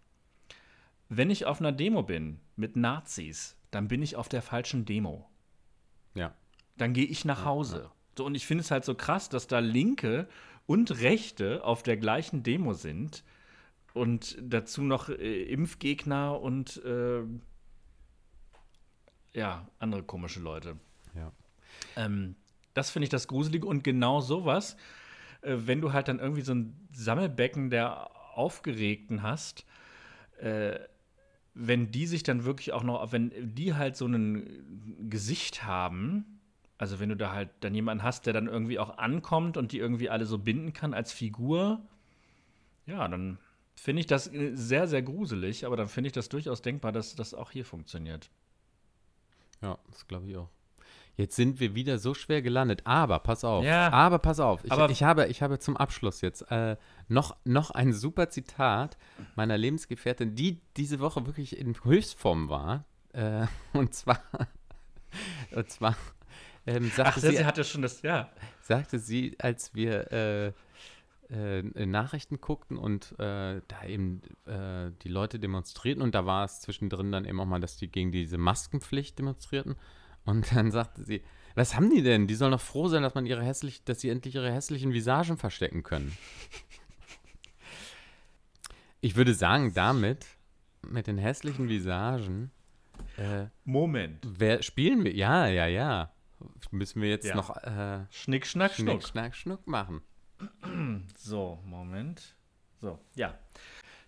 wenn 1.08 1.28
ich 1.28 1.44
auf 1.44 1.58
einer 1.60 1.72
Demo 1.72 2.04
bin 2.04 2.38
mit 2.54 2.76
Nazis, 2.76 3.56
dann 3.72 3.88
bin 3.88 4.00
ich 4.00 4.14
auf 4.14 4.28
der 4.28 4.42
falschen 4.42 4.84
Demo. 4.84 5.28
Ja. 6.14 6.34
Dann 6.76 6.92
gehe 6.92 7.04
ich 7.04 7.24
nach 7.24 7.44
Hause. 7.44 7.90
So, 8.16 8.24
und 8.24 8.36
ich 8.36 8.46
finde 8.46 8.62
es 8.62 8.70
halt 8.70 8.84
so 8.84 8.94
krass, 8.94 9.28
dass 9.28 9.48
da 9.48 9.58
Linke 9.58 10.28
und 10.66 11.00
Rechte 11.00 11.64
auf 11.64 11.82
der 11.82 11.96
gleichen 11.96 12.44
Demo 12.44 12.74
sind 12.74 13.24
und 13.94 14.38
dazu 14.40 14.82
noch 14.82 15.08
äh, 15.08 15.42
Impfgegner 15.44 16.40
und 16.40 16.82
äh, 16.84 17.22
ja, 19.32 19.66
andere 19.78 20.02
komische 20.02 20.40
Leute. 20.40 20.76
Ja. 21.14 21.32
Ähm, 21.96 22.36
das 22.74 22.90
finde 22.90 23.04
ich 23.04 23.10
das 23.10 23.28
Gruselige. 23.28 23.66
Und 23.66 23.84
genau 23.84 24.20
sowas, 24.20 24.76
äh, 25.42 25.56
wenn 25.58 25.80
du 25.80 25.92
halt 25.92 26.08
dann 26.08 26.18
irgendwie 26.18 26.42
so 26.42 26.54
ein 26.54 26.88
Sammelbecken 26.92 27.70
der 27.70 28.10
Aufgeregten 28.36 29.22
hast, 29.22 29.64
äh, 30.38 30.78
wenn 31.54 31.90
die 31.90 32.06
sich 32.06 32.22
dann 32.22 32.44
wirklich 32.44 32.72
auch 32.72 32.84
noch, 32.84 33.12
wenn 33.12 33.32
die 33.54 33.74
halt 33.74 33.96
so 33.96 34.06
ein 34.06 35.08
Gesicht 35.10 35.64
haben, 35.64 36.40
also 36.78 37.00
wenn 37.00 37.08
du 37.10 37.16
da 37.16 37.32
halt 37.32 37.50
dann 37.60 37.74
jemanden 37.74 38.04
hast, 38.04 38.24
der 38.26 38.32
dann 38.32 38.46
irgendwie 38.46 38.78
auch 38.78 38.98
ankommt 38.98 39.56
und 39.56 39.72
die 39.72 39.78
irgendwie 39.78 40.08
alle 40.08 40.24
so 40.24 40.38
binden 40.38 40.72
kann 40.72 40.94
als 40.94 41.12
Figur, 41.12 41.82
ja, 42.86 43.06
dann 43.06 43.38
finde 43.80 44.00
ich 44.00 44.06
das 44.06 44.32
äh, 44.32 44.52
sehr, 44.54 44.86
sehr 44.86 45.02
gruselig, 45.02 45.64
aber 45.64 45.76
dann 45.76 45.88
finde 45.88 46.08
ich 46.08 46.12
das 46.12 46.28
durchaus 46.28 46.62
denkbar, 46.62 46.92
dass 46.92 47.14
das 47.14 47.34
auch 47.34 47.50
hier 47.50 47.64
funktioniert. 47.64 48.30
Ja, 49.62 49.78
das 49.90 50.06
glaube 50.06 50.28
ich 50.28 50.36
auch. 50.36 50.48
Jetzt 51.16 51.36
sind 51.36 51.60
wir 51.60 51.74
wieder 51.74 51.98
so 51.98 52.14
schwer 52.14 52.40
gelandet, 52.40 52.82
aber 52.84 53.18
pass 53.18 53.44
auf. 53.44 53.64
Ja, 53.64 53.90
aber 53.90 54.18
pass 54.18 54.40
auf. 54.40 54.64
Ich, 54.64 54.72
ich, 54.72 55.02
habe, 55.02 55.26
ich 55.26 55.42
habe 55.42 55.58
zum 55.58 55.76
Abschluss 55.76 56.20
jetzt 56.20 56.50
äh, 56.50 56.76
noch, 57.08 57.36
noch 57.44 57.70
ein 57.70 57.92
super 57.92 58.30
Zitat 58.30 58.96
meiner 59.34 59.58
Lebensgefährtin, 59.58 60.34
die 60.34 60.60
diese 60.76 61.00
Woche 61.00 61.26
wirklich 61.26 61.58
in 61.58 61.74
Höchstform 61.82 62.48
war. 62.48 62.84
Äh, 63.12 63.46
und 63.74 63.94
zwar, 63.94 64.22
und 65.52 65.70
zwar 65.70 65.96
ähm, 66.66 66.90
sagte 66.90 67.02
Ach, 67.04 67.18
sie, 67.18 67.36
sie 67.36 67.44
hatte 67.44 67.64
schon 67.64 67.82
das, 67.82 68.02
ja. 68.02 68.30
Sagte 68.62 68.98
sie, 68.98 69.36
als 69.40 69.74
wir 69.74 70.12
äh, 70.12 70.52
äh, 71.30 71.62
Nachrichten 71.86 72.40
guckten 72.40 72.76
und 72.76 73.12
äh, 73.18 73.60
da 73.68 73.84
eben 73.86 74.20
äh, 74.46 74.90
die 75.02 75.08
Leute 75.08 75.38
demonstrierten 75.38 76.02
und 76.02 76.14
da 76.14 76.26
war 76.26 76.44
es 76.44 76.60
zwischendrin 76.60 77.12
dann 77.12 77.24
eben 77.24 77.40
auch 77.40 77.46
mal, 77.46 77.60
dass 77.60 77.76
die 77.76 77.88
gegen 77.88 78.10
diese 78.12 78.38
Maskenpflicht 78.38 79.18
demonstrierten 79.18 79.76
und 80.24 80.54
dann 80.54 80.70
sagte 80.70 81.04
sie, 81.04 81.22
was 81.54 81.74
haben 81.74 81.90
die 81.90 82.02
denn? 82.02 82.26
Die 82.26 82.34
sollen 82.34 82.52
doch 82.52 82.60
froh 82.60 82.88
sein, 82.88 83.02
dass 83.02 83.14
man 83.14 83.26
ihre 83.26 83.42
hässlich, 83.44 83.84
dass 83.84 84.00
sie 84.00 84.08
endlich 84.08 84.34
ihre 84.36 84.52
hässlichen 84.52 84.92
Visagen 84.92 85.36
verstecken 85.36 85.82
können. 85.82 86.16
ich 89.00 89.16
würde 89.16 89.34
sagen, 89.34 89.74
damit, 89.74 90.26
mit 90.88 91.06
den 91.06 91.18
hässlichen 91.18 91.68
Visagen, 91.68 92.50
äh, 93.16 93.46
Moment. 93.64 94.26
Wer 94.26 94.62
spielen 94.62 95.04
wir? 95.04 95.14
Ja, 95.14 95.46
ja, 95.46 95.66
ja. 95.66 96.12
müssen 96.70 97.02
wir 97.02 97.08
jetzt 97.08 97.26
Ja. 97.26 97.34
noch 97.34 97.56
äh, 97.56 98.06
Schnick, 98.10 98.46
schnack, 98.46 98.72
Schnick, 98.72 98.88
schnuck. 98.88 99.08
Schnack, 99.08 99.34
Schnuck 99.34 99.66
machen. 99.66 100.02
So, 101.16 101.60
Moment. 101.64 102.34
So, 102.80 102.98
ja. 103.14 103.38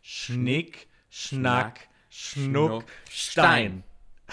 Schnick, 0.03 0.89
schnack, 1.11 1.89
schnuck, 2.11 2.85
Stein. 3.11 3.85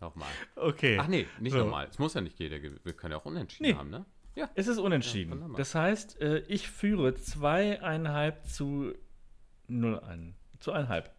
Nochmal. 0.00 0.28
Okay. 0.56 0.98
Ach 1.00 1.08
nee, 1.08 1.26
nicht 1.40 1.52
So. 1.52 1.58
nochmal. 1.60 1.86
Es 1.88 1.98
muss 1.98 2.14
ja 2.14 2.20
nicht 2.20 2.38
jeder. 2.38 2.60
Wir 2.62 2.92
können 2.92 3.12
ja 3.12 3.18
auch 3.18 3.24
unentschieden 3.24 3.70
Nee. 3.70 3.74
haben, 3.74 3.90
ne? 3.90 4.04
Ja. 4.34 4.50
Es 4.54 4.66
ist 4.66 4.76
unentschieden. 4.78 5.40
Ja, 5.40 5.48
das 5.56 5.74
heißt, 5.74 6.20
äh, 6.20 6.40
ich 6.40 6.68
führe 6.68 7.14
zweieinhalb 7.14 8.46
zu 8.46 8.92
null 9.66 9.98
ein. 10.00 10.34
Zu 10.60 10.72
einhalb. 10.72 11.10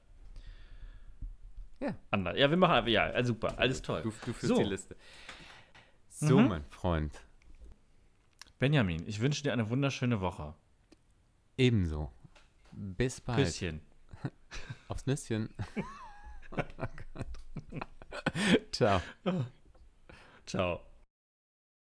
Ja. 1.79 1.95
Ander. 2.11 2.37
Ja, 2.37 2.49
wir 2.51 2.57
machen 2.57 2.73
einfach, 2.73 2.89
ja, 2.89 3.23
super, 3.23 3.57
alles 3.57 3.81
toll. 3.81 4.03
Du, 4.03 4.09
du 4.09 4.33
führst 4.33 4.41
So. 4.41 4.57
die 4.57 4.63
Liste. 4.69 4.95
So, 6.09 6.39
Mhm. 6.39 6.47
mein 6.47 6.63
Freund. 6.65 7.19
Benjamin, 8.59 9.07
ich 9.07 9.19
wünsche 9.19 9.43
dir 9.43 9.53
eine 9.53 9.69
wunderschöne 9.69 10.21
Woche. 10.21 10.53
Ebenso. 11.57 12.11
Bis 12.71 13.21
bald. 13.21 13.45
Küsschen. 13.45 13.81
Aufs 14.87 15.05
Nüsschen. 15.05 15.49
Oh 16.49 16.61
Ciao. 18.71 19.01
Ciao. 20.45 20.86